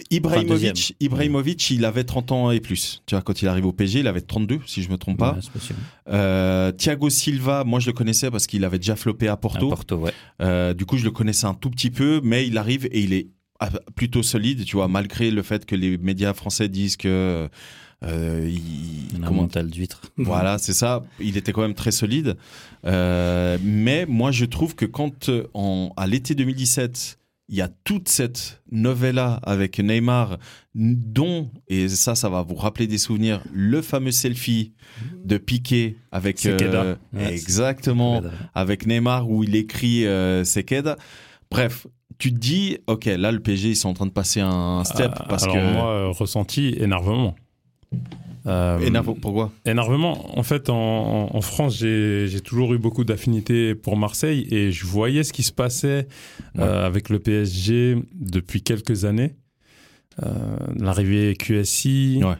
Ibrahimovic. 0.09 0.95
Ibrahimovic, 0.99 1.69
il 1.71 1.85
avait 1.85 2.03
30 2.03 2.31
ans 2.31 2.51
et 2.51 2.59
plus. 2.59 3.01
Tu 3.05 3.15
vois, 3.15 3.21
quand 3.21 3.41
il 3.41 3.47
arrive 3.47 3.65
au 3.65 3.73
PSG, 3.73 3.99
il 3.99 4.07
avait 4.07 4.21
32, 4.21 4.59
si 4.65 4.81
je 4.81 4.89
me 4.89 4.97
trompe 4.97 5.19
pas. 5.19 5.33
Ouais. 5.33 5.75
Euh, 6.09 6.71
Thiago 6.71 7.09
Silva, 7.09 7.63
moi 7.63 7.79
je 7.79 7.87
le 7.87 7.93
connaissais 7.93 8.31
parce 8.31 8.47
qu'il 8.47 8.65
avait 8.65 8.79
déjà 8.79 8.95
floppé 8.95 9.27
à 9.27 9.37
Porto. 9.37 9.67
À 9.67 9.69
Porto, 9.69 9.97
ouais. 9.97 10.13
Euh, 10.41 10.73
du 10.73 10.85
coup, 10.85 10.97
je 10.97 11.03
le 11.03 11.11
connaissais 11.11 11.45
un 11.45 11.53
tout 11.53 11.69
petit 11.69 11.91
peu, 11.91 12.21
mais 12.23 12.47
il 12.47 12.57
arrive 12.57 12.85
et 12.91 13.01
il 13.01 13.13
est 13.13 13.27
ah, 13.59 13.69
plutôt 13.95 14.23
solide, 14.23 14.65
tu 14.65 14.75
vois, 14.77 14.87
malgré 14.87 15.29
le 15.31 15.43
fait 15.43 15.65
que 15.65 15.75
les 15.75 15.97
médias 15.97 16.33
français 16.33 16.69
disent 16.69 16.97
que 16.97 17.47
euh, 18.03 18.49
il, 18.51 19.21
Un 19.23 19.27
comment- 19.27 19.43
mental 19.43 19.69
d'huître. 19.69 20.01
voilà, 20.17 20.57
c'est 20.57 20.73
ça. 20.73 21.03
Il 21.19 21.37
était 21.37 21.51
quand 21.53 21.61
même 21.61 21.75
très 21.75 21.91
solide. 21.91 22.35
Mais 22.83 24.05
moi, 24.07 24.31
je 24.31 24.45
trouve 24.45 24.75
que 24.75 24.85
quand 24.85 25.29
en, 25.53 25.93
à 25.97 26.07
l'été 26.07 26.33
2017, 26.35 27.19
il 27.53 27.57
y 27.57 27.61
a 27.61 27.69
toute 27.83 28.09
cette 28.09 28.63
novella 28.71 29.39
avec 29.43 29.77
Neymar, 29.77 30.39
dont, 30.73 31.51
et 31.67 31.87
ça, 31.87 32.15
ça 32.15 32.27
va 32.27 32.41
vous 32.41 32.55
rappeler 32.55 32.87
des 32.87 32.97
souvenirs, 32.97 33.43
le 33.53 33.83
fameux 33.83 34.09
selfie 34.09 34.73
de 35.23 35.37
Piqué 35.37 35.97
avec... 36.11 36.43
Ouais, 36.43 37.31
exactement 37.31 38.23
avec 38.55 38.87
Neymar 38.87 39.29
où 39.29 39.43
il 39.43 39.55
écrit 39.55 40.07
euh, 40.07 40.43
Sekeda. 40.43 40.97
Bref, 41.51 41.85
tu 42.17 42.33
te 42.33 42.39
dis, 42.39 42.79
ok, 42.87 43.05
là 43.05 43.31
le 43.31 43.39
PSG 43.39 43.69
ils 43.69 43.75
sont 43.75 43.89
en 43.89 43.93
train 43.93 44.07
de 44.07 44.11
passer 44.11 44.39
un 44.39 44.83
step 44.83 45.11
Ah, 45.15 45.25
parce 45.29 45.43
alors 45.43 45.55
que 45.55 45.73
moi, 45.73 45.89
euh, 45.89 46.07
ressenti 46.07 46.73
énervement. 46.79 47.35
Euh, 48.45 49.01
pourquoi? 49.21 49.51
Énervement, 49.65 50.37
en 50.37 50.43
fait, 50.43 50.69
en, 50.69 51.41
France, 51.41 51.77
j'ai 51.77 52.41
toujours 52.43 52.73
eu 52.73 52.77
beaucoup 52.77 53.03
d'affinités 53.03 53.73
pour 53.75 53.95
Marseille 53.97 54.47
et 54.51 54.71
je 54.71 54.85
voyais 54.85 55.23
ce 55.23 55.31
qui 55.33 55.43
se 55.43 55.53
passait 55.53 56.07
euh, 56.59 56.85
avec 56.85 57.09
le 57.09 57.19
PSG 57.19 57.97
depuis 58.13 58.61
quelques 58.61 59.05
années. 59.05 59.35
Euh, 60.23 60.57
L'arrivée 60.77 61.35
QSI, 61.35 62.21
Ouais. 62.23 62.35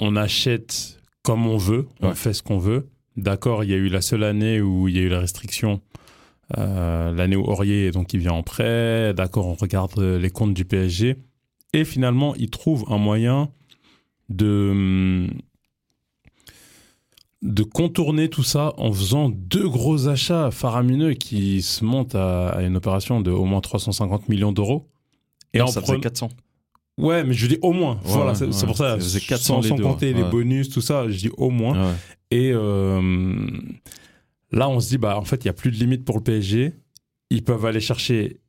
on 0.00 0.16
achète 0.16 1.00
comme 1.22 1.46
on 1.46 1.56
veut, 1.58 1.86
on 2.00 2.08
Ouais. 2.08 2.14
fait 2.14 2.32
ce 2.32 2.42
qu'on 2.42 2.58
veut. 2.58 2.88
D'accord, 3.16 3.64
il 3.64 3.70
y 3.70 3.74
a 3.74 3.76
eu 3.76 3.88
la 3.88 4.00
seule 4.00 4.22
année 4.24 4.60
où 4.60 4.86
il 4.88 4.96
y 4.96 4.98
a 5.00 5.02
eu 5.02 5.08
la 5.08 5.18
restriction, 5.18 5.80
euh, 6.56 7.12
l'année 7.12 7.36
où 7.36 7.42
Aurier 7.42 7.90
donc 7.90 8.14
il 8.14 8.20
vient 8.20 8.32
en 8.32 8.42
prêt. 8.44 9.12
D'accord, 9.12 9.46
on 9.48 9.54
regarde 9.54 9.98
les 10.00 10.30
comptes 10.30 10.54
du 10.54 10.64
PSG 10.64 11.16
et 11.74 11.84
finalement 11.84 12.34
il 12.36 12.48
trouve 12.48 12.84
un 12.88 12.96
moyen 12.98 13.50
de 14.30 14.68
hum, 14.70 15.30
de 17.42 17.62
contourner 17.62 18.28
tout 18.28 18.42
ça 18.42 18.74
en 18.78 18.92
faisant 18.92 19.28
deux 19.28 19.68
gros 19.68 20.08
achats 20.08 20.50
faramineux 20.50 21.14
qui 21.14 21.62
se 21.62 21.84
montent 21.84 22.14
à, 22.16 22.48
à 22.48 22.62
une 22.62 22.76
opération 22.76 23.20
de 23.20 23.30
au 23.30 23.44
moins 23.44 23.60
350 23.60 24.28
millions 24.28 24.52
d'euros. 24.52 24.88
Et 25.54 25.58
Non, 25.58 25.64
en 25.64 25.68
ça 25.68 25.80
faisait 25.80 26.00
400. 26.00 26.28
Ouais, 26.98 27.22
mais 27.22 27.32
je 27.32 27.46
dis 27.46 27.58
au 27.62 27.72
moins. 27.72 27.94
Ouais, 27.94 28.00
voilà, 28.06 28.34
c'est 28.34 28.52
c'est 28.52 28.62
ouais. 28.62 28.66
pour 28.66 28.76
ça. 28.76 28.96
Faisait 28.96 29.20
400 29.20 29.44
sans 29.54 29.60
les 29.60 29.68
sans 29.68 29.76
deux, 29.76 29.82
compter 29.84 30.12
ouais. 30.12 30.20
les 30.22 30.28
bonus, 30.28 30.68
tout 30.68 30.80
ça, 30.80 31.08
je 31.08 31.16
dis 31.16 31.30
au 31.36 31.50
moins. 31.50 31.94
Et 32.32 32.50
euh, 32.52 33.46
là, 34.50 34.68
on 34.68 34.80
se 34.80 34.88
dit, 34.88 34.98
bah, 34.98 35.16
en 35.16 35.24
fait, 35.24 35.36
il 35.44 35.46
n'y 35.46 35.50
a 35.50 35.54
plus 35.54 35.70
de 35.70 35.76
limite 35.76 36.04
pour 36.04 36.16
le 36.16 36.22
PSG. 36.24 36.72
Ils 37.30 37.44
peuvent 37.44 37.64
aller 37.66 37.80
chercher 37.80 38.40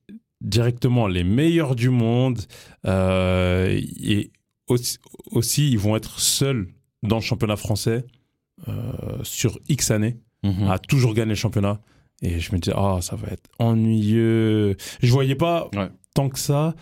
directement 0.41 1.08
les 1.08 1.23
meilleurs 1.23 1.75
du 1.75 1.89
monde. 1.89 2.39
euh, 2.88 3.80
et 4.02 4.32
aussi, 4.67 4.97
aussi, 5.32 5.69
ils 5.71 5.80
vont 5.80 5.95
être 5.95 6.19
seuls 6.19 6.67
dans 7.04 7.17
le 7.17 7.21
championnat 7.21 7.56
français 7.56 8.06
sur 9.23 9.59
X 9.69 9.91
années 9.91 10.17
Mhm. 10.43 10.67
à 10.69 10.79
toujours 10.79 11.13
gagner 11.13 11.29
le 11.31 11.35
championnat. 11.35 11.81
Et 12.21 12.39
je 12.39 12.53
me 12.53 12.59
disais, 12.59 12.73
ah, 12.77 12.99
ça 13.01 13.15
va 13.15 13.27
être 13.29 13.49
ennuyeux. 13.59 14.75
Je 15.01 15.11
voyais 15.11 15.35
pas 15.35 15.69
Ouais. 15.75 15.89
tant 16.13 16.29
que 16.29 16.39
ça 16.39 16.75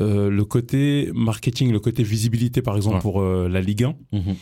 euh, 0.00 0.28
le 0.28 0.44
côté 0.44 1.10
marketing, 1.14 1.70
le 1.70 1.78
côté 1.78 2.02
visibilité, 2.02 2.62
par 2.62 2.74
exemple, 2.74 2.96
Ouais. 2.96 3.00
pour 3.02 3.20
euh, 3.20 3.48
la 3.48 3.60
Ligue 3.60 3.84
1. 3.84 3.94
Mhm. 4.12 4.34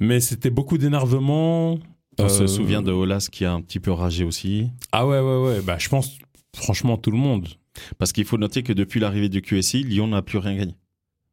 Mais 0.00 0.18
c'était 0.18 0.50
beaucoup 0.50 0.76
d'énervement. 0.76 1.78
On 2.18 2.24
Euh, 2.24 2.28
se 2.28 2.46
souvient 2.48 2.82
de 2.82 2.90
Olas 2.90 3.28
qui 3.30 3.44
a 3.44 3.52
un 3.52 3.60
petit 3.60 3.78
peu 3.78 3.92
ragé 3.92 4.24
aussi. 4.24 4.66
Ah 4.90 5.06
ouais, 5.06 5.20
ouais, 5.20 5.36
ouais. 5.44 5.60
Bah, 5.62 5.76
je 5.78 5.88
pense, 5.88 6.18
franchement, 6.56 6.96
tout 6.96 7.12
le 7.12 7.16
monde. 7.18 7.46
Parce 7.98 8.12
qu'il 8.12 8.24
faut 8.24 8.38
noter 8.38 8.64
que 8.64 8.72
depuis 8.72 8.98
l'arrivée 8.98 9.28
du 9.28 9.40
QSI, 9.40 9.84
Lyon 9.84 10.08
n'a 10.08 10.20
plus 10.20 10.38
rien 10.38 10.56
gagné. 10.56 10.74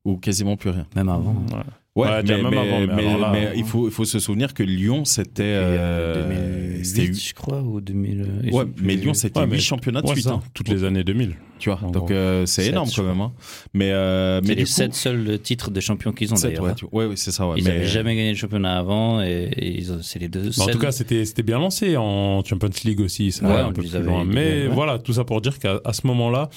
Ou 0.05 0.17
quasiment 0.17 0.55
plus 0.55 0.69
rien. 0.69 0.85
Même 0.95 1.09
avant. 1.09 1.33
Ouais. 1.51 1.63
Ouais, 1.99 2.07
Ouais, 2.07 2.23
mais, 2.23 2.37
mais- 2.37 2.57
avant, 2.57 2.79
mais 2.79 2.87
mais- 2.87 3.07
alors 3.07 3.19
là, 3.19 3.29
mais 3.31 3.47
hein. 3.47 3.51
il, 3.55 3.63
faut, 3.65 3.87
il 3.87 3.91
faut 3.91 4.05
se 4.05 4.19
souvenir 4.19 4.53
que 4.53 4.63
Lyon, 4.63 5.05
c'était. 5.05 5.43
euh, 5.45 6.27
2008, 6.27 6.85
c'était- 6.85 7.13
je 7.13 7.33
crois, 7.33 7.61
ou 7.61 7.81
2000. 7.81 8.25
ils 8.43 8.53
Ouais, 8.53 8.65
mais 8.81 8.95
Lyon, 8.95 9.13
c'était 9.13 9.39
Ouais, 9.39 9.45
8 9.45 9.51
mais- 9.51 9.59
championnats 9.59 10.01
de 10.01 10.07
Ouais, 10.07 10.13
suite. 10.13 10.25
ça, 10.25 10.33
hein. 10.33 10.41
toutes 10.53 10.69
les 10.69 10.83
années 10.83 11.03
2000. 11.03 11.35
Tu 11.59 11.69
vois, 11.69 11.79
donc 11.91 12.09
euh, 12.09 12.45
c'est 12.45 12.67
énorme 12.67 12.87
quand 12.95 13.03
même. 13.03 13.19
hein. 13.19 13.33
Mais, 13.73 13.89
euh, 13.91 14.39
mais 14.45 14.55
les 14.55 14.63
coup, 14.63 14.69
sept 14.69 14.93
seuls 14.93 15.39
titres 15.43 15.71
de 15.71 15.79
champion 15.81 16.13
qu'ils 16.13 16.33
ont 16.33 16.37
d'ailleurs. 16.37 16.63
ouais, 16.63 16.69
hein. 16.71 16.75
tu- 16.77 16.85
ouais, 16.89 17.05
ouais, 17.07 17.15
c'est 17.17 17.31
ça. 17.31 17.47
Ouais. 17.49 17.55
Ils 17.57 17.65
mais- 17.65 17.71
n'avaient 17.71 17.85
jamais 17.87 18.15
gagné 18.15 18.29
le 18.29 18.37
championnat 18.37 18.77
avant 18.79 19.21
et, 19.21 19.49
et 19.57 19.77
ils 19.77 19.91
ont- 19.91 20.01
c'est 20.01 20.19
les 20.19 20.29
deux. 20.29 20.51
Mais 20.57 20.63
en 20.63 20.67
tout 20.67 20.79
cas, 20.79 20.93
c'était 20.93 21.25
c'était 21.25 21.43
bien 21.43 21.59
lancé 21.59 21.97
en 21.97 22.41
Champions 22.45 22.69
League 22.85 23.01
aussi. 23.01 23.33
Ça 23.33 23.45
Ouais, 23.45 23.55
un 23.59 23.73
peu 23.73 23.81
plus 23.81 23.93
loin. 23.99 24.23
Mais 24.23 24.67
voilà, 24.67 24.99
tout 24.99 25.11
ça 25.11 25.25
pour 25.25 25.41
dire 25.41 25.59
qu'à 25.59 25.81
ce 25.91 26.07
moment-là, 26.07 26.49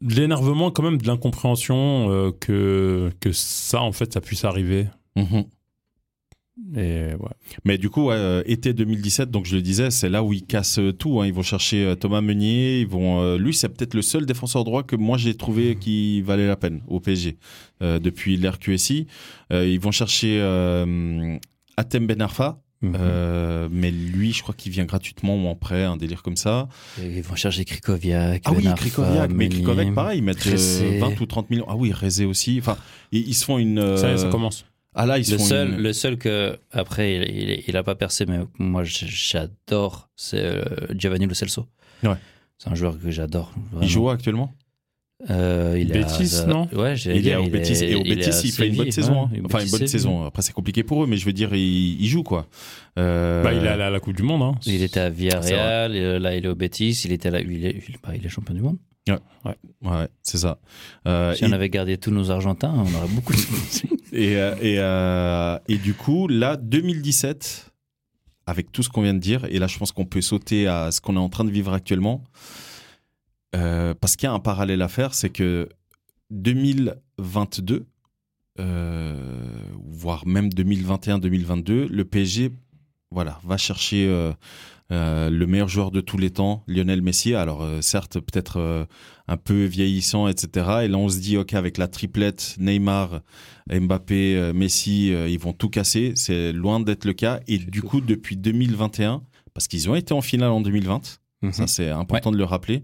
de 0.00 0.14
l'énervement, 0.14 0.70
quand 0.70 0.82
même, 0.82 0.98
de 1.00 1.06
l'incompréhension 1.06 2.10
euh, 2.10 2.30
que, 2.38 3.10
que 3.20 3.32
ça, 3.32 3.82
en 3.82 3.92
fait, 3.92 4.12
ça 4.12 4.20
puisse 4.20 4.44
arriver. 4.44 4.86
Mhm. 5.16 5.44
Et 6.76 7.14
ouais. 7.14 7.30
Mais 7.64 7.78
du 7.78 7.88
coup, 7.88 8.10
euh, 8.10 8.42
été 8.44 8.72
2017, 8.72 9.30
donc 9.30 9.46
je 9.46 9.54
le 9.54 9.62
disais, 9.62 9.90
c'est 9.92 10.08
là 10.08 10.24
où 10.24 10.32
ils 10.32 10.44
cassent 10.44 10.80
tout. 10.98 11.20
hein. 11.20 11.26
Ils 11.26 11.32
vont 11.32 11.42
chercher 11.44 11.84
euh, 11.84 11.94
Thomas 11.94 12.20
Meunier. 12.20 12.80
Ils 12.80 12.86
vont, 12.88 13.20
euh, 13.20 13.38
lui, 13.38 13.54
c'est 13.54 13.68
peut-être 13.68 13.94
le 13.94 14.02
seul 14.02 14.26
défenseur 14.26 14.64
droit 14.64 14.82
que 14.82 14.96
moi 14.96 15.16
j'ai 15.18 15.36
trouvé 15.36 15.76
qui 15.76 16.20
valait 16.22 16.48
la 16.48 16.56
peine 16.56 16.82
au 16.88 16.98
PSG 16.98 17.38
depuis 17.80 18.36
l'ère 18.36 18.58
QSI. 18.58 19.06
Euh, 19.52 19.68
ils 19.68 19.78
vont 19.78 19.92
chercher 19.92 20.40
Atem 21.76 22.06
Ben 22.08 22.20
Arfa. 22.20 22.60
Mhm. 22.80 22.94
euh, 23.00 23.68
mais 23.72 23.90
lui, 23.90 24.32
je 24.32 24.42
crois 24.42 24.54
qu'il 24.54 24.70
vient 24.70 24.84
gratuitement 24.84 25.34
ou 25.36 25.48
en 25.48 25.54
prêt, 25.56 25.82
un 25.84 25.96
délire 25.96 26.22
comme 26.22 26.36
ça. 26.36 26.68
Et 27.02 27.16
Ils 27.18 27.22
vont 27.22 27.34
chercher 27.34 27.64
Krikoviak. 27.64 28.42
Ah 28.44 28.52
oui, 28.52 28.62
Ben 28.64 28.70
Arfa, 28.70 28.82
Krikoviak, 28.82 29.30
mais. 29.32 29.48
Krikoviak, 29.48 29.94
pareil, 29.94 30.18
ils 30.18 30.22
mettent 30.24 30.46
euh, 30.46 30.52
Ressé. 30.52 30.98
20 31.00 31.20
ou 31.20 31.26
30 31.26 31.50
millions. 31.50 31.66
Ah 31.68 31.74
oui, 31.76 31.92
Rézé 31.92 32.24
aussi. 32.24 32.58
Enfin, 32.60 32.76
ils, 33.10 33.26
ils 33.28 33.34
se 33.34 33.44
font 33.44 33.58
une. 33.58 33.78
euh, 33.80 34.16
Ça 34.16 34.28
commence. 34.30 34.64
Ah 34.94 35.06
là, 35.06 35.18
ils 35.18 35.24
se 35.24 35.32
Le 35.32 35.38
font 35.38 35.44
seul, 35.44 35.68
une- 35.70 35.76
le 35.78 35.92
seul 35.92 36.18
que 36.18 36.58
après 36.72 37.14
il, 37.16 37.22
il, 37.50 37.64
il 37.68 37.76
a 37.76 37.82
pas 37.82 37.94
percé, 37.94 38.26
mais 38.26 38.38
moi 38.58 38.82
j'adore, 38.84 40.08
c'est 40.16 40.42
euh, 40.42 40.64
Giovanni 40.94 41.26
Lo 41.26 41.34
Celso. 41.34 41.66
Ouais. 42.02 42.14
C'est 42.58 42.70
un 42.70 42.74
joueur 42.74 42.98
que 43.00 43.10
j'adore. 43.10 43.52
Il 43.80 43.88
joue 43.88 44.08
actuellement? 44.08 44.52
Euh, 45.30 45.76
il 45.80 45.92
à- 45.96 46.46
non 46.46 46.68
Ouais, 46.72 46.94
Il 46.94 47.26
est 47.26 47.34
au 47.34 47.48
Betis 47.48 47.84
et 47.84 47.96
au 47.96 48.02
il 48.04 48.22
à 48.22 48.40
il 48.44 48.52
fait 48.52 48.68
une 48.68 48.76
bonne 48.76 48.92
saison. 48.92 49.22
hein. 49.24 49.30
ouais, 49.32 49.42
Enfin, 49.44 49.64
une 49.64 49.70
bonne 49.70 49.86
saison. 49.88 50.24
Après, 50.24 50.42
c'est 50.42 50.52
compliqué 50.52 50.84
pour 50.84 51.02
eux, 51.02 51.06
mais 51.08 51.16
je 51.16 51.24
veux 51.26 51.32
dire, 51.32 51.52
il, 51.54 52.00
il 52.00 52.06
joue 52.06 52.22
quoi. 52.22 52.46
Euh, 52.98 53.42
Bah, 53.42 53.52
il 53.52 53.64
est 53.64 53.68
allé 53.68 53.82
à 53.82 53.90
la 53.90 53.98
Coupe 53.98 54.14
du 54.14 54.22
Monde. 54.22 54.42
Hein. 54.42 54.54
Il 54.64 54.80
était 54.82 55.00
à 55.00 55.10
Villarreal, 55.10 55.96
et 55.96 56.18
là 56.20 56.36
il 56.36 56.44
est 56.44 56.48
au 56.48 56.54
Betis, 56.54 57.02
il 57.04 57.10
était 57.12 57.30
là, 57.32 57.40
il 57.40 57.66
est, 57.66 57.82
il, 57.88 57.96
bah, 58.00 58.10
il 58.14 58.24
est 58.24 58.28
champion 58.28 58.54
du 58.54 58.60
monde. 58.62 58.78
Ouais, 59.82 60.06
c'est 60.22 60.38
ça. 60.38 60.58
Euh, 61.06 61.34
Si 61.34 61.42
et, 61.44 61.48
on 61.48 61.52
avait 61.52 61.70
gardé 61.70 61.96
tous 61.96 62.10
nos 62.10 62.30
Argentins, 62.30 62.72
on 62.76 62.94
aurait 62.94 63.08
beaucoup 63.08 63.32
de 63.32 63.38
et, 64.12 64.36
euh, 64.36 64.54
et, 64.60 64.76
euh, 64.78 65.58
et 65.66 65.78
du 65.78 65.94
coup, 65.94 66.28
là, 66.28 66.56
2017, 66.56 67.72
avec 68.46 68.70
tout 68.70 68.82
ce 68.82 68.88
qu'on 68.90 69.00
vient 69.02 69.14
de 69.14 69.18
dire, 69.18 69.46
et 69.50 69.58
là, 69.58 69.66
je 69.66 69.78
pense 69.78 69.92
qu'on 69.92 70.04
peut 70.04 70.20
sauter 70.20 70.66
à 70.68 70.90
ce 70.90 71.00
qu'on 71.00 71.16
est 71.16 71.20
en 71.20 71.28
train 71.30 71.44
de 71.44 71.50
vivre 71.50 71.72
actuellement, 71.72 72.22
euh, 73.56 73.94
parce 73.94 74.16
qu'il 74.16 74.26
y 74.26 74.30
a 74.30 74.32
un 74.32 74.40
parallèle 74.40 74.82
à 74.82 74.88
faire, 74.88 75.14
c'est 75.14 75.30
que 75.30 75.68
2022, 76.30 77.86
euh, 78.60 79.62
voire 79.84 80.26
même 80.26 80.48
2021-2022, 80.48 81.86
le 81.86 82.04
PSG 82.04 82.52
voilà, 83.10 83.38
va 83.44 83.56
chercher 83.56 84.06
euh, 84.06 84.32
euh, 84.92 85.30
le 85.30 85.46
meilleur 85.46 85.68
joueur 85.68 85.90
de 85.90 86.00
tous 86.00 86.18
les 86.18 86.30
temps, 86.30 86.62
Lionel 86.66 87.02
Messi. 87.02 87.34
Alors 87.34 87.62
euh, 87.62 87.80
certes, 87.80 88.20
peut-être 88.20 88.86
un 89.28 89.36
peu 89.36 89.64
vieillissant, 89.64 90.28
etc. 90.28 90.66
Et 90.84 90.88
là, 90.88 90.98
on 90.98 91.08
se 91.08 91.18
dit, 91.18 91.36
ok, 91.36 91.54
avec 91.54 91.78
la 91.78 91.88
triplette 91.88 92.56
Neymar, 92.58 93.20
Mbappé, 93.70 94.52
Messi, 94.54 95.08
ils 95.08 95.38
vont 95.38 95.52
tout 95.52 95.68
casser. 95.68 96.12
C'est 96.16 96.52
loin 96.52 96.80
d'être 96.80 97.04
le 97.04 97.12
cas. 97.12 97.40
Et 97.46 97.58
du 97.58 97.82
coup, 97.82 98.00
depuis 98.00 98.36
2021, 98.36 99.22
parce 99.54 99.68
qu'ils 99.68 99.88
ont 99.90 99.94
été 99.94 100.14
en 100.14 100.20
finale 100.20 100.50
en 100.50 100.60
2020. 100.60 101.18
Ça, 101.52 101.68
c'est 101.68 101.90
important 101.90 102.32
de 102.32 102.36
le 102.36 102.44
rappeler. 102.44 102.82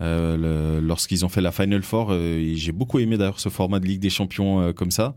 Euh, 0.00 0.80
Lorsqu'ils 0.80 1.24
ont 1.24 1.28
fait 1.28 1.40
la 1.40 1.52
Final 1.52 1.82
Four, 1.82 2.08
euh, 2.10 2.52
j'ai 2.54 2.72
beaucoup 2.72 2.98
aimé 2.98 3.16
d'ailleurs 3.16 3.38
ce 3.38 3.48
format 3.48 3.78
de 3.78 3.86
Ligue 3.86 4.00
des 4.00 4.10
Champions 4.10 4.60
euh, 4.60 4.72
comme 4.72 4.90
ça. 4.90 5.14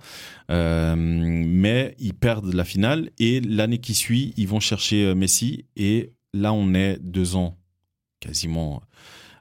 Mais 0.50 1.96
ils 2.00 2.14
perdent 2.14 2.54
la 2.54 2.64
finale 2.64 3.10
et 3.18 3.42
l'année 3.42 3.80
qui 3.80 3.94
suit, 3.96 4.34
ils 4.38 4.48
vont 4.48 4.60
chercher 4.60 5.16
Messi. 5.16 5.66
Et 5.76 6.14
là, 6.34 6.54
on 6.54 6.74
est 6.74 7.00
deux 7.02 7.36
ans, 7.36 7.58
quasiment 8.20 8.82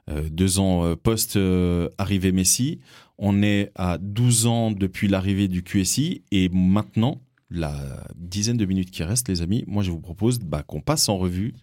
deux 0.07 0.59
ans 0.59 0.95
post-arrivée 0.95 2.31
Messi. 2.31 2.79
On 3.17 3.41
est 3.43 3.71
à 3.75 3.97
12 3.97 4.45
ans 4.45 4.71
depuis 4.71 5.07
l'arrivée 5.07 5.47
du 5.47 5.63
QSI. 5.63 6.23
Et 6.31 6.49
maintenant, 6.49 7.21
la 7.49 7.73
dizaine 8.15 8.57
de 8.57 8.65
minutes 8.65 8.91
qui 8.91 9.03
restent, 9.03 9.29
les 9.29 9.41
amis, 9.41 9.63
moi, 9.67 9.83
je 9.83 9.91
vous 9.91 10.01
propose 10.01 10.39
bah, 10.39 10.63
qu'on 10.63 10.81
passe 10.81 11.09
en 11.09 11.17
revue. 11.17 11.53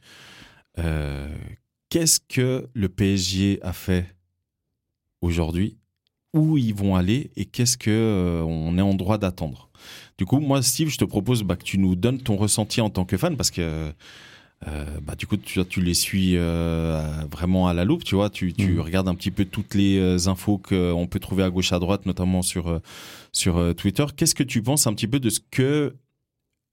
Euh, 0.78 1.28
Qu'est-ce 1.92 2.20
que 2.26 2.70
le 2.72 2.88
PSG 2.88 3.58
a 3.60 3.74
fait 3.74 4.06
aujourd'hui? 5.20 5.76
Où 6.32 6.56
ils 6.56 6.74
vont 6.74 6.96
aller 6.96 7.30
Et 7.36 7.44
qu'est-ce 7.44 7.76
que 7.76 7.90
euh, 7.90 8.42
on 8.44 8.78
est 8.78 8.80
en 8.80 8.94
droit 8.94 9.18
d'attendre? 9.18 9.68
Du 10.16 10.24
coup, 10.24 10.40
moi, 10.40 10.62
Steve, 10.62 10.88
je 10.88 10.96
te 10.96 11.04
propose 11.04 11.42
bah, 11.42 11.54
que 11.54 11.64
tu 11.64 11.76
nous 11.76 11.94
donnes 11.94 12.18
ton 12.18 12.36
ressenti 12.36 12.80
en 12.80 12.88
tant 12.88 13.04
que 13.04 13.18
fan, 13.18 13.36
parce 13.36 13.50
que 13.50 13.92
euh, 14.66 15.00
bah, 15.02 15.16
du 15.16 15.26
coup, 15.26 15.36
tu, 15.36 15.62
tu 15.66 15.82
les 15.82 15.92
suis 15.92 16.38
euh, 16.38 17.02
vraiment 17.30 17.68
à 17.68 17.74
la 17.74 17.84
loupe, 17.84 18.04
tu 18.04 18.14
vois. 18.14 18.30
Tu, 18.30 18.54
tu 18.54 18.70
Mhm. 18.70 18.80
regardes 18.80 19.08
un 19.08 19.14
petit 19.14 19.30
peu 19.30 19.44
toutes 19.44 19.74
les 19.74 19.98
euh, 19.98 20.28
infos 20.28 20.56
qu'on 20.56 21.06
peut 21.06 21.20
trouver 21.20 21.42
à 21.42 21.50
gauche, 21.50 21.74
à 21.74 21.78
droite, 21.78 22.06
notamment 22.06 22.40
sur, 22.40 22.80
sur 23.32 23.74
Twitter. 23.76 24.06
Qu'est-ce 24.16 24.34
que 24.34 24.44
tu 24.44 24.62
penses 24.62 24.86
un 24.86 24.94
petit 24.94 25.08
peu 25.08 25.20
de 25.20 25.28
ce 25.28 25.40
que 25.50 25.94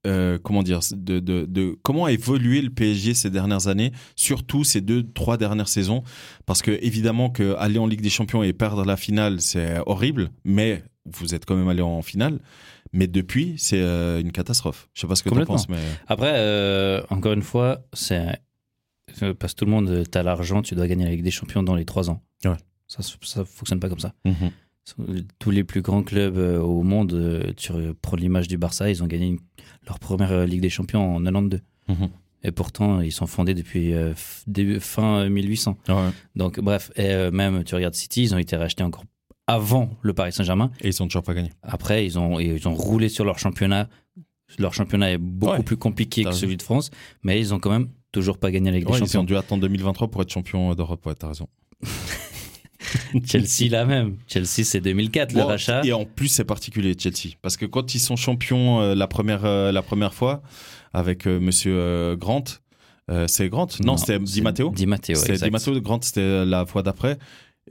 euh, 0.06 0.38
comment 0.42 0.62
dire, 0.62 0.80
de, 0.92 1.20
de, 1.20 1.44
de 1.46 1.78
comment 1.82 2.06
a 2.06 2.12
évolué 2.12 2.62
le 2.62 2.70
PSG 2.70 3.14
ces 3.14 3.30
dernières 3.30 3.68
années, 3.68 3.92
surtout 4.16 4.64
ces 4.64 4.80
deux, 4.80 5.02
trois 5.12 5.36
dernières 5.36 5.68
saisons, 5.68 6.02
parce 6.46 6.62
que 6.62 6.78
évidemment 6.82 7.30
que 7.30 7.54
aller 7.56 7.78
en 7.78 7.86
Ligue 7.86 8.00
des 8.00 8.10
Champions 8.10 8.42
et 8.42 8.52
perdre 8.52 8.84
la 8.84 8.96
finale, 8.96 9.40
c'est 9.40 9.78
horrible, 9.86 10.30
mais 10.44 10.82
vous 11.04 11.34
êtes 11.34 11.44
quand 11.44 11.56
même 11.56 11.68
allé 11.68 11.82
en 11.82 12.02
finale. 12.02 12.38
Mais 12.92 13.06
depuis, 13.06 13.54
c'est 13.56 13.80
euh, 13.80 14.20
une 14.20 14.32
catastrophe. 14.32 14.88
Je 14.94 15.02
sais 15.02 15.06
pas 15.06 15.14
ce 15.14 15.22
que 15.22 15.28
tu 15.28 15.44
penses, 15.44 15.68
mais 15.68 15.78
Après, 16.08 16.32
euh, 16.34 17.02
encore 17.10 17.32
une 17.32 17.42
fois, 17.42 17.82
c'est 17.92 18.40
parce 19.38 19.54
que 19.54 19.58
tout 19.58 19.64
le 19.64 19.70
monde, 19.70 20.04
tu 20.10 20.18
as 20.18 20.22
l'argent, 20.22 20.62
tu 20.62 20.74
dois 20.74 20.86
gagner 20.88 21.04
la 21.04 21.10
Ligue 21.10 21.22
des 21.22 21.30
Champions 21.30 21.62
dans 21.62 21.74
les 21.74 21.84
trois 21.84 22.10
ans. 22.10 22.22
Ouais. 22.44 22.56
Ça, 22.88 23.02
ça 23.22 23.44
fonctionne 23.44 23.78
pas 23.80 23.88
comme 23.88 24.00
ça. 24.00 24.14
Mhm. 24.24 24.50
Tous 25.38 25.50
les 25.50 25.64
plus 25.64 25.82
grands 25.82 26.02
clubs 26.02 26.36
euh, 26.36 26.60
au 26.60 26.82
monde, 26.82 27.12
euh, 27.12 27.52
tu 27.56 27.72
prends 28.02 28.16
l'image 28.16 28.48
du 28.48 28.56
Barça, 28.58 28.90
ils 28.90 29.02
ont 29.02 29.06
gagné 29.06 29.38
leur 29.86 29.98
première 29.98 30.32
euh, 30.32 30.46
Ligue 30.46 30.60
des 30.62 30.70
Champions 30.70 31.16
en 31.16 31.22
92. 31.22 31.60
Mhm. 31.88 32.08
Et 32.42 32.52
pourtant, 32.52 33.00
ils 33.02 33.12
sont 33.12 33.26
fondés 33.26 33.52
depuis 33.54 33.92
euh, 33.92 34.14
fin 34.80 35.20
euh, 35.24 35.28
1800. 35.28 35.76
Ouais. 35.88 35.94
Donc, 36.36 36.58
bref, 36.60 36.90
et 36.96 37.10
euh, 37.10 37.30
même, 37.30 37.64
tu 37.64 37.74
regardes 37.74 37.94
City, 37.94 38.22
ils 38.22 38.34
ont 38.34 38.38
été 38.38 38.56
rachetés 38.56 38.82
encore 38.82 39.04
avant 39.46 39.90
le 40.00 40.14
Paris 40.14 40.32
Saint-Germain. 40.32 40.70
Et 40.80 40.88
ils 40.88 40.92
sont 40.94 41.06
toujours 41.06 41.22
pas 41.22 41.34
gagnés. 41.34 41.52
Après, 41.62 42.06
ils 42.06 42.18
ont, 42.18 42.38
ils 42.40 42.66
ont 42.68 42.74
roulé 42.74 43.08
sur 43.10 43.24
leur 43.26 43.38
championnat. 43.38 43.88
Leur 44.58 44.72
championnat 44.74 45.12
est 45.12 45.18
beaucoup 45.18 45.52
Ouais. 45.56 45.62
plus 45.62 45.76
compliqué 45.76 46.24
que 46.24 46.32
celui 46.32 46.56
de 46.56 46.62
France, 46.62 46.90
mais 47.22 47.38
ils 47.38 47.52
ont 47.52 47.58
quand 47.60 47.70
même 47.70 47.88
toujours 48.10 48.38
pas 48.38 48.50
gagné 48.50 48.70
la 48.70 48.78
Ligue 48.78 48.88
Ouais, 48.88 48.94
des 48.94 48.98
ils 49.00 49.02
ont 49.02 49.06
Champions. 49.06 49.24
dû 49.24 49.36
attendre 49.36 49.60
2023 49.62 50.08
pour 50.08 50.22
être 50.22 50.30
champion 50.32 50.74
d'Europe. 50.74 51.04
Ouais, 51.06 51.14
t'as 51.14 51.28
raison. 51.28 51.46
Chelsea, 53.24 53.70
là 53.70 53.84
même. 53.84 54.16
Chelsea, 54.26 54.64
c'est 54.64 54.80
2004, 54.80 55.32
le 55.34 55.42
rachat. 55.42 55.82
Et 55.84 55.92
en 55.92 56.04
plus, 56.04 56.28
c'est 56.28 56.44
particulier, 56.44 56.94
Chelsea. 56.98 57.34
Parce 57.42 57.56
que 57.56 57.66
quand 57.66 57.94
ils 57.94 58.00
sont 58.00 58.16
champions 58.16 58.80
euh, 58.80 58.94
la, 58.94 59.06
première, 59.06 59.44
euh, 59.44 59.72
la 59.72 59.82
première 59.82 60.14
fois, 60.14 60.42
avec 60.92 61.26
euh, 61.26 61.38
monsieur 61.40 62.16
Grant, 62.18 62.44
c'est 63.26 63.48
Grant? 63.48 63.66
Non, 63.84 63.96
c'était 63.96 64.18
Di 64.20 64.32
c'est 64.34 64.40
Matteo. 64.40 64.70
Di 64.70 64.86
Matteo, 64.86 65.16
C'était 65.16 65.32
exact. 65.32 65.46
Di 65.46 65.52
Matteo, 65.52 65.80
Grant, 65.80 65.98
c'était 66.02 66.44
la 66.44 66.64
fois 66.66 66.82
d'après. 66.82 67.18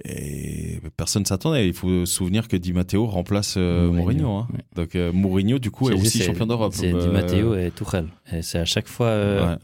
Et 0.06 0.80
personne 0.98 1.26
s'attendait. 1.26 1.68
Il 1.68 1.74
faut 1.74 2.06
se 2.06 2.14
souvenir 2.14 2.48
que 2.48 2.56
Di 2.58 2.72
Matteo 2.74 3.06
remplace 3.06 3.56
euh, 3.58 3.88
Mourinho, 3.88 4.28
Mourinho. 4.28 4.30
hein. 4.38 4.48
ouais. 4.54 4.60
Donc 4.76 4.96
euh, 4.96 5.12
Mourinho, 5.12 5.60
du 5.60 5.72
coup, 5.72 5.90
est 5.90 5.94
aussi 5.94 6.20
c'est- 6.20 6.26
champion 6.26 6.46
d'Europe. 6.46 6.74
C'est 6.76 6.92
Di 6.94 7.08
Matteo 7.08 7.56
et 7.56 7.72
Tuchel. 7.72 8.08
Et 8.34 8.42
c'est 8.42 8.60
à 8.60 8.66
chaque 8.66 8.88
fois 8.88 9.08
euh, 9.08 9.52
ouais. 9.54 9.58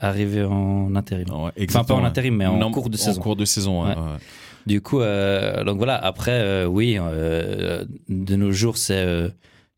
arrivé 0.00 0.44
en 0.44 0.94
intérim. 0.94 1.26
Ouais, 1.30 1.50
Enfin, 1.68 1.84
pas 1.84 1.94
en 1.94 2.04
intérim, 2.04 2.36
mais 2.36 2.46
en 2.46 2.56
Non, 2.58 2.70
cours 2.70 2.90
de 2.90 2.96
En 2.96 3.00
saison. 3.00 3.20
cours 3.20 3.36
de 3.36 3.44
saison. 3.44 3.84
Du 4.66 4.80
coup, 4.80 5.00
euh, 5.00 5.64
donc 5.64 5.78
voilà, 5.78 5.96
après, 5.96 6.32
euh, 6.40 6.66
oui, 6.66 6.96
euh, 6.98 7.84
de 8.08 8.36
nos 8.36 8.52
jours, 8.52 8.76
c'est 8.76 9.28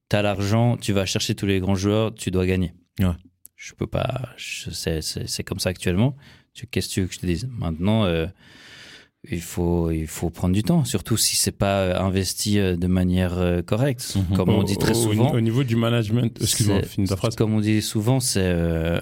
t'as 0.09 0.22
l'argent, 0.22 0.76
tu 0.76 0.93
vas 0.93 1.07
chercher 1.07 1.35
tous 1.35 1.47
les 1.47 1.61
grands 1.61 1.74
joueurs, 1.74 2.14
tu 2.14 2.30
dois 2.30 2.47
gagner. 2.47 2.72
Ouais. 3.01 3.07
Je 3.57 3.72
peux 3.74 3.87
pas, 3.87 4.28
c'est 4.37 5.45
comme 5.45 5.59
ça 5.61 5.70
actuellement. 5.70 6.16
Tu- 6.53 6.66
Qu'est-ce 6.66 6.89
que 6.89 6.95
tu 6.95 7.01
veux 7.03 7.07
que 7.07 7.14
je 7.14 7.20
te 7.20 7.26
dise? 7.26 7.49
Maintenant, 7.51 8.07
il, 9.30 9.41
faut, 9.41 9.91
il 9.93 10.09
faut 10.09 10.30
prendre 10.30 10.55
du 10.55 10.62
temps, 10.64 10.85
surtout 10.85 11.16
si 11.16 11.37
c'est 11.37 11.57
pas 11.57 11.99
investi 12.03 12.57
de 12.57 12.87
manière 12.89 13.62
correcte. 13.64 14.16
Mhm. 14.16 14.37
Comme 14.37 14.49
on 14.51 14.64
dit 14.64 14.76
très 14.76 14.91
au- 14.99 15.03
souvent. 15.11 15.33
Au, 15.33 15.41
niveau 15.41 15.62
du 15.64 15.76
management, 15.76 16.37
excuse-moi, 16.43 16.83
finis 16.83 17.07
ta 17.09 17.16
phrase. 17.16 17.37
Comme 17.37 17.55
on 17.55 17.61
dit 17.61 17.80
souvent, 17.83 18.18
c'est 18.20 19.01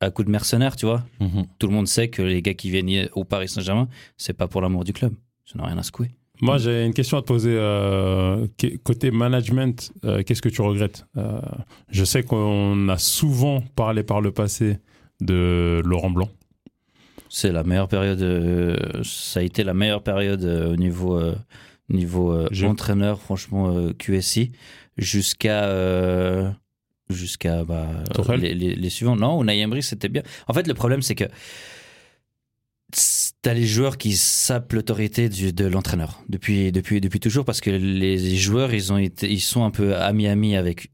à 0.00 0.10
coup 0.10 0.24
de 0.24 0.30
mercenaires, 0.30 0.76
tu 0.76 0.86
vois. 0.86 1.04
Mhm. 1.20 1.46
Tout 1.58 1.66
le 1.68 1.72
monde 1.72 1.88
sait 1.88 2.08
que 2.08 2.22
les 2.22 2.42
gars 2.42 2.54
qui 2.54 2.70
viennent 2.70 3.08
au 3.14 3.24
Paris 3.24 3.48
Saint-Germain, 3.48 3.88
c'est 4.16 4.34
pas 4.34 4.46
pour 4.48 4.60
l'amour 4.60 4.84
du 4.84 4.92
club. 4.92 5.14
Ça 5.44 5.58
n'a 5.58 5.66
rien 5.66 5.78
à 5.78 5.82
secouer. 5.82 6.10
Moi, 6.42 6.58
j'ai 6.58 6.84
une 6.84 6.92
question 6.92 7.16
à 7.16 7.22
te 7.22 7.26
poser. 7.26 7.54
euh, 7.56 8.46
côté 8.84 9.10
management, 9.10 9.90
euh, 10.04 10.22
qu'est-ce 10.22 10.42
que 10.42 10.50
tu 10.50 10.60
regrettes? 10.60 11.06
Euh, 11.16 11.40
Je 11.88 12.04
sais 12.04 12.22
qu'on 12.22 12.88
a 12.90 12.98
souvent 12.98 13.62
parlé 13.74 14.02
par 14.02 14.20
le 14.20 14.32
passé 14.32 14.78
de 15.22 15.80
Laurent 15.84 16.10
Blanc. 16.10 16.28
C'est 17.30 17.52
la 17.52 17.64
meilleure 17.64 17.88
période. 17.88 18.22
ça 19.02 19.40
a 19.40 19.42
été 19.42 19.64
la 19.64 19.72
meilleure 19.74 20.02
période 20.02 20.44
au 20.44 20.76
niveau 20.76 21.18
niveau 21.88 22.46
entraîneur, 22.64 23.20
franchement 23.20 23.92
QSI, 23.98 24.52
jusqu'à 24.98 26.54
jusqu'à 27.26 27.64
bah, 27.64 27.88
les, 28.36 28.54
les, 28.54 28.74
les 28.74 28.90
suivants. 28.90 29.16
Non, 29.16 29.42
Unai 29.42 29.60
Emery 29.60 29.82
c'était 29.82 30.08
bien. 30.08 30.22
En 30.46 30.54
fait, 30.54 30.66
le 30.66 30.74
problème 30.74 31.02
c'est 31.02 31.14
que 31.14 31.24
t'as 33.42 33.54
les 33.54 33.66
joueurs 33.66 33.98
qui 33.98 34.16
sapent 34.16 34.72
l'autorité 34.72 35.28
de 35.28 35.66
l'entraîneur 35.66 36.22
depuis 36.28 36.72
depuis 36.72 37.00
depuis 37.00 37.20
toujours 37.20 37.44
parce 37.44 37.60
que 37.60 37.70
les 37.70 38.36
joueurs 38.36 38.72
ils 38.72 38.92
ont 38.92 38.98
été 38.98 39.30
ils 39.30 39.40
sont 39.40 39.64
un 39.64 39.70
peu 39.70 39.96
amis 39.96 40.28
amis 40.28 40.56
avec 40.56 40.90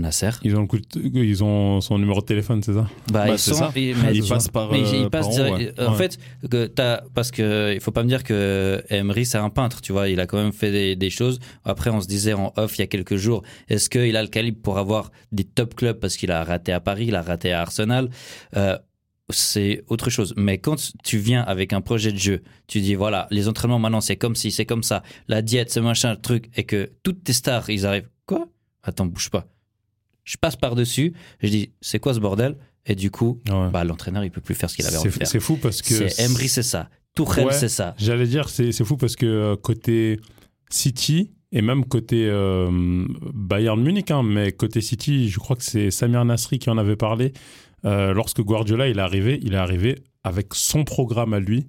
Nasser. 0.00 0.30
Ils 0.42 0.56
ont, 0.56 0.60
le 0.62 0.66
coup 0.66 0.78
de- 0.78 0.84
ils 1.04 1.42
ont 1.44 1.80
son 1.80 1.98
numéro 1.98 2.20
de 2.20 2.26
téléphone, 2.26 2.62
c'est 2.62 2.72
ça 2.74 2.88
Bah, 3.10 3.26
Bah, 3.26 3.28
ils 3.30 3.38
sont, 3.38 3.54
ça. 3.54 3.72
ils, 3.76 3.96
mais- 3.96 4.14
Ils 4.14 4.28
passent 4.28 4.48
par, 4.48 4.70
mais 4.70 4.80
euh, 4.82 5.02
ils 5.04 5.10
passent 5.10 5.26
par 5.26 5.34
en 5.34 5.36
direct- 5.56 5.78
haut, 5.78 5.82
ouais. 5.82 5.88
En 5.88 5.92
Ouais. 5.92 5.98
fait, 5.98 6.18
que 6.50 6.66
t'as, 6.66 7.02
parce 7.14 7.30
que 7.30 7.72
il 7.74 7.80
faut 7.80 7.90
pas 7.92 8.02
me 8.02 8.08
dire 8.08 8.22
que 8.24 8.82
Emery 8.90 9.26
c'est 9.26 9.38
un 9.38 9.50
peintre, 9.50 9.80
tu 9.80 9.92
vois. 9.92 10.08
Il 10.08 10.20
a 10.20 10.26
quand 10.26 10.38
même 10.42 10.52
fait 10.52 10.70
des, 10.70 10.96
des 10.96 11.10
choses. 11.10 11.38
Après, 11.64 11.90
on 11.90 12.00
se 12.00 12.06
disait 12.06 12.32
en 12.34 12.52
off 12.56 12.76
il 12.78 12.80
y 12.80 12.84
a 12.84 12.86
quelques 12.86 13.16
jours, 13.16 13.42
est-ce 13.68 13.88
qu'il 13.90 14.16
a 14.16 14.22
le 14.22 14.28
calibre 14.28 14.58
pour 14.62 14.78
avoir 14.78 15.10
des 15.32 15.44
top 15.44 15.74
clubs? 15.74 15.98
Parce 15.98 16.16
qu'il 16.16 16.30
a 16.30 16.44
raté 16.44 16.72
à 16.72 16.80
Paris, 16.80 17.06
il 17.08 17.14
a 17.14 17.22
raté 17.22 17.52
à 17.52 17.60
Arsenal. 17.62 18.08
Euh, 18.56 18.76
c'est 19.30 19.82
autre 19.88 20.08
chose. 20.08 20.34
Mais 20.36 20.58
quand 20.58 20.76
tu 21.02 21.18
viens 21.18 21.42
avec 21.42 21.72
un 21.72 21.80
projet 21.80 22.12
de 22.12 22.16
jeu, 22.18 22.42
tu 22.68 22.80
dis 22.80 22.94
voilà, 22.94 23.26
les 23.32 23.48
entraînements 23.48 23.80
maintenant 23.80 24.00
c'est 24.00 24.14
comme 24.16 24.36
ci, 24.36 24.52
c'est 24.52 24.66
comme 24.66 24.84
ça, 24.84 25.02
la 25.26 25.42
diète, 25.42 25.70
c'est 25.70 25.80
machin, 25.80 26.10
le 26.12 26.20
truc, 26.20 26.48
et 26.56 26.62
que 26.62 26.90
toutes 27.02 27.24
tes 27.24 27.32
stars 27.32 27.68
ils 27.70 27.86
arrivent. 27.86 28.08
Quoi? 28.26 28.46
Attends, 28.84 29.06
bouge 29.06 29.30
pas. 29.30 29.46
Je 30.26 30.36
passe 30.36 30.56
par 30.56 30.74
dessus, 30.74 31.14
je 31.40 31.48
dis 31.48 31.70
c'est 31.80 31.98
quoi 31.98 32.12
ce 32.12 32.20
bordel? 32.20 32.58
Et 32.84 32.94
du 32.94 33.10
coup, 33.10 33.40
Ouais. 33.48 33.70
bah, 33.72 33.82
l'entraîneur 33.84 34.24
il 34.24 34.30
peut 34.30 34.40
plus 34.42 34.54
faire 34.54 34.68
ce 34.68 34.76
qu'il 34.76 34.84
avait 34.86 34.96
envie 34.98 35.06
de 35.08 35.12
C'est 35.12 35.18
faire. 35.20 35.28
c'est 35.28 35.40
fou 35.40 35.56
parce 35.56 35.80
que. 35.80 36.08
C'est 36.08 36.22
Emery, 36.22 36.48
c'est 36.48 36.62
ça. 36.62 36.90
Tourelle, 37.14 37.46
Ouais. 37.46 37.52
c'est 37.54 37.68
ça. 37.70 37.94
J'allais 37.96 38.26
dire, 38.26 38.48
c'est 38.50 38.72
c'est 38.72 38.84
fou 38.84 38.96
parce 38.98 39.16
que 39.16 39.24
euh, 39.24 39.56
côté 39.56 40.20
City 40.70 41.30
et 41.52 41.62
même 41.62 41.84
côté 41.84 42.26
euh, 42.28 43.06
Bayern 43.32 43.80
Munich, 43.80 44.10
hein, 44.10 44.22
mais 44.22 44.52
côté 44.52 44.80
City, 44.80 45.28
je 45.28 45.38
crois 45.38 45.56
que 45.56 45.62
c'est 45.64 45.90
Samir 45.90 46.24
Nasri 46.24 46.58
qui 46.58 46.68
en 46.70 46.76
avait 46.78 46.96
parlé. 46.96 47.32
Euh, 47.84 48.12
lorsque 48.12 48.40
Guardiola 48.42 48.88
il 48.88 48.98
est 48.98 49.02
arrivé, 49.02 49.38
il 49.42 49.54
est 49.54 49.58
arrivé 49.58 49.96
avec 50.24 50.54
son 50.54 50.82
programme 50.84 51.32
à 51.34 51.38
lui, 51.40 51.68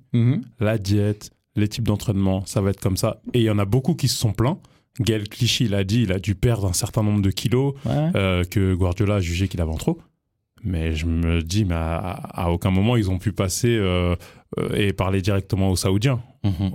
la 0.60 0.78
diète, 0.80 1.30
les 1.56 1.68
types 1.68 1.84
d'entraînement, 1.86 2.44
ça 2.48 2.60
va 2.62 2.72
être 2.72 2.80
comme 2.82 2.98
ça. 2.98 3.22
Et 3.34 3.40
il 3.40 3.44
y 3.44 3.50
en 3.52 3.60
a 3.60 3.66
beaucoup 3.66 3.94
qui 3.94 4.08
se 4.08 4.18
sont 4.18 4.34
plaints. 4.34 4.60
Gaël 5.00 5.28
Clichy, 5.30 5.66
il 5.66 5.76
a 5.76 5.84
dit, 5.84 6.04
il 6.04 6.12
a 6.12 6.20
dû 6.20 6.34
perdre 6.36 6.68
un 6.68 6.74
certain 6.74 7.04
nombre 7.04 7.22
de 7.22 7.30
kilos, 7.32 7.74
Ouais. 7.86 8.10
euh, 8.16 8.44
que 8.44 8.74
Guardiola 8.74 9.16
a 9.16 9.20
jugé 9.20 9.48
qu'il 9.48 9.62
avait 9.62 9.72
en 9.72 9.78
trop. 9.78 10.00
Mais 10.64 10.94
je 10.94 11.06
me 11.06 11.42
dis, 11.44 11.66
mais 11.66 11.76
à, 11.76 12.00
à 12.34 12.50
aucun 12.50 12.72
moment 12.72 12.98
ils 12.98 13.12
ont 13.12 13.20
pu 13.20 13.32
passer 13.32 13.78
euh, 13.78 14.16
euh, 14.58 14.70
et 14.76 14.92
parler 14.92 15.22
directement 15.22 15.70
aux 15.70 15.76
Saoudiens 15.76 16.20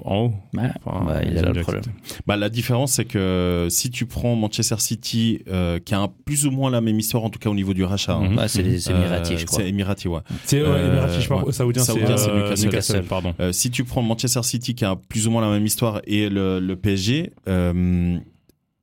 En 0.05 0.17
haut. 0.27 0.33
Ouais. 0.55 0.69
Enfin, 0.85 1.05
Bah, 1.07 1.21
il 1.25 1.37
a 1.39 1.43
le 1.43 1.61
problème. 1.63 1.83
Bah, 2.27 2.37
la 2.37 2.49
différence, 2.49 2.93
c'est 2.93 3.05
que 3.05 3.67
si 3.71 3.91
tu 3.91 4.07
prends 4.07 4.35
Manchester 4.37 4.77
City, 4.79 5.41
euh, 5.49 5.79
qui 5.79 5.95
a 5.95 6.01
un- 6.01 6.09
plus 6.25 6.47
ou 6.47 6.51
moins 6.51 6.71
la 6.71 6.81
même 6.81 6.99
histoire, 6.99 7.25
en 7.25 7.31
tout 7.31 7.39
cas 7.39 7.51
au 7.51 7.55
niveau 7.55 7.75
du 7.75 7.85
rachat, 7.85 8.15
hein. 8.15 8.37
Ouais, 8.37 8.49
c'est 8.49 8.63
les 8.63 8.91
Émiratis, 8.91 9.33
euh, 9.35 9.39
je 9.39 9.47
crois. 9.47 9.59
C'est 9.61 9.69
Émirati, 9.69 10.09
ouais. 10.09 10.21
C'est 10.45 10.61
Euh, 10.61 10.89
Émirati, 10.93 11.21
je 11.23 11.29
parle- 11.29 11.45
ouais. 11.45 11.53
Saoudien, 11.53 11.83
c'est 11.83 12.03
euh, 12.03 12.35
Newcastle. 12.43 12.65
Newcastle, 12.67 13.03
pardon. 13.05 13.35
Euh, 13.41 13.53
si 13.53 13.71
tu 13.71 13.85
prends 13.85 14.03
Manchester 14.03 14.43
City, 14.43 14.75
qui 14.75 14.85
a 14.85 14.97
plus 14.97 15.27
ou 15.27 15.31
moins 15.31 15.43
la 15.43 15.51
même 15.51 15.65
histoire, 15.67 16.01
et 16.07 16.29
le, 16.29 16.61
le 16.61 16.77
PSG, 16.77 17.31
euh, 17.49 18.19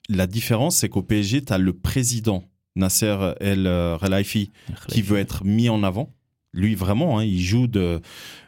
la 0.09 0.27
différence, 0.27 0.77
c'est 0.77 0.89
qu'au 0.89 1.01
PSG, 1.03 1.43
tu 1.43 1.53
as 1.53 1.57
le 1.57 1.73
président 1.73 2.43
Nasser 2.75 3.15
El 3.41 3.69
Khelaifi 4.01 4.51
qui 4.87 5.01
veut 5.01 5.17
être 5.17 5.43
mis 5.43 5.69
en 5.69 5.83
avant. 5.83 6.09
Lui, 6.53 6.73
vraiment, 6.75 7.19
hein, 7.19 7.23
il 7.23 7.39
joue 7.41 7.67
de, 7.67 8.01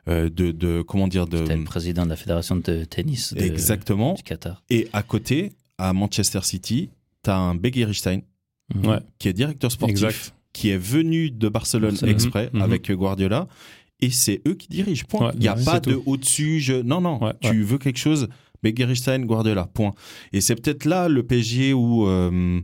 euh, 0.08 0.30
de, 0.30 0.52
de 0.52 0.82
comment 0.82 1.08
dire, 1.08 1.28
de, 1.28 1.38
C'était 1.38 1.56
le 1.58 1.64
président 1.64 2.04
de 2.06 2.10
la 2.10 2.16
fédération 2.16 2.56
de 2.56 2.84
tennis 2.84 3.34
de- 3.34 3.42
exactement. 3.42 4.14
du 4.16 4.24
Qatar. 4.24 4.64
Et 4.70 4.88
à 4.94 5.04
côté, 5.04 5.52
à 5.78 5.94
Manchester 5.94 6.40
City, 6.44 6.90
tu 7.24 7.30
as 7.30 7.38
un 7.38 7.54
Begiristain 7.56 8.22
Mhm. 8.74 8.86
Ouais. 8.88 9.00
qui 9.20 9.28
est 9.28 9.34
directeur 9.34 9.72
sportif, 9.72 10.04
Exact. 10.04 10.34
qui 10.54 10.70
est 10.70 10.78
venu 10.78 11.30
de 11.30 11.48
Barcelone 11.50 11.92
Barcelone. 11.92 12.14
exprès 12.16 12.50
Mhm. 12.54 12.62
avec 12.62 12.92
Guardiola. 12.92 13.48
Et 14.00 14.10
c'est 14.10 14.42
eux 14.48 14.56
qui 14.56 14.68
dirigent. 14.68 15.06
Point. 15.08 15.28
Ouais, 15.28 15.32
Il 15.36 15.42
n'y 15.42 15.48
a 15.48 15.54
pas 15.56 15.80
de 15.80 16.00
au-dessus. 16.08 16.60
Je... 16.60 16.74
Non, 16.82 17.02
non. 17.02 17.22
Ouais, 17.24 17.34
tu 17.40 17.50
ouais. 17.50 17.58
veux 17.58 17.78
quelque 17.78 18.00
chose. 18.00 18.30
Begiristain, 18.64 19.20
Guardiola. 19.20 19.66
Point. 19.74 19.94
Et 20.34 20.42
c'est 20.42 20.56
peut-être 20.56 20.86
là 20.86 21.08
le 21.08 21.22
PSG 21.24 21.74
où 21.74 22.08
euh, 22.08 22.60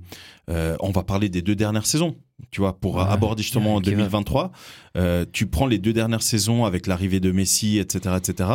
euh, 0.49 0.75
on 0.79 0.91
va 0.91 1.03
parler 1.03 1.29
des 1.29 1.41
deux 1.41 1.55
dernières 1.55 1.85
saisons. 1.85 2.15
Tu 2.51 2.61
vois, 2.61 2.79
pour 2.79 2.95
Ouais. 2.97 3.03
aborder 3.07 3.41
justement 3.43 3.75
va. 3.75 3.81
2023, 3.81 4.51
euh, 4.95 5.25
tu 5.33 5.47
prends 5.47 5.65
les 5.67 5.79
deux 5.79 5.93
dernières 5.93 6.21
saisons 6.21 6.65
avec 6.65 6.85
l'arrivée 6.87 7.19
de 7.19 7.31
Messi, 7.31 7.79
etc., 7.79 8.15
etc. 8.17 8.49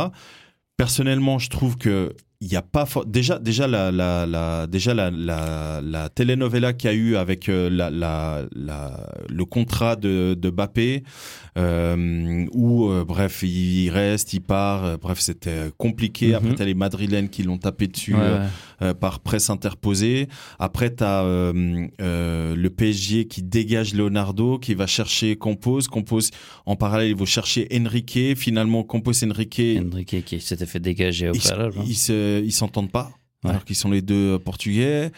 Personnellement, 0.77 1.37
je 1.37 1.49
trouve 1.49 1.77
que 1.77 2.13
il 2.41 2.51
y 2.51 2.57
a 2.57 2.61
pas 2.61 2.85
for- 2.85 3.05
déjà 3.05 3.39
déjà 3.39 3.67
la 3.67 3.89
la, 3.89 4.25
la 4.25 4.67
déjà 4.67 4.93
la, 4.93 5.09
la 5.11 5.79
la 5.81 6.09
telenovela 6.09 6.73
qu'il 6.73 6.89
y 6.89 6.93
a 6.93 6.95
eu 6.95 7.15
avec 7.15 7.47
euh, 7.47 7.69
la, 7.69 7.89
la, 7.89 8.41
le 9.29 9.45
contrat 9.45 9.95
de 9.95 10.33
de 10.37 10.49
Mbappé 10.49 11.03
euh, 11.57 12.45
où 12.51 12.89
euh, 12.89 13.05
bref 13.05 13.43
il 13.43 13.89
reste 13.91 14.33
il 14.33 14.41
part 14.41 14.83
euh, 14.83 14.97
bref 14.97 15.19
c'était 15.21 15.71
compliqué 15.77 16.29
Mhm. 16.29 16.33
après 16.35 16.55
t'as 16.55 16.65
les 16.65 16.73
madrilènes 16.73 17.29
qui 17.29 17.43
l'ont 17.43 17.57
tapé 17.59 17.87
dessus 17.87 18.13
Ouais, 18.15 18.19
ouais. 18.19 18.47
Euh, 18.83 18.93
par 18.93 19.21
presse 19.21 19.49
interposée. 19.49 20.27
Après, 20.59 20.93
tu 20.95 21.03
as 21.03 21.23
le 21.23 22.67
PSG 22.69 23.27
qui 23.27 23.41
dégage 23.43 23.93
Leonardo, 23.93 24.59
qui 24.59 24.73
va 24.73 24.87
chercher 24.87 25.35
Compose. 25.35 25.87
Compose, 25.87 26.29
en 26.65 26.75
parallèle, 26.75 27.09
il 27.09 27.15
va 27.15 27.25
chercher 27.25 27.67
Enrique. 27.73 28.35
Finalement, 28.35 28.83
Compose 28.83 29.23
et 29.23 29.27
Enrique, 29.27 29.61
Enrique 29.79 30.23
qui 30.25 30.39
s'était 30.41 30.65
fait 30.65 30.79
dégager 30.79 31.29
au 31.29 31.33
ils 31.33 31.39
préalable. 31.41 31.75
hein. 31.79 31.83
ils 31.87 31.95
se- 31.95 32.43
ils 32.43 32.51
s'entendent 32.51 32.91
pas, 32.91 33.11
Ouais. 33.43 33.49
alors 33.51 33.65
qu'ils 33.65 33.75
sont 33.75 33.91
les 33.91 34.01
deux 34.01 34.33
euh, 34.35 34.39
portugais. 34.39 35.11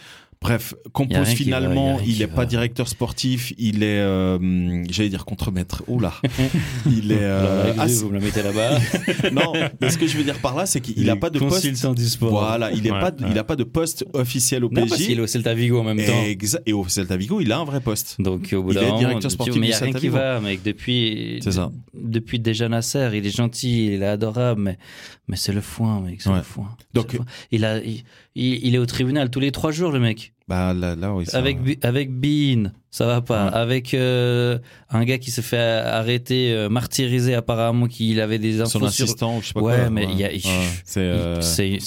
Bref, 0.46 0.74
compose 0.92 1.18
va, 1.18 1.24
finalement, 1.24 1.98
il 2.06 2.18
n'est 2.18 2.26
pas 2.28 2.46
directeur 2.46 2.86
sportif, 2.88 3.52
il 3.58 3.82
est, 3.82 3.98
euh, 4.00 4.84
j'allais 4.90 5.08
dire 5.08 5.24
contremaître. 5.24 5.82
Oh 5.88 5.98
là, 5.98 6.14
il 6.86 7.10
est. 7.10 7.18
euh, 7.20 7.72
vous 8.00 8.10
me 8.10 8.14
la 8.14 8.20
mettez 8.20 8.42
là-bas. 8.42 8.78
non, 9.32 9.52
mais 9.80 9.90
ce 9.90 9.98
que 9.98 10.06
je 10.06 10.16
veux 10.16 10.22
dire 10.24 10.38
par 10.38 10.54
là, 10.54 10.66
c'est 10.66 10.80
qu'il 10.80 11.04
n'a 11.04 11.16
pas 11.16 11.30
de 11.30 11.38
poste. 11.40 11.54
Consultant 11.68 11.94
du 11.94 12.06
sport. 12.06 12.30
Voilà, 12.30 12.70
il 12.70 12.82
n'a 12.84 12.94
Ouais, 12.94 13.00
pas, 13.00 13.10
de- 13.10 13.24
ouais. 13.24 13.30
il 13.32 13.38
a 13.38 13.42
pas 13.44 13.56
de 13.56 13.64
poste 13.64 14.04
officiel 14.12 14.64
au 14.64 14.70
Non, 14.70 14.86
parce 14.86 14.96
qu'il 15.00 15.04
est 15.06 15.06
PSG. 15.16 15.20
au 15.20 15.26
Celta 15.26 15.54
Vigo 15.54 15.80
en 15.80 15.84
même 15.84 15.98
temps. 15.98 16.22
Exa- 16.24 16.60
et 16.64 16.72
au 16.72 16.86
Celta 16.88 17.16
Vigo, 17.16 17.40
il 17.40 17.50
a 17.50 17.58
un 17.58 17.64
vrai 17.64 17.80
poste. 17.80 18.16
Donc 18.20 18.52
au 18.56 18.62
bout 18.62 18.70
Il 18.70 18.74
d'un 18.76 18.80
est 18.82 18.84
moment, 18.86 18.98
directeur 18.98 19.30
tu- 19.30 19.34
sportif 19.34 19.54
mais 19.56 19.60
il 19.60 19.62
du 19.62 19.66
n'y 19.70 19.74
a 19.74 19.78
rien 19.78 19.86
Celta 19.86 19.98
qui 19.98 20.06
Vigo. 20.06 20.16
va, 20.16 20.40
mec. 20.40 20.62
Depuis, 20.62 21.40
C'est 21.42 21.52
ça. 21.52 21.72
depuis 21.94 22.38
déjà 22.38 22.68
Nasser, 22.68 23.10
il 23.14 23.26
est 23.26 23.36
gentil, 23.36 23.86
il 23.94 24.02
est 24.02 24.06
adorable, 24.06 24.60
mais, 24.60 24.78
mais 25.26 25.36
c'est 25.36 25.52
le 25.52 25.60
foin, 25.60 26.00
mec, 26.02 26.22
c'est 26.22 26.28
Ouais. 26.30 26.36
le 26.36 26.42
foin. 26.42 26.76
Donc- 26.94 27.12
le 27.14 27.18
foin. 27.18 27.26
il, 27.50 27.64
a, 27.64 27.78
il, 27.82 28.04
il- 28.36 28.64
il 28.66 28.74
est 28.74 28.78
au 28.78 28.86
tribunal 28.86 29.30
tous 29.30 29.40
les 29.40 29.50
trois 29.50 29.72
jours, 29.72 29.90
le 29.90 29.98
mec. 30.00 30.32
Bah 30.48 30.72
là, 30.74 30.94
là 30.94 31.12
oui. 31.12 31.26
ça- 31.26 31.38
Avec, 31.38 31.58
avec 31.82 32.12
Bean, 32.12 32.70
ça 32.92 33.04
va 33.06 33.20
pas. 33.20 33.46
Ouais. 33.46 33.52
Avec 33.54 33.94
euh, 33.94 34.58
un 34.90 35.04
gars 35.04 35.18
qui 35.18 35.32
se 35.32 35.40
fait 35.40 35.56
arrêter, 35.58 36.52
euh, 36.52 36.68
martyriser 36.68 37.34
apparemment, 37.34 37.88
qu'il 37.88 38.20
avait 38.20 38.38
des 38.38 38.60
infos 38.60 38.70
son 38.70 38.78
sur... 38.88 39.04
assistant 39.04 39.38
ou 39.38 39.42
je 39.42 39.48
sais 39.48 39.54
pas 39.54 39.60
Ouais, 39.60 39.76
quoi. 39.76 39.90
mais 39.90 40.06
a- 40.24 40.32
il- 40.32 40.40
c'est. 40.84 41.00
euh, 41.00 41.40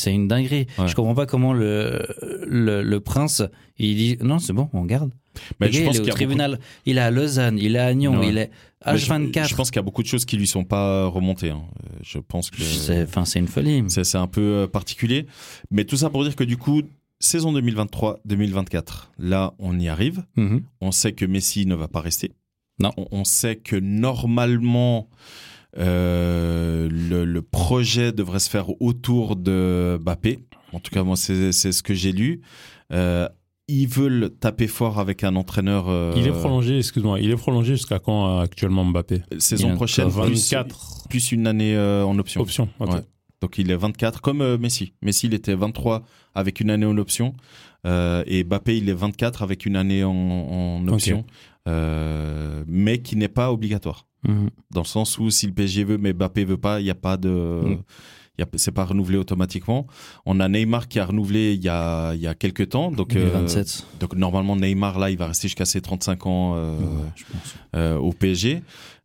une 0.08 0.28
dinguerie. 0.28 0.68
Ouais. 0.78 0.88
Je 0.89 0.95
comprends 0.95 1.16
pas 1.16 1.26
comment 1.26 1.54
le, 1.54 2.06
le, 2.45 2.82
le 2.82 3.00
prince, 3.00 3.43
il 3.78 3.95
dit 3.95 4.18
non, 4.22 4.39
c'est 4.39 4.52
bon, 4.54 4.68
on 4.74 4.84
garde. 4.84 5.12
mais 5.62 5.68
le 5.68 5.74
je 5.74 5.80
gars, 5.80 5.86
pense 5.86 5.95
il 5.95 5.97
est 5.97 6.02
au 6.02 6.04
beaucoup- 6.06 6.16
tribunal, 6.18 6.60
il 6.86 6.97
est 6.97 7.02
à 7.02 7.12
Lausanne, 7.12 7.58
il 7.62 7.78
est 7.78 7.80
à 7.80 7.93
Nyon, 7.93 8.20
Ouais. 8.20 8.28
il 8.28 8.38
est 8.39 8.52
je- 8.86 8.91
H24. 8.91 9.47
Je, 9.49 9.55
pense 9.55 9.71
qu'il 9.71 9.77
y 9.77 9.80
a 9.80 9.84
beaucoup 9.84 10.03
de 10.03 10.07
choses 10.07 10.25
qui 10.25 10.38
lui 10.38 10.47
sont 10.47 10.63
pas 10.63 11.05
remontées. 11.07 11.49
hein. 11.51 11.63
Je 12.01 12.17
pense 12.19 12.49
que. 12.49 12.61
C'est 12.61 13.03
enfin, 13.03 13.25
c'est 13.25 13.39
une 13.39 13.47
folie. 13.47 13.84
C'est 13.89 14.15
un 14.17 14.27
peu 14.27 14.41
euh, 14.41 14.67
particulier. 14.67 15.25
Mais 15.71 15.86
tout 15.86 15.97
ça 15.97 16.09
pour 16.09 16.23
dire 16.23 16.36
que 16.36 16.43
du 16.43 16.57
coup, 16.57 16.82
saison 17.19 17.53
2023-2024, 17.59 19.09
là, 19.19 19.53
on 19.59 19.77
y 19.80 19.88
arrive. 19.89 20.23
Mhm. 20.38 20.63
On 20.82 20.91
sait 20.91 21.11
que 21.13 21.25
Messi 21.25 21.65
ne 21.65 21.75
va 21.75 21.88
pas 21.88 22.01
rester. 22.01 22.32
Non. 22.80 22.91
On, 22.97 23.07
on 23.11 23.23
sait 23.25 23.57
que 23.57 23.75
normalement, 23.75 25.09
euh, 25.77 26.88
le, 26.91 27.25
le 27.25 27.41
projet 27.41 28.11
devrait 28.11 28.39
se 28.39 28.49
faire 28.49 28.69
autour 28.82 29.36
de 29.36 29.97
Mbappé. 30.01 30.39
En 30.71 30.80
tout 30.80 30.91
cas, 30.91 31.03
moi, 31.03 31.15
c'est 31.17 31.51
c'est 31.51 31.71
ce 31.71 31.84
que 31.84 31.93
j'ai 31.93 32.11
lu. 32.11 32.41
Euh, 32.91 33.27
ils 33.70 33.88
veulent 33.88 34.32
taper 34.39 34.67
fort 34.67 34.99
avec 34.99 35.24
un 35.24 35.36
entraîneur. 35.36 35.86
euh, 35.88 36.13
Il 36.17 36.28
est 36.28 36.32
prolongé, 36.32 36.78
excuse-moi, 36.80 37.20
il 37.20 37.30
est 37.32 37.36
prolongé 37.36 37.76
jusqu'à 37.76 37.99
quand 37.99 38.28
euh, 38.39 38.41
actuellement 38.41 38.84
Mbappé? 38.86 39.22
Saison 39.38 39.76
prochaine, 39.76 40.07
encore 40.07 40.26
plus, 40.26 40.51
24 40.51 41.07
plus 41.09 41.32
une 41.32 41.47
année 41.47 41.76
euh, 41.76 42.03
en 42.05 42.17
option. 42.20 42.41
options. 42.41 42.70
ok. 42.80 42.91
Ouais. 42.93 43.01
Donc 43.41 43.57
il 43.57 43.72
est 43.72 43.76
24, 43.76 44.22
comme 44.22 44.41
euh, 44.41 44.57
Messi. 44.57 44.93
Messi, 45.01 45.28
il 45.28 45.34
était 45.34 45.55
23 45.55 46.03
avec 46.36 46.59
une 46.59 46.70
année 46.70 46.86
en 46.86 46.97
option. 46.97 47.34
Et 47.86 48.43
Mbappé, 48.43 48.78
il 48.78 48.89
est 48.89 48.93
24 48.93 49.41
avec 49.43 49.65
une 49.65 49.78
année 49.78 50.03
en, 50.03 50.11
en 50.11 50.88
option. 50.89 51.24
Mais 52.67 52.97
qui 52.99 53.15
n'est 53.15 53.28
pas 53.30 53.51
obligatoire. 53.51 54.05
Mhm. 54.28 54.49
Dans 54.72 54.82
le 54.82 54.86
sens 54.88 55.17
où 55.17 55.30
si 55.30 55.47
le 55.47 55.53
PSG 55.53 55.84
veut, 55.86 55.97
mais 55.97 56.11
Mbappé 56.13 56.43
veut 56.43 56.57
pas, 56.57 56.82
il 56.82 56.84
n'y 56.84 56.89
a 56.89 56.95
pas 56.95 57.15
de. 57.17 57.30
Mm. 57.30 57.78
C'est 58.56 58.72
pas 58.72 58.86
renouvelé 58.86 59.18
automatiquement. 59.18 59.88
On 60.26 60.40
a 60.40 60.48
Neymar 60.48 60.88
qui 60.88 61.00
a 61.00 61.06
renouvelé 61.06 61.54
il 61.54 61.64
y 61.64 61.70
a, 61.70 62.14
il 62.14 62.22
y 62.22 62.28
a 62.28 62.36
quelques 62.36 62.70
temps. 62.70 62.92
Donc, 62.92 63.10
Il 63.14 63.20
est 63.20 63.26
euh, 63.26 63.30
27. 63.30 63.86
donc 64.00 64.16
normalement, 64.16 64.56
Neymar, 64.56 65.00
là, 65.00 65.10
il 65.10 65.18
va 65.18 65.28
rester 65.28 65.48
jusqu'à 65.48 65.66
ses 65.66 65.82
35 65.82 66.26
ans 66.28 66.54
euh, 66.56 66.78
Ouais, 66.80 66.86
je 67.16 67.24
pense. 67.32 67.56
euh, 67.76 67.98
au 67.98 68.12
PSG. 68.14 68.62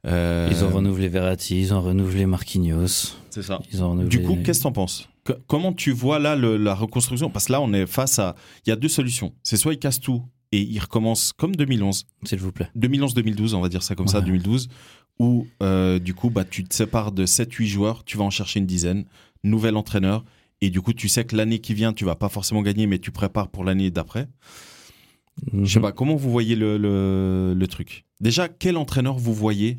Euh, 0.07 0.49
Ils 0.51 0.65
ont 0.65 0.69
renouvelé 0.71 1.09
Verratti, 1.09 1.59
ils 1.61 1.73
ont 1.73 1.81
renouvelé 1.81 2.27
Marquinhos. 2.27 3.15
C'est 3.31 3.43
ça. 3.43 3.61
Ils 3.73 3.83
ont 3.83 3.91
renouvelé... 3.91 4.09
Du 4.11 4.23
coup, 4.23 4.37
qu'est-ce 4.45 4.59
que 4.59 4.65
t'en 4.65 4.73
penses? 4.73 5.09
Que- 5.25 5.33
Comment 5.47 5.73
tu 5.73 5.93
vois 5.93 6.19
là 6.19 6.37
le- 6.37 6.59
la 6.59 6.75
reconstruction? 6.75 7.31
Parce 7.31 7.47
que 7.47 7.53
là, 7.53 7.61
on 7.63 7.73
est 7.73 7.87
face 7.87 8.19
à. 8.19 8.35
Il 8.67 8.71
y 8.71 8.73
a 8.73 8.77
deux 8.77 8.89
solutions. 8.89 9.33
C'est 9.43 9.57
soit 9.57 9.73
ils 9.73 9.79
cassent 9.79 10.01
tout 10.01 10.23
et 10.57 10.61
ils 10.61 10.79
recommencent 10.79 11.33
comme 11.33 11.55
2011, 11.57 12.07
S'il 12.25 12.39
vous 12.39 12.53
plaît. 12.53 12.69
2011-2012, 12.77 13.55
on 13.55 13.61
va 13.61 13.69
dire 13.69 13.83
ça 13.83 13.95
comme 13.95 14.09
ça, 14.09 14.19
Ouais. 14.19 14.25
2012, 14.27 14.69
où 15.19 15.47
euh, 15.63 15.99
du 15.99 16.15
coup, 16.15 16.31
bah, 16.31 16.45
tu 16.45 16.65
te 16.65 16.75
sépares 16.75 17.13
de 17.13 17.25
7-8 17.27 17.67
joueurs, 17.67 18.05
tu 18.05 18.17
vas 18.17 18.25
en 18.25 18.31
chercher 18.31 18.61
une 18.61 18.67
dizaine, 18.67 19.05
nouvel 19.43 19.77
entraîneur, 19.77 20.25
et 20.61 20.71
du 20.71 20.81
coup, 20.81 20.93
tu 20.93 21.09
sais 21.09 21.25
que 21.25 21.37
l'année 21.37 21.59
qui 21.59 21.75
vient, 21.75 21.93
tu 21.93 22.05
vas 22.05 22.15
pas 22.15 22.29
forcément 22.29 22.63
gagner, 22.63 22.87
mais 22.87 22.99
tu 22.99 23.11
prépares 23.11 23.49
pour 23.49 23.65
l'année 23.65 23.91
d'après. 23.91 24.29
Mhm. 25.53 25.65
Je 25.65 25.73
sais 25.73 25.81
pas, 25.81 25.93
comment 25.93 26.15
vous 26.17 26.31
voyez 26.31 26.55
le, 26.57 26.79
le, 26.79 27.55
le 27.57 27.67
truc? 27.67 28.05
Déjà, 28.21 28.49
quel 28.49 28.77
entraîneur 28.77 29.17
vous 29.19 29.35
voyez 29.35 29.77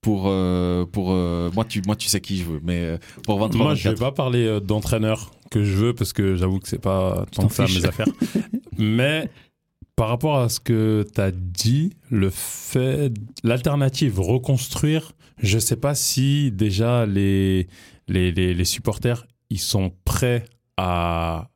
pour. 0.00 0.24
euh, 0.28 0.86
pour 0.86 1.10
euh, 1.10 1.50
moi, 1.54 1.64
tu, 1.64 1.82
moi, 1.86 1.96
tu 1.96 2.08
sais 2.08 2.20
qui 2.20 2.36
je 2.38 2.44
veux, 2.44 2.60
mais 2.62 2.80
euh, 2.84 2.98
pour 3.24 3.38
23 3.40 3.64
Moi, 3.66 3.74
je 3.74 3.88
vais 3.88 3.94
pas 3.96 4.12
parler 4.12 4.60
d'entraîneur 4.60 5.32
que 5.50 5.64
je 5.64 5.74
veux 5.74 5.92
parce 5.94 6.12
que 6.12 6.36
j'avoue 6.36 6.60
que 6.60 6.68
c'est 6.68 6.78
pas 6.80 7.26
tant 7.32 7.48
que 7.48 7.54
ça 7.54 7.66
mes 7.66 7.84
affaires. 7.84 8.06
Mais 8.78 9.28
par 10.00 10.08
rapport 10.08 10.38
à 10.38 10.48
ce 10.48 10.60
que 10.60 11.06
tu 11.14 11.20
as 11.20 11.30
dit, 11.30 11.92
le 12.08 12.30
fait, 12.30 13.12
l'alternative 13.44 14.18
reconstruire, 14.18 15.12
je 15.42 15.58
sais 15.58 15.76
pas 15.76 15.94
si 15.94 16.50
déjà 16.52 17.04
les, 17.04 17.68
les, 18.08 18.32
les, 18.32 18.54
les 18.54 18.64
supporters 18.64 19.26
ils 19.50 19.58
sont 19.58 19.92
prêts 20.06 20.46
à 20.78 21.50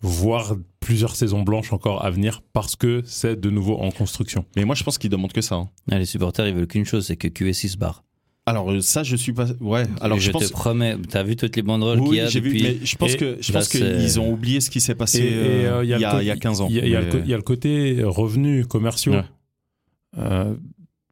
voir 0.00 0.54
plusieurs 0.78 1.16
saisons 1.16 1.42
blanches 1.42 1.72
encore 1.72 2.04
à 2.04 2.10
venir 2.10 2.40
parce 2.52 2.76
que 2.76 3.02
c'est 3.04 3.34
de 3.34 3.50
nouveau 3.50 3.78
en 3.78 3.90
construction. 3.90 4.44
Mais 4.54 4.64
moi, 4.64 4.76
je 4.76 4.84
pense 4.84 4.96
qu'ils 4.96 5.10
demandent 5.10 5.32
que 5.32 5.40
ça. 5.40 5.56
hein. 5.56 5.68
Ah, 5.90 5.98
les 5.98 6.06
supporters, 6.06 6.46
ils 6.46 6.54
veulent 6.54 6.68
qu'une 6.68 6.84
chose, 6.84 7.06
c'est 7.08 7.16
que 7.16 7.26
QSI 7.26 7.70
se 7.70 7.78
barre. 7.78 8.04
Alors 8.48 8.70
euh, 8.70 8.80
ça, 8.80 9.02
je 9.02 9.16
suis 9.16 9.32
pas. 9.32 9.46
Ouais. 9.60 9.82
Alors 10.00 10.18
je, 10.18 10.26
je 10.26 10.30
pense. 10.30 10.46
te 10.48 10.52
promets, 10.52 10.96
t'as 11.10 11.24
vu 11.24 11.34
toutes 11.36 11.56
les 11.56 11.62
banderoles 11.62 11.98
qu'il 12.00 12.08
Oui, 12.08 12.16
y 12.18 12.20
a 12.20 12.28
j'ai 12.28 12.40
vu. 12.40 12.52
Mais 12.62 12.76
je 12.84 12.96
pense 12.96 13.14
Et 13.14 13.16
que 13.16 13.36
je 13.40 13.52
pense 13.52 13.68
qu'ils 13.68 14.20
ont 14.20 14.30
oublié 14.32 14.60
ce 14.60 14.70
qui 14.70 14.80
s'est 14.80 14.94
passé 14.94 15.18
Et- 15.18 15.32
et, 15.32 15.66
euh, 15.66 15.82
il 15.84 15.90
y, 15.90 15.98
le 15.98 16.04
a, 16.06 16.22
il 16.22 16.26
y 16.26 16.30
a 16.30 16.36
15 16.36 16.60
ans. 16.60 16.68
Il 16.70 16.76
y 16.76 16.80
a, 16.80 16.84
il 16.84 16.90
y 16.90 16.94
a 16.96 17.00
le, 17.00 17.06
Mais- 17.06 17.12
co- 17.12 17.18
il 17.24 17.28
y 17.28 17.34
a 17.34 17.36
le 17.36 17.42
côté 17.42 18.02
revenus 18.04 18.66
commerciaux. 18.66 19.14
Ouais. 19.14 19.24
Euh, 20.18 20.54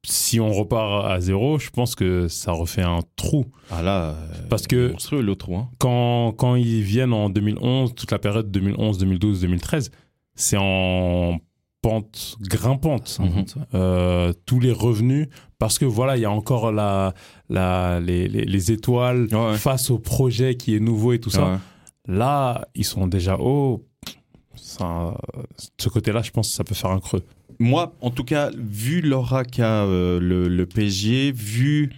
si 0.06 0.38
on 0.38 0.52
repart 0.52 1.06
à 1.10 1.20
zéro, 1.20 1.58
je 1.58 1.70
pense 1.70 1.94
que 1.94 2.28
ça 2.28 2.52
refait 2.52 2.82
un 2.82 3.00
trou. 3.16 3.46
Ah 3.70 3.82
là. 3.82 4.10
euh, 4.10 4.14
Parce 4.48 4.66
que- 4.66 4.92
monstrueux 4.92 5.22
l'autre. 5.22 5.50
Hein. 5.52 5.68
Quand, 5.78 6.32
quand 6.36 6.54
ils 6.54 6.82
viennent 6.82 7.12
en 7.14 7.30
2011, 7.30 7.94
toute 7.94 8.12
la 8.12 8.18
période 8.18 8.50
2011, 8.50 8.98
2012, 8.98 9.40
2013, 9.40 9.90
c'est 10.36 10.56
en 10.58 11.38
pente 11.84 12.36
grimpante. 12.40 13.18
Mhm. 13.20 13.44
Euh, 13.74 14.32
tous 14.46 14.58
les 14.58 14.72
revenus, 14.72 15.28
parce 15.58 15.78
que 15.78 15.84
voilà, 15.84 16.16
il 16.16 16.20
y 16.22 16.24
a 16.24 16.30
encore 16.30 16.72
la, 16.72 17.12
la, 17.50 18.00
les, 18.00 18.26
les, 18.26 18.44
les 18.46 18.72
étoiles 18.72 19.28
Ouais, 19.30 19.50
ouais. 19.50 19.56
face 19.58 19.90
au 19.90 19.98
projet 19.98 20.54
qui 20.56 20.74
est 20.74 20.80
nouveau 20.80 21.12
et 21.12 21.18
tout 21.20 21.28
ça. 21.30 21.60
Là, 22.08 22.66
ils 22.74 22.84
sont 22.86 23.06
déjà 23.06 23.38
hauts. 23.38 23.84
Ça, 24.56 25.14
ce 25.78 25.88
côté-là, 25.90 26.22
je 26.22 26.30
pense 26.30 26.48
que 26.48 26.54
ça 26.54 26.64
peut 26.64 26.74
faire 26.74 26.90
un 26.90 27.00
creux. 27.00 27.22
Moi, 27.58 27.92
en 28.00 28.10
tout 28.10 28.24
cas, 28.24 28.50
vu 28.56 29.00
l'aura 29.02 29.44
qu'a 29.44 29.84
euh, 29.84 30.18
le, 30.20 30.48
le 30.48 30.66
PSG, 30.66 31.32
vu 31.32 31.90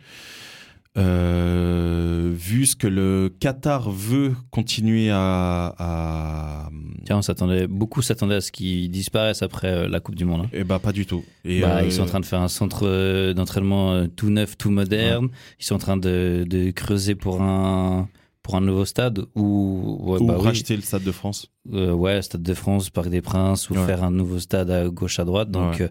euh, 0.96 2.32
vu 2.34 2.66
ce 2.66 2.76
que 2.76 2.86
le 2.86 3.30
Qatar 3.40 3.90
veut 3.90 4.34
continuer 4.50 5.10
à, 5.10 5.74
à 5.78 6.70
Tiens, 7.04 7.18
on 7.18 7.22
s'attendait, 7.22 7.66
beaucoup 7.66 8.02
s'attendaient 8.02 8.36
à 8.36 8.40
ce 8.40 8.50
qu'ils 8.50 8.90
disparaissent 8.90 9.42
après 9.42 9.68
euh, 9.68 9.88
la 9.88 10.00
Coupe 10.00 10.14
du 10.16 10.24
Monde. 10.24 10.42
hein. 10.46 10.50
eh 10.52 10.64
ben 10.64 10.78
pas 10.78 10.92
du 10.92 11.06
tout. 11.06 11.24
Et, 11.44 11.60
Bah, 11.60 11.76
euh, 11.78 11.84
Ils 11.84 11.92
sont 11.92 12.02
en 12.02 12.06
train 12.06 12.20
de 12.20 12.24
faire 12.26 12.40
un 12.40 12.48
centre 12.48 12.86
euh, 12.86 13.32
d'entraînement 13.34 13.92
euh, 13.92 14.06
tout 14.08 14.30
neuf, 14.30 14.56
tout 14.58 14.70
moderne. 14.70 15.28
Ils 15.60 15.64
sont 15.64 15.76
en 15.76 15.78
train 15.78 15.96
de, 15.96 16.44
de 16.48 16.70
creuser 16.72 17.14
pour 17.14 17.40
un, 17.42 18.08
pour 18.42 18.56
un 18.56 18.60
nouveau 18.60 18.84
stade 18.84 19.20
ou, 19.36 19.98
ouais, 20.00 20.20
ou 20.20 20.26
bah 20.26 20.36
oui, 20.38 20.44
racheter 20.46 20.74
le 20.76 20.82
Stade 20.82 21.02
de 21.04 21.12
France. 21.12 21.48
euh, 21.72 21.92
ouais, 21.92 22.22
Stade 22.22 22.42
de 22.42 22.54
France, 22.54 22.90
Parc 22.90 23.08
des 23.08 23.20
Princes, 23.22 23.70
ou 23.70 23.74
Ouais. 23.74 23.86
faire 23.86 24.02
un 24.02 24.10
nouveau 24.10 24.38
stade 24.40 24.70
à 24.70 24.88
gauche, 24.88 25.18
à 25.20 25.24
droite. 25.24 25.50
Donc, 25.50 25.80
euh, 25.80 25.88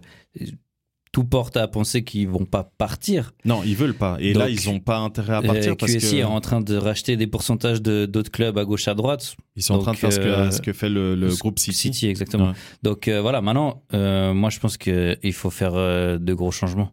tout 1.16 1.24
porte 1.24 1.56
à 1.56 1.66
penser 1.66 2.04
qu'ils 2.04 2.28
vont 2.28 2.44
pas 2.44 2.70
partir. 2.76 3.32
Non, 3.46 3.62
ils 3.64 3.74
veulent 3.74 3.94
pas. 3.94 4.18
Et 4.20 4.34
Donc, 4.34 4.42
là, 4.42 4.50
ils 4.50 4.68
ont 4.68 4.80
pas 4.80 4.98
intérêt 4.98 5.36
à 5.36 5.40
partir 5.40 5.72
Euh, 5.72 5.74
parce 5.74 5.94
QSI 5.94 6.10
que 6.10 6.16
est 6.16 6.24
en 6.24 6.42
train 6.42 6.60
de 6.60 6.76
racheter 6.76 7.16
des 7.16 7.26
pourcentages 7.26 7.80
de 7.80 8.04
d'autres 8.04 8.30
clubs 8.30 8.58
à 8.58 8.66
gauche, 8.66 8.86
à 8.86 8.92
droite. 8.92 9.34
ils 9.56 9.62
sont 9.62 9.76
en 9.76 9.78
train 9.78 9.92
de 9.92 9.96
faire 9.96 10.12
ce, 10.12 10.18
que, 10.18 10.24
euh, 10.26 10.50
ce 10.50 10.60
que 10.60 10.74
fait 10.74 10.90
le, 10.90 11.14
le 11.14 11.34
groupe 11.34 11.58
City. 11.58 11.74
City, 11.74 12.08
exactement. 12.08 12.48
Ouais. 12.48 12.54
Donc 12.82 13.08
euh, 13.08 13.22
voilà, 13.22 13.40
maintenant, 13.40 13.82
euh, 13.94 14.34
moi 14.34 14.50
je 14.50 14.58
pense 14.58 14.76
qu'il 14.76 15.32
faut 15.32 15.48
faire 15.48 15.72
euh, 15.74 16.18
de 16.18 16.34
gros 16.34 16.50
changements. 16.50 16.92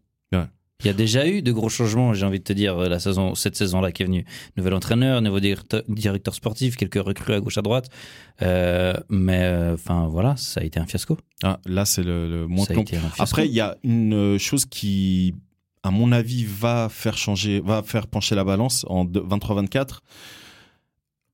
Il 0.81 0.87
y 0.87 0.89
a 0.89 0.93
déjà 0.93 1.25
eu 1.27 1.41
de 1.41 1.51
gros 1.53 1.69
changements, 1.69 2.13
j'ai 2.13 2.25
envie 2.25 2.39
de 2.39 2.43
te 2.43 2.51
dire, 2.51 2.75
la 2.77 2.99
saison, 2.99 3.35
cette 3.35 3.55
saison-là 3.55 3.91
qui 3.93 4.03
est 4.03 4.05
venue. 4.05 4.25
Nouvel 4.57 4.73
entraîneur, 4.73 5.21
nouveau 5.21 5.39
directeur, 5.39 5.81
directeur 5.87 6.33
sportif, 6.35 6.75
quelques 6.75 7.01
recrues 7.01 7.33
à 7.33 7.39
gauche 7.39 7.57
à 7.57 7.61
droite. 7.61 7.89
Euh, 8.41 8.93
mais 9.07 9.43
euh, 9.43 9.75
enfin 9.75 10.07
voilà, 10.07 10.35
ça 10.35 10.59
a 10.59 10.63
été 10.63 10.79
un 10.81 10.85
fiasco. 10.85 11.17
Ah, 11.41 11.59
là, 11.65 11.85
c'est 11.85 12.03
le, 12.03 12.27
le 12.29 12.47
moins 12.47 12.65
fiasco. 12.65 12.83
Après, 13.19 13.47
il 13.47 13.53
y 13.53 13.61
a 13.61 13.77
une 13.83 14.37
chose 14.37 14.65
qui, 14.65 15.35
à 15.83 15.91
mon 15.91 16.11
avis, 16.11 16.43
va 16.43 16.89
faire 16.89 17.17
changer, 17.17 17.61
va 17.61 17.81
faire 17.81 18.07
pencher 18.07 18.35
la 18.35 18.43
balance 18.43 18.85
en 18.89 19.05
deux- 19.05 19.21
23-24. 19.21 19.99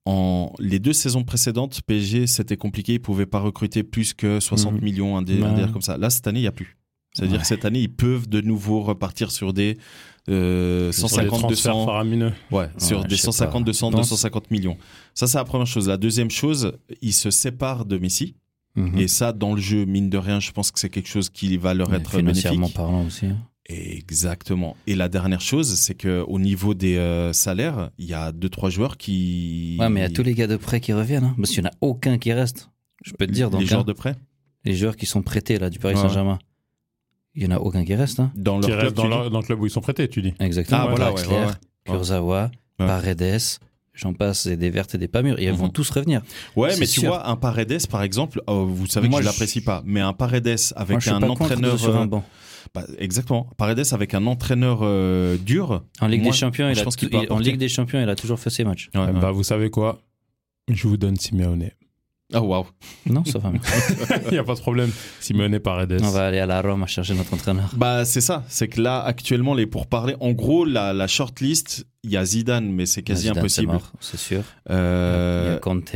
En 0.05 0.53
les 0.59 0.79
deux 0.79 0.93
saisons 0.93 1.23
précédentes, 1.23 1.81
PSG, 1.87 2.27
c'était 2.27 2.57
compliqué. 2.57 2.93
Ils 2.93 2.99
pouvaient 3.01 3.25
pas 3.25 3.39
recruter 3.39 3.83
plus 3.83 4.13
que 4.13 4.39
60 4.39 4.73
Mhm. 4.75 4.81
millions, 4.81 5.17
un, 5.17 5.21
dé- 5.23 5.39
comme 5.71 5.81
ça. 5.81 5.97
Là, 5.97 6.09
cette 6.09 6.27
année, 6.27 6.39
il 6.39 6.43
y 6.43 6.47
a 6.47 6.51
plus. 6.51 6.77
C'est-à-dire 7.19 7.35
Ouais. 7.37 7.41
que 7.41 7.47
cette 7.47 7.65
année, 7.65 7.79
ils 7.81 7.91
peuvent 7.93 8.27
de 8.27 8.41
nouveau 8.41 8.81
repartir 8.81 9.31
sur 9.31 9.53
des 9.53 9.77
euh, 10.29 10.91
Sur 10.91 11.05
les 11.07 11.09
150, 11.09 11.39
transferts 11.39 11.73
200. 11.73 11.85
faramineux. 11.85 12.33
Ouais, 12.51 12.69
sur 12.77 13.03
des 13.03 13.15
je 13.15 13.21
sais 13.21 13.25
150, 13.27 13.63
pas. 13.63 13.65
200, 13.65 13.91
Dans- 13.91 13.97
250 13.97 14.51
millions. 14.51 14.77
Ça, 15.15 15.25
c'est 15.27 15.37
la 15.37 15.43
première 15.43 15.65
chose. 15.67 15.87
La 15.87 15.97
deuxième 15.97 16.29
chose, 16.29 16.73
ils 17.01 17.13
se 17.13 17.31
séparent 17.31 17.85
de 17.85 17.97
Messi. 17.97 18.35
Mhm. 18.75 18.99
Et 18.99 19.07
ça, 19.07 19.33
dans 19.33 19.55
le 19.55 19.61
jeu, 19.61 19.85
mine 19.85 20.09
de 20.11 20.17
rien, 20.19 20.39
je 20.39 20.51
pense 20.51 20.69
que 20.71 20.79
c'est 20.79 20.89
quelque 20.89 21.07
chose 21.09 21.29
qui 21.29 21.57
va 21.57 21.73
leur 21.73 21.91
être 21.95 22.11
financièrement 22.11 22.57
bénéfique. 22.67 22.75
parlant 22.75 23.05
aussi. 23.05 23.25
hein. 23.25 23.37
Exactement. 23.93 24.75
Et 24.87 24.95
la 24.95 25.09
dernière 25.09 25.41
chose, 25.41 25.73
c'est 25.75 25.93
que 25.95 26.23
au 26.27 26.39
niveau 26.39 26.73
des 26.73 26.97
euh, 26.97 27.33
salaires, 27.33 27.89
il 27.97 28.05
y 28.05 28.13
a 28.13 28.31
deux 28.31 28.49
trois 28.49 28.69
joueurs 28.69 28.97
qui. 28.97 29.77
Ouais, 29.79 29.89
mais 29.89 29.99
il 30.01 30.03
y 30.03 30.05
a 30.05 30.09
tous 30.09 30.23
les 30.23 30.33
gars 30.33 30.47
de 30.47 30.57
prêt 30.57 30.79
qui 30.79 30.93
reviennent. 30.93 31.23
hein. 31.23 31.35
Parce 31.37 31.49
qu'il 31.51 31.61
n'y 31.61 31.67
en 31.67 31.71
a 31.71 31.75
aucun 31.81 32.17
qui 32.17 32.33
reste. 32.33 32.69
Je 33.03 33.13
peux 33.13 33.25
te 33.27 33.31
dire, 33.31 33.49
donc, 33.49 33.61
les 33.61 33.67
joueurs 33.67 33.85
de 33.85 33.93
prêt? 33.93 34.15
Les 34.65 34.75
joueurs 34.75 34.95
qui 34.95 35.05
sont 35.05 35.21
prêtés 35.21 35.57
là, 35.57 35.69
du 35.69 35.79
Paris. 35.79 35.95
Saint-Germain, 35.95 36.37
il 37.39 37.47
n'y 37.47 37.53
en 37.53 37.57
a 37.57 37.59
aucun 37.59 37.83
qui 37.85 37.95
reste. 37.95 38.19
hein. 38.19 38.31
dans 38.35 38.59
leur 38.59 38.69
Qui 38.69 38.75
club. 38.77 38.93
dans, 38.93 39.07
leur- 39.07 39.29
le 39.29 39.41
club 39.41 39.59
où 39.61 39.65
ils 39.65 39.69
sont 39.71 39.81
prêtés, 39.81 40.07
tu 40.07 40.21
dis. 40.21 40.33
Exactement. 40.39 40.81
Ah, 40.83 40.87
voilà, 40.89 41.13
ouais, 41.13 41.25
ouais, 41.27 41.33
ouais. 41.45 41.45
Kurzawa, 41.85 42.51
Ouais. 42.79 42.85
Paredes, 42.87 43.39
j'en 43.93 44.13
passe, 44.13 44.45
et 44.45 44.55
des 44.55 44.69
vertes 44.69 44.95
et 44.95 44.97
des 44.97 45.07
pas 45.09 45.21
mûres. 45.21 45.37
Et 45.39 45.45
ils 45.45 45.51
vont 45.53 45.65
Mhm. 45.65 45.71
tous 45.73 45.89
revenir. 45.89 46.21
Ouais, 46.55 46.71
mais 46.79 46.87
tu 46.87 47.01
vois, 47.05 47.27
un 47.27 47.35
Paredes, 47.35 47.87
par 47.87 48.03
exemple, 48.03 48.41
euh, 48.49 48.63
vous 48.65 48.87
savez 48.87 49.09
Moi, 49.09 49.19
que 49.19 49.25
je 49.25 49.29
je- 49.29 49.33
l'apprécie 49.33 49.61
pas, 49.61 49.81
mais 49.85 49.99
un 49.99 50.13
Paredes 50.13 50.47
avec 50.75 50.89
Moi, 50.91 50.99
je 50.99 51.03
suis 51.05 51.11
un 51.11 51.21
entraîneur. 51.23 51.77
sur 51.79 51.95
un 51.97 52.03
euh, 52.03 52.07
banc. 52.07 52.23
bah, 52.73 52.83
exactement. 52.99 53.49
Paredes 53.57 53.83
avec 53.91 54.13
un 54.13 54.25
entraîneur 54.27 54.79
euh, 54.83 55.37
dur. 55.37 55.83
En 56.01 56.07
Ligue 56.07 56.21
moi, 56.23 56.31
des 56.31 56.37
Champions, 56.37 56.69
il 56.69 56.75
je 56.75 56.81
a 56.81 57.19
il- 57.23 57.31
en. 57.31 57.39
Ligue 57.39 57.57
des 57.57 57.67
Champions, 57.69 57.99
il 58.01 58.07
a 58.09 58.15
toujours 58.15 58.39
fait 58.39 58.49
ses 58.49 58.63
matchs. 58.63 58.89
Ouais, 58.95 59.01
ouais. 59.01 59.11
Bah, 59.13 59.31
vous 59.31 59.43
savez 59.43 59.69
quoi? 59.69 59.99
Je 60.71 60.87
vous 60.87 60.97
donne 60.97 61.15
Simeone. 61.17 61.71
Ah, 62.31 62.41
waouh. 62.41 62.65
Non, 63.07 63.25
ça 63.25 63.39
va. 63.39 63.51
Il 64.27 64.31
n'y 64.33 64.37
a 64.37 64.43
pas 64.43 64.53
de 64.53 64.59
problème. 64.59 64.91
Simeone 65.19 65.57
Paredes. 65.59 65.99
On 66.03 66.11
va 66.11 66.27
aller 66.27 66.37
à 66.39 66.45
la 66.45 66.61
Rome 66.61 66.83
à 66.83 66.87
chercher 66.87 67.15
notre 67.15 67.33
entraîneur. 67.33 67.71
Bah, 67.75 68.05
c'est 68.05 68.21
ça. 68.21 68.43
C'est 68.47 68.67
que 68.67 68.79
là, 68.79 69.01
actuellement, 69.01 69.55
les 69.55 69.65
pourparlers, 69.65 70.15
en 70.19 70.31
gros, 70.33 70.63
la, 70.63 70.93
la 70.93 71.07
shortlist, 71.07 71.87
il 72.03 72.11
y 72.11 72.17
a 72.17 72.23
Zidane, 72.23 72.71
mais 72.71 72.85
c'est 72.85 73.01
quasi 73.01 73.23
Zidane, 73.23 73.39
impossible. 73.39 73.77
C'est 73.99 74.17
sûr. 74.17 74.41
Euh, 74.69 75.45
Il 75.47 75.53
y 75.53 75.55
a 75.55 75.59
Conte, 75.59 75.95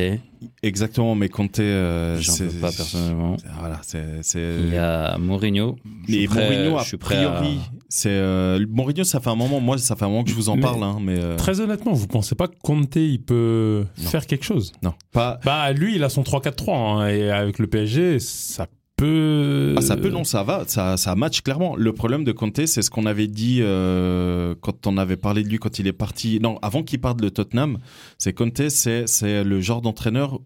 Exactement, 0.61 1.15
mais 1.15 1.29
Conte, 1.29 1.59
euh, 1.59 2.17
j'en 2.19 2.33
veux 2.35 2.47
pas 2.59 2.71
personnellement. 2.71 3.37
Voilà, 3.59 3.79
c'est. 3.83 4.21
c'est- 4.23 4.57
Il 4.59 4.73
y 4.73 4.77
a 4.77 5.17
Mourinho. 5.17 5.77
Et 6.09 6.25
prêt- 6.27 6.43
Mourinho, 6.43 6.77
a 6.77 6.81
je 6.83 6.87
suis 6.89 6.97
prêt 6.97 7.23
à- 7.23 7.31
priori, 7.31 7.59
c'est 7.87 8.09
euh, 8.09 8.65
Mourinho, 8.69 9.05
ça 9.05 9.21
fait 9.21 9.29
un 9.29 9.35
moment. 9.35 9.61
Moi, 9.61 9.77
ça 9.77 9.95
fait 9.95 10.03
un 10.03 10.09
moment 10.09 10.25
que 10.25 10.29
je 10.31 10.35
vous 10.35 10.49
en 10.49 10.55
Mais- 10.57 10.61
parle, 10.61 10.83
hein, 10.83 10.97
mais 11.01 11.17
euh, 11.17 11.37
Très 11.37 11.61
honnêtement, 11.61 11.93
vous 11.93 12.07
pensez 12.07 12.35
pas 12.35 12.49
que 12.49 12.55
Conte, 12.61 12.97
il 12.97 13.21
peut 13.23 13.85
Non. 13.97 14.09
faire 14.09 14.25
quelque 14.27 14.43
chose? 14.43 14.73
Non, 14.83 14.93
pas. 15.13 15.39
Bah, 15.45 15.71
lui, 15.71 15.95
il 15.95 16.03
a 16.03 16.09
son 16.09 16.23
3-4-3. 16.23 16.77
hein, 16.77 17.07
et 17.07 17.31
avec 17.31 17.57
le 17.59 17.67
PSG, 17.67 18.19
ça 18.19 18.67
peut. 18.97 19.75
Ah, 19.77 19.81
ça 19.81 19.97
peut, 19.97 20.09
non, 20.09 20.23
ça 20.23 20.43
va, 20.43 20.63
ça, 20.67 20.97
ça 20.97 21.15
match 21.15 21.41
clairement. 21.41 21.75
Le 21.75 21.93
problème 21.93 22.23
de 22.23 22.31
Conte, 22.31 22.65
c'est 22.65 22.81
ce 22.81 22.89
qu'on 22.89 23.05
avait 23.05 23.27
dit 23.27 23.59
euh, 23.61 24.55
quand 24.61 24.87
on 24.87 24.97
avait 24.97 25.17
parlé 25.17 25.43
de 25.43 25.49
lui 25.49 25.57
quand 25.57 25.79
il 25.79 25.87
est 25.87 25.93
parti. 25.93 26.39
Non, 26.41 26.57
avant 26.61 26.83
qu'il 26.83 26.99
parte 27.01 27.19
de 27.19 27.29
Tottenham, 27.29 27.79
c'est 28.17 28.33
Conte, 28.33 28.69
c'est 28.69 29.07
c'est 29.07 29.43
le 29.43 29.61
genre 29.61 29.81
d'entraîneur. 29.81 30.39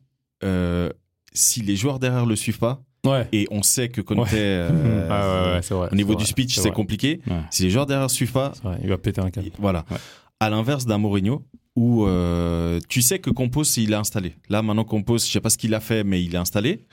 euh, 0.44 0.90
si 1.34 1.62
les 1.62 1.76
joueurs 1.76 2.00
derrière 2.00 2.26
le 2.26 2.36
suivent 2.36 2.58
pas, 2.60 2.82
Ouais. 3.06 3.28
et 3.32 3.48
on 3.52 3.62
sait 3.64 3.90
que 3.90 4.02
Conte, 4.02 4.18
Ouais. 4.20 4.28
euh, 4.34 5.08
Ah, 5.12 5.54
ouais, 5.56 5.76
vrai. 5.76 5.90
au 5.92 5.96
niveau 5.96 6.16
du 6.16 6.26
speech, 6.26 6.58
c'est 6.58 6.72
compliqué. 6.72 7.22
Si 7.52 7.64
les 7.64 7.70
joueurs 7.70 7.86
derrière 7.86 8.10
suivent 8.10 8.32
pas, 8.32 8.54
Il 8.84 8.90
va 8.90 8.98
péter 8.98 9.22
un 9.22 9.30
câble. 9.30 9.50
Voilà. 9.60 9.86
À 10.40 10.50
l'inverse 10.52 10.86
d'un 10.86 11.00
Mourinho, 11.00 11.44
où 11.76 12.06
euh, 12.06 12.80
tu 12.90 13.02
sais 13.02 13.18
que 13.20 13.32
Compos, 13.32 13.64
il 13.78 13.92
est 13.92 13.96
installé. 13.96 14.36
Là, 14.50 14.62
maintenant, 14.62 14.84
Compos, 14.84 15.18
je 15.18 15.32
sais 15.32 15.42
pas 15.42 15.50
ce 15.50 15.58
qu'il 15.58 15.74
a 15.74 15.80
fait, 15.80 16.04
mais 16.04 16.24
il 16.24 16.36
est 16.36 16.38
installé. 16.38 16.86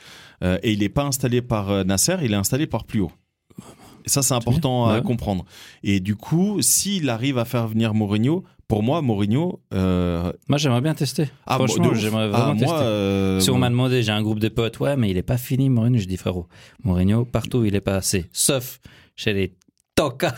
Euh, 0.43 0.59
et 0.63 0.73
il 0.73 0.79
n'est 0.79 0.89
pas 0.89 1.05
installé 1.05 1.43
par 1.43 1.71
euh, 1.71 1.85
Nasser, 1.85 2.17
il 2.23 2.33
est 2.33 2.37
installé 2.37 2.67
par 2.67 2.85
plus 2.85 3.01
haut. 3.01 3.13
Et 4.07 4.09
ça, 4.09 4.23
c'est 4.23 4.35
important 4.35 4.87
à 4.87 4.95
Ouais. 4.97 5.03
comprendre. 5.03 5.45
Et 5.83 6.01
du 6.01 6.17
coup, 6.17 6.61
s'il 6.63 7.09
arrive 7.11 7.37
à 7.39 7.45
faire 7.45 7.67
venir 7.69 7.93
Mourinho, 7.95 8.45
pour 8.67 8.83
moi, 8.83 9.03
Mourinho. 9.03 9.61
euh, 9.75 10.33
Moi, 10.49 10.57
j'aimerais 10.59 10.81
bien 10.81 10.95
tester. 10.95 11.27
ah, 11.47 11.57
Franchement, 11.57 11.93
j'aimerais 11.95 12.25
Ah, 12.25 12.29
vraiment 12.29 12.55
moi, 12.55 12.59
tester. 12.59 12.75
euh, 12.85 13.41
Si 13.41 13.51
on 13.51 13.59
m'a 13.59 13.69
demandé, 13.69 14.03
j'ai 14.03 14.13
un 14.13 14.23
groupe 14.23 14.41
de 14.41 14.49
potes, 14.49 14.81
ouais, 14.81 14.97
mais 14.97 15.11
il 15.11 15.19
est 15.19 15.23
pas 15.23 15.37
fini, 15.39 15.69
Mourinho. 15.69 15.99
Je 15.99 16.07
dis, 16.07 16.17
frérot, 16.17 16.49
Mourinho, 16.83 17.27
partout 17.27 17.65
il 17.67 17.75
est 17.75 17.81
passé, 17.83 18.25
sauf 18.33 18.81
chez 19.17 19.33
les 19.35 19.55
tocards 19.95 20.35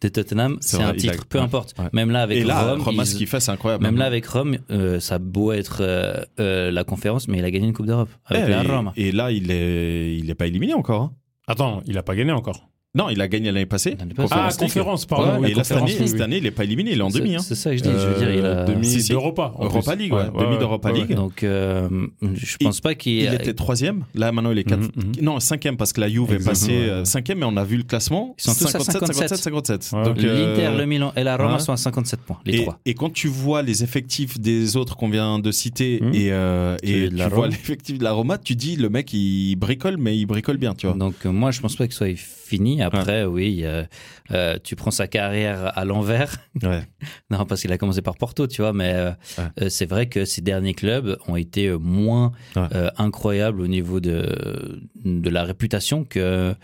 de 0.00 0.08
Tottenham, 0.08 0.58
C'est 0.60 0.82
un 0.82 0.88
a- 0.90 0.94
titre, 0.94 1.26
peu 1.26 1.40
importe. 1.40 1.74
ouais. 1.78 1.86
Même 1.92 2.10
là, 2.10 2.22
avec 2.22 2.38
Et 2.38 2.44
là, 2.44 2.72
Rome, 2.72 2.82
Roma, 2.82 3.02
ils- 3.02 3.06
ce 3.06 3.14
qu'il 3.14 3.26
fait, 3.26 3.40
c'est 3.40 3.50
incroyable. 3.50 3.82
même 3.82 3.96
là, 3.96 4.04
avec 4.06 4.26
Rome, 4.26 4.58
euh, 4.70 5.00
ça 5.00 5.14
a 5.16 5.18
beau 5.18 5.52
être 5.52 5.78
euh, 5.80 6.22
euh, 6.40 6.70
la 6.70 6.84
conférence, 6.84 7.28
mais 7.28 7.38
il 7.38 7.44
a 7.44 7.50
gagné 7.50 7.66
une 7.66 7.72
Coupe 7.72 7.86
d'Europe 7.86 8.10
avec 8.26 8.44
Eh, 8.46 8.50
la 8.50 8.62
et, 8.62 8.66
Rome. 8.66 8.92
et 8.96 9.12
là, 9.12 9.30
il 9.30 9.50
est, 9.50 10.16
il 10.18 10.28
est 10.30 10.34
pas 10.34 10.46
éliminé 10.46 10.74
encore. 10.74 11.00
hein. 11.02 11.12
Attends, 11.46 11.82
il 11.86 11.96
a 11.98 12.02
pas 12.02 12.14
gagné 12.14 12.32
encore. 12.32 12.68
Non, 12.94 13.08
il 13.08 13.18
a 13.22 13.28
gagné 13.28 13.50
l'année 13.50 13.64
passée. 13.64 13.96
Ah, 14.30 14.50
conférence, 14.58 15.06
pardon. 15.06 15.40
Ouais, 15.40 15.52
et 15.52 15.54
là, 15.54 15.64
cette 15.64 15.78
année, 15.78 15.96
oui, 15.98 16.08
cette 16.08 16.20
année, 16.20 16.36
il 16.36 16.44
est 16.44 16.50
pas 16.50 16.64
éliminé, 16.64 16.90
il 16.92 16.98
est 16.98 17.02
en 17.02 17.08
C'est- 17.08 17.20
demi. 17.20 17.34
hein. 17.36 17.38
C'est 17.38 17.54
ça 17.54 17.70
que 17.70 17.78
je 17.78 17.82
dis. 17.82 17.88
je 17.88 17.94
veux 18.06 18.18
dire, 18.18 18.34
il 18.34 18.44
a. 18.44 18.64
Demi 18.66 18.84
Si, 18.86 19.00
si. 19.00 19.08
d'Europa. 19.12 19.54
en 19.56 19.64
Europa. 19.64 19.94
League, 19.94 20.12
ouais, 20.12 20.24
demi 20.38 20.58
d'Europa 20.58 20.92
League. 20.92 21.14
Donc, 21.14 21.42
euh, 21.42 21.88
je 22.34 22.56
pense 22.58 22.82
pas 22.82 22.94
qu'il. 22.94 23.14
Il 23.22 23.32
était 23.32 23.54
troisième. 23.54 24.04
Là, 24.14 24.30
maintenant, 24.30 24.50
il 24.52 24.58
est 24.58 24.64
quatre. 24.64 24.82
Mhm. 24.94 25.12
Non, 25.22 25.40
cinquième 25.40 25.78
parce 25.78 25.94
que 25.94 26.02
la 26.02 26.10
Juve 26.10 26.34
est 26.34 26.44
passée 26.44 26.68
ouais. 26.68 26.88
euh, 26.90 27.04
cinquième, 27.06 27.38
mais 27.38 27.46
on 27.46 27.56
a 27.56 27.64
vu 27.64 27.78
le 27.78 27.82
classement. 27.84 28.34
Ils 28.38 28.42
sont 28.42 28.52
tous 28.54 28.74
à 28.74 28.78
57. 28.80 29.36
57. 29.38 29.90
Ouais. 29.94 30.04
Donc, 30.04 30.18
euh, 30.22 30.54
L'Inter, 30.54 30.76
le 30.76 30.84
Milan 30.84 31.14
et 31.16 31.24
la 31.24 31.38
Roma 31.38 31.54
ouais. 31.54 31.58
sont 31.60 31.72
à 31.72 31.78
57 31.78 32.20
points, 32.20 32.40
les 32.44 32.58
et, 32.58 32.62
trois. 32.62 32.78
et 32.84 32.92
quand 32.92 33.10
tu 33.10 33.28
vois 33.28 33.62
les 33.62 33.82
effectifs 33.82 34.38
des 34.38 34.76
autres 34.76 34.96
qu'on 34.96 35.08
vient 35.08 35.38
de 35.38 35.50
citer 35.50 35.98
Mhm. 36.02 36.14
et, 36.14 36.30
euh, 36.30 36.76
et 36.82 37.08
tu 37.08 37.16
la 37.16 37.28
vois 37.28 37.48
l'effectif 37.48 37.96
de 37.96 38.04
la 38.04 38.12
Roma, 38.12 38.36
tu 38.36 38.54
dis 38.54 38.76
le 38.76 38.90
mec 38.90 39.14
il 39.14 39.56
bricole, 39.56 39.96
mais 39.96 40.14
il 40.18 40.26
bricole 40.26 40.58
bien, 40.58 40.74
tu 40.74 40.86
vois. 40.86 40.94
Donc 40.96 41.24
moi, 41.24 41.50
je 41.52 41.60
pense 41.62 41.74
pas 41.76 41.86
qu'il 41.86 41.94
soit 41.94 42.14
fini. 42.16 42.81
Après, 42.82 43.24
oui, 43.24 43.60
euh, 43.64 43.84
euh, 44.32 44.58
tu 44.62 44.76
prends 44.76 44.90
sa 44.90 45.06
carrière 45.08 45.76
à 45.78 45.84
l'envers. 45.84 46.36
Ouais. 46.62 46.82
non, 47.30 47.44
parce 47.46 47.62
qu'il 47.62 47.72
a 47.72 47.78
commencé 47.78 48.02
par 48.02 48.16
Porto, 48.16 48.46
tu 48.46 48.62
vois. 48.62 48.72
Mais 48.72 48.92
euh, 48.94 49.10
Ouais. 49.38 49.70
c'est 49.70 49.86
vrai 49.86 50.08
que 50.08 50.24
ces 50.24 50.40
derniers 50.42 50.74
clubs 50.74 51.16
ont 51.28 51.36
été 51.36 51.70
moins 51.78 52.32
incroyables 52.98 53.60
au 53.60 53.66
niveau 53.66 54.00
de 54.00 54.80
de 55.04 55.30
la 55.30 55.44
réputation 55.44 56.04
que 56.04 56.54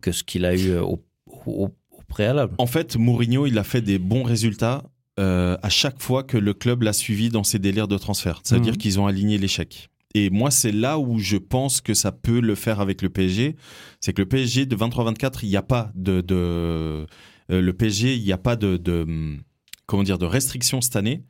que 0.00 0.12
ce 0.12 0.22
qu'il 0.24 0.44
a 0.44 0.54
eu 0.54 0.76
au, 0.78 1.02
au, 1.46 1.70
au 1.90 2.02
préalable. 2.08 2.54
En 2.58 2.66
fait, 2.66 2.96
Mourinho, 2.96 3.46
il 3.46 3.58
a 3.58 3.64
fait 3.64 3.80
des 3.80 3.98
bons 3.98 4.22
résultats 4.22 4.82
euh, 5.20 5.56
à 5.62 5.68
chaque 5.68 6.00
fois 6.02 6.24
que 6.24 6.36
le 6.36 6.54
club 6.54 6.82
l'a 6.82 6.92
suivi 6.92 7.28
dans 7.28 7.44
ses 7.44 7.58
délires 7.58 7.88
de 7.88 7.96
transfert. 7.98 8.42
Veut 8.50 8.58
Mhm. 8.58 8.62
dire 8.64 8.76
qu'ils 8.78 8.98
ont 9.00 9.06
aligné 9.06 9.38
l'échec. 9.38 9.88
Et 10.14 10.30
moi, 10.30 10.50
c'est 10.50 10.70
là 10.72 10.98
où 10.98 11.18
je 11.18 11.36
pense 11.36 11.80
que 11.80 11.92
ça 11.94 12.12
peut 12.12 12.40
le 12.40 12.54
faire 12.54 12.80
avec 12.80 13.02
le 13.02 13.08
PSG. 13.10 13.56
C'est 14.00 14.12
que 14.12 14.22
le 14.22 14.28
PSG 14.28 14.64
de 14.66 14.76
23-24, 14.76 15.40
il 15.42 15.48
n'y 15.48 15.56
a 15.56 15.62
pas 15.62 15.90
de, 15.94 16.20
de 16.20 16.34
euh, 16.36 17.06
le 17.48 17.72
PSG, 17.72 18.14
il 18.14 18.22
n'y 18.22 18.32
a 18.32 18.38
pas 18.38 18.54
de, 18.56 18.76
de 18.76 19.02
hum, 19.02 19.40
comment 19.86 20.02
dire 20.04 20.18
de 20.18 20.26
restrictions 20.26 20.80
cette 20.80 20.96
année. 20.96 21.24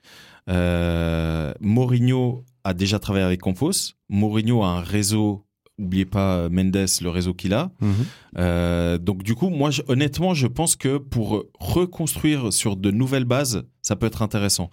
Euh, 0.50 1.52
Mourinho 1.60 2.44
a 2.64 2.74
déjà 2.74 2.98
travaillé 2.98 3.24
avec 3.24 3.40
Compos. 3.40 3.94
Mourinho 4.08 4.62
a 4.62 4.68
un 4.68 4.80
réseau. 4.80 5.46
Oubliez 5.76 6.04
pas 6.04 6.48
Mendes, 6.50 6.86
le 7.00 7.08
réseau 7.08 7.34
qu'il 7.34 7.52
a. 7.52 7.72
Mhm. 7.80 7.92
Euh, 8.38 8.96
donc 8.98 9.24
du 9.24 9.34
coup, 9.34 9.48
moi, 9.48 9.70
je- 9.72 9.82
honnêtement, 9.88 10.32
je 10.32 10.46
pense 10.46 10.76
que 10.76 10.98
pour 10.98 11.46
reconstruire 11.58 12.52
sur 12.52 12.76
de 12.76 12.90
nouvelles 12.92 13.24
bases, 13.24 13.64
ça 13.82 13.96
peut 13.96 14.06
être 14.06 14.22
intéressant. 14.22 14.70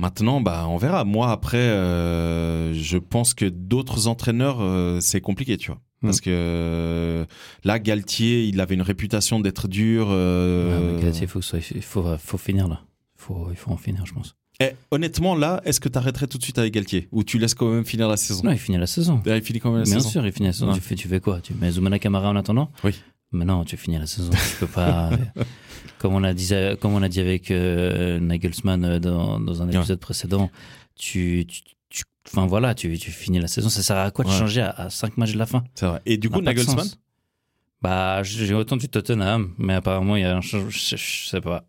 Maintenant, 0.00 0.40
bah, 0.40 0.66
on 0.68 0.78
verra. 0.78 1.04
Moi, 1.04 1.30
après, 1.30 1.58
euh, 1.58 2.72
je 2.74 2.96
pense 2.98 3.34
que 3.34 3.44
d'autres 3.44 4.06
entraîneurs, 4.08 4.58
euh, 4.60 4.98
c'est 5.00 5.20
compliqué, 5.20 5.56
tu 5.58 5.70
vois. 5.70 5.80
Mm. 6.02 6.06
Parce 6.06 6.20
que 6.22 6.30
euh, 6.32 7.24
là, 7.64 7.78
Galtier, 7.78 8.44
il 8.44 8.60
avait 8.60 8.74
une 8.74 8.82
réputation 8.82 9.40
d'être 9.40 9.68
dur. 9.68 10.08
Ouais, 10.08 10.94
mais 10.96 11.02
Galtier, 11.02 11.24
il 11.24 11.28
faut, 11.28 11.40
il 11.74 11.82
faut, 11.82 12.04
faut 12.18 12.38
finir 12.38 12.66
là. 12.68 12.80
Faut, 13.16 13.48
il 13.50 13.56
faut 13.56 13.70
en 13.70 13.76
finir, 13.76 14.06
je 14.06 14.14
pense. 14.14 14.34
eh, 14.62 14.70
honnêtement, 14.90 15.34
là, 15.34 15.60
est-ce 15.66 15.78
que 15.80 15.90
tu 15.90 15.98
arrêterais 15.98 16.26
tout 16.26 16.38
de 16.38 16.42
suite 16.42 16.58
avec 16.58 16.72
Galtier? 16.72 17.06
Ou 17.12 17.22
tu 17.22 17.38
laisses 17.38 17.52
quand 17.54 17.68
même 17.70 17.84
finir 17.84 18.08
la 18.08 18.16
saison? 18.16 18.42
Non, 18.44 18.52
il 18.52 18.58
finit 18.58 18.78
la 18.78 18.86
saison. 18.86 19.20
Ah, 19.26 19.36
Il 19.36 19.42
finit 19.42 19.58
quand 19.60 19.70
même 19.70 19.80
la 19.80 19.84
Bien 19.84 19.94
saison. 19.98 20.08
sûr, 20.08 20.26
il 20.26 20.32
finit 20.32 20.46
la 20.48 20.54
saison. 20.54 20.68
Ouais. 20.68 20.74
Tu, 20.74 20.80
fais, 20.80 20.94
tu 20.94 21.08
fais 21.08 21.20
quoi? 21.20 21.40
Tu 21.42 21.52
mets 21.52 21.70
Zoumana 21.72 21.98
Camara 21.98 22.30
en 22.30 22.36
attendant? 22.36 22.70
Oui. 22.84 22.94
Mais 23.32 23.44
non, 23.44 23.64
tu 23.64 23.76
finis 23.76 23.98
la 23.98 24.06
saison. 24.06 24.30
Tu 24.30 24.56
peux 24.60 24.66
pas. 24.66 25.10
comme, 25.98 26.14
on 26.14 26.24
a 26.24 26.34
dit, 26.34 26.50
comme 26.80 26.94
on 26.94 27.02
a 27.02 27.08
dit 27.08 27.20
avec 27.20 27.50
euh, 27.50 28.18
Nagelsmann 28.18 28.84
euh, 28.84 28.98
dans, 28.98 29.38
dans 29.38 29.62
un 29.62 29.68
Ouais. 29.68 29.76
épisode 29.76 30.00
précédent, 30.00 30.50
tu. 30.98 31.44
tu, 31.48 31.60
tu- 31.88 32.02
Enfin 32.26 32.46
voilà, 32.46 32.74
tu, 32.74 32.96
tu 32.98 33.10
finis 33.10 33.38
la 33.40 33.48
saison. 33.48 33.68
Ça 33.68 33.82
sert 33.82 33.96
à 33.96 34.10
quoi 34.10 34.24
de 34.24 34.30
Ouais. 34.30 34.36
changer 34.38 34.60
à 34.62 34.88
5 34.90 35.16
matchs 35.16 35.32
de 35.32 35.38
la 35.38 35.46
fin? 35.46 35.64
C'est 35.74 35.86
vrai. 35.86 36.00
Et 36.06 36.16
du 36.18 36.28
coup, 36.30 36.40
Nagelsmann? 36.40 36.86
Bah, 37.82 38.22
j'ai 38.22 38.54
entendu 38.54 38.88
Tottenham, 38.88 39.52
mais 39.58 39.74
apparemment, 39.74 40.16
il 40.16 40.22
y 40.22 40.24
a 40.24 40.36
un 40.36 40.40
changement. 40.42 40.68
Je, 40.70 40.96
je 40.96 41.28
sais 41.28 41.40
pas. 41.40 41.64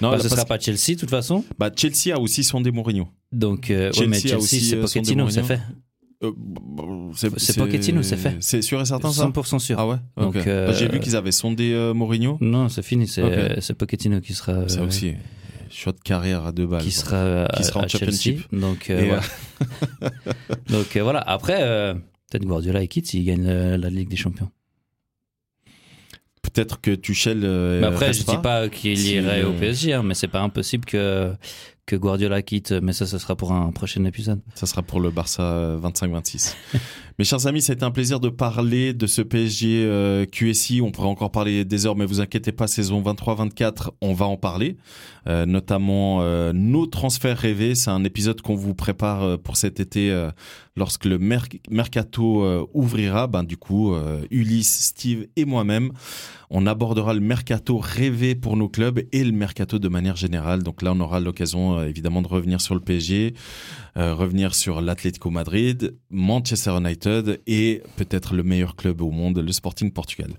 Non, 0.00 0.10
Bah, 0.10 0.18
ce 0.18 0.28
sera 0.28 0.44
pas 0.46 0.58
Chelsea, 0.58 0.94
de 0.94 1.00
toute 1.00 1.10
façon. 1.10 1.44
bah, 1.58 1.70
Chelsea 1.76 2.14
a 2.14 2.18
aussi 2.18 2.42
sondé 2.44 2.70
Mourinho. 2.72 3.08
Donc, 3.30 3.70
euh, 3.70 3.88
ouais, 3.88 3.92
Chelsea 3.92 4.08
mais 4.10 4.16
a 4.16 4.20
Chelsea, 4.20 4.46
c'est 4.46 4.76
euh, 4.76 4.80
Pochettino, 4.80 5.28
c'est 5.28 5.42
fait. 5.42 5.60
Euh, 6.22 6.30
C'est 7.14 7.56
Pochettino, 7.58 8.02
c'est 8.02 8.16
fait. 8.16 8.36
C'est 8.40 8.62
sûr 8.62 8.80
et 8.80 8.84
certain 8.84 9.10
ça? 9.12 9.26
100% 9.26 9.58
sûr. 9.58 9.76
Ah 9.78 9.88
ouais? 9.88 9.96
Donc, 10.16 10.36
euh, 10.36 10.68
Bah, 10.68 10.72
J'ai 10.72 10.88
vu 10.88 11.00
qu'ils 11.00 11.16
avaient 11.16 11.32
sondé 11.32 11.72
euh, 11.72 11.92
Mourinho. 11.94 12.38
Non, 12.40 12.68
c'est 12.68 12.82
fini. 12.82 13.08
C'est 13.08 13.22
Ok. 13.22 13.32
c'est 13.60 13.74
Pochettino 13.74 14.20
qui 14.20 14.34
sera. 14.34 14.68
Ça 14.68 14.80
euh, 14.80 14.86
aussi. 14.86 15.14
Shot 15.70 15.92
carrière 16.04 16.44
à 16.46 16.52
deux 16.52 16.66
balles. 16.66 16.82
qui 16.82 16.90
sera, 16.90 17.16
euh, 17.16 17.46
Qui 17.56 17.64
sera 17.64 17.80
en 17.80 17.84
à 17.84 17.88
Chelsea. 17.88 18.04
championship. 18.12 18.52
Donc, 18.54 18.90
euh, 18.90 19.04
voilà. 19.06 19.22
Donc 20.70 20.96
euh, 20.96 21.02
voilà. 21.02 21.20
Après, 21.20 21.58
euh, 21.62 21.94
peut-être 22.30 22.44
Guardiola 22.44 22.82
et 22.82 22.88
quitte 22.88 23.06
s'il 23.06 23.24
gagne 23.24 23.46
euh, 23.48 23.76
la 23.76 23.88
Ligue 23.90 24.08
des 24.08 24.16
Champions. 24.16 24.50
Peut-être 26.42 26.80
que 26.80 26.90
Tuchel. 26.94 27.40
euh, 27.44 27.80
mais 27.80 27.86
après, 27.86 28.12
je 28.12 28.24
dis 28.24 28.36
pas 28.42 28.68
qu'il 28.68 28.98
Si, 28.98 29.14
irait 29.14 29.42
euh, 29.42 29.48
au 29.48 29.52
PSG, 29.52 29.94
hein, 29.94 30.02
mais 30.02 30.12
c'est 30.14 30.28
pas 30.28 30.40
impossible 30.42 30.84
que 30.84 31.32
que 31.86 31.96
Guardiola 31.96 32.42
quitte, 32.42 32.72
mais 32.72 32.92
ça, 32.92 33.06
ce 33.06 33.18
sera 33.18 33.36
pour 33.36 33.52
un 33.52 33.70
prochain 33.72 34.04
épisode. 34.04 34.40
Ça 34.54 34.66
sera 34.66 34.82
pour 34.82 35.00
le 35.00 35.10
Barça 35.10 35.42
euh, 35.42 35.80
25-26. 35.80 36.54
Mes 37.18 37.24
chers 37.26 37.46
amis, 37.46 37.60
c'était 37.60 37.84
un 37.84 37.90
plaisir 37.90 38.20
de 38.20 38.30
parler 38.30 38.94
de 38.94 39.06
ce 39.06 39.20
PSG 39.20 39.84
euh, 39.84 40.24
QSI. 40.24 40.80
On 40.80 40.90
pourrait 40.90 41.08
encore 41.08 41.30
parler 41.30 41.64
des 41.64 41.84
heures, 41.86 41.94
mais 41.94 42.06
vous 42.06 42.20
inquiétez 42.20 42.52
pas, 42.52 42.66
saison 42.66 43.02
23-24, 43.02 43.90
on 44.00 44.14
va 44.14 44.24
en 44.26 44.38
parler. 44.38 44.76
Euh, 45.28 45.46
notamment 45.46 46.22
euh, 46.22 46.52
nos 46.52 46.86
transferts 46.86 47.38
rêvés. 47.38 47.74
C'est 47.74 47.90
un 47.90 48.02
épisode 48.04 48.40
qu'on 48.40 48.54
vous 48.56 48.74
prépare 48.74 49.38
pour 49.40 49.56
cet 49.56 49.78
été 49.78 50.10
lorsque 50.74 51.04
le 51.04 51.18
mer- 51.18 51.46
mercato 51.70 52.66
ouvrira. 52.72 53.26
Ben, 53.26 53.44
du 53.44 53.58
coup, 53.58 53.94
Ulysse, 54.30 54.86
Steve 54.86 55.26
et 55.36 55.44
moi-même, 55.44 55.92
on 56.50 56.66
abordera 56.66 57.14
le 57.14 57.20
mercato 57.20 57.78
rêvé 57.78 58.34
pour 58.34 58.56
nos 58.56 58.68
clubs 58.68 59.00
et 59.12 59.22
le 59.22 59.32
mercato 59.32 59.78
de 59.78 59.88
manière 59.88 60.16
générale. 60.16 60.62
Donc 60.62 60.82
là, 60.82 60.92
on 60.92 61.00
aura 61.00 61.20
l'occasion 61.20 61.82
évidemment 61.84 62.22
de 62.22 62.28
revenir 62.28 62.60
sur 62.60 62.74
le 62.74 62.80
PSG, 62.80 63.34
revenir 63.96 64.54
sur 64.54 64.80
l'Atlético 64.80 65.30
Madrid, 65.30 65.94
Manchester 66.10 66.76
United 66.78 67.02
et 67.46 67.82
peut-être 67.96 68.34
le 68.34 68.42
meilleur 68.42 68.76
club 68.76 69.00
au 69.00 69.10
monde, 69.10 69.38
le 69.38 69.52
Sporting 69.52 69.90
Portugal. 69.92 70.30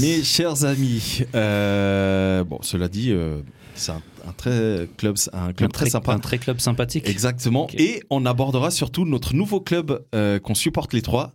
Mes 0.00 0.22
chers 0.22 0.64
amis, 0.64 1.22
euh, 1.34 2.44
bon, 2.44 2.58
cela 2.62 2.88
dit, 2.88 3.10
euh, 3.10 3.40
c'est 3.74 3.92
un, 3.92 4.02
un 4.28 4.32
très 4.32 4.88
club, 4.96 5.16
un 5.32 5.52
club 5.52 5.68
Un 5.68 5.72
très, 5.72 5.84
très, 5.84 5.90
sympa. 5.90 6.12
un 6.12 6.18
très 6.18 6.38
club 6.38 6.58
sympathique. 6.60 7.08
Exactement. 7.08 7.68
Et 7.74 8.02
on 8.10 8.26
abordera 8.26 8.70
surtout 8.70 9.04
notre 9.04 9.34
nouveau 9.34 9.60
club 9.60 10.04
euh, 10.14 10.38
qu'on 10.38 10.54
supporte 10.54 10.92
les 10.92 11.02
trois, 11.02 11.32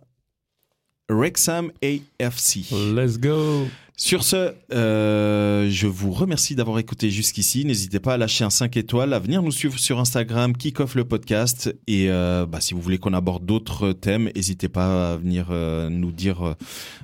Wrexham 1.10 1.70
AFC. 1.82 2.70
Let's 2.94 3.18
go. 3.18 3.66
Sur 4.00 4.22
ce, 4.22 4.54
euh, 4.72 5.68
je 5.68 5.88
vous 5.88 6.12
remercie 6.12 6.54
d'avoir 6.54 6.78
écouté 6.78 7.10
jusqu'ici. 7.10 7.64
N'hésitez 7.64 7.98
pas 7.98 8.14
à 8.14 8.16
lâcher 8.16 8.44
un 8.44 8.50
5 8.50 8.76
étoiles, 8.76 9.12
à 9.12 9.18
venir 9.18 9.42
nous 9.42 9.50
suivre 9.50 9.76
sur 9.76 9.98
Instagram, 9.98 10.56
Kickoff 10.56 10.94
le 10.94 11.04
podcast. 11.04 11.74
Et 11.88 12.08
euh, 12.08 12.46
bah, 12.46 12.60
si 12.60 12.74
vous 12.74 12.80
voulez 12.80 12.98
qu'on 12.98 13.12
aborde 13.12 13.44
d'autres 13.44 13.90
thèmes, 13.90 14.30
n'hésitez 14.36 14.68
pas 14.68 15.14
à 15.14 15.16
venir 15.16 15.48
euh, 15.50 15.90
nous 15.90 16.12
dire 16.12 16.54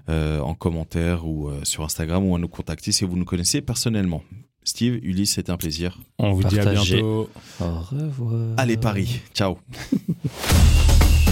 euh, 0.09 0.39
en 0.39 0.55
commentaire 0.55 1.27
ou 1.27 1.49
euh, 1.49 1.59
sur 1.65 1.83
Instagram 1.83 2.25
ou 2.25 2.37
à 2.37 2.39
nous 2.39 2.47
contacter 2.47 2.93
si 2.93 3.05
vous 3.05 3.17
nous 3.17 3.25
connaissez 3.25 3.61
personnellement. 3.61 4.23
Steve, 4.63 4.95
Ulysse, 5.03 5.33
c'était 5.35 5.51
un 5.51 5.57
plaisir. 5.57 5.99
On 6.21 6.33
vous 6.33 6.45
dit 6.45 6.61
à 6.61 6.65
bientôt. 6.65 7.29
Au 7.61 7.81
revoir. 7.91 8.55
Allez, 8.57 8.77
Paris. 8.77 9.21
Ciao. 9.35 9.59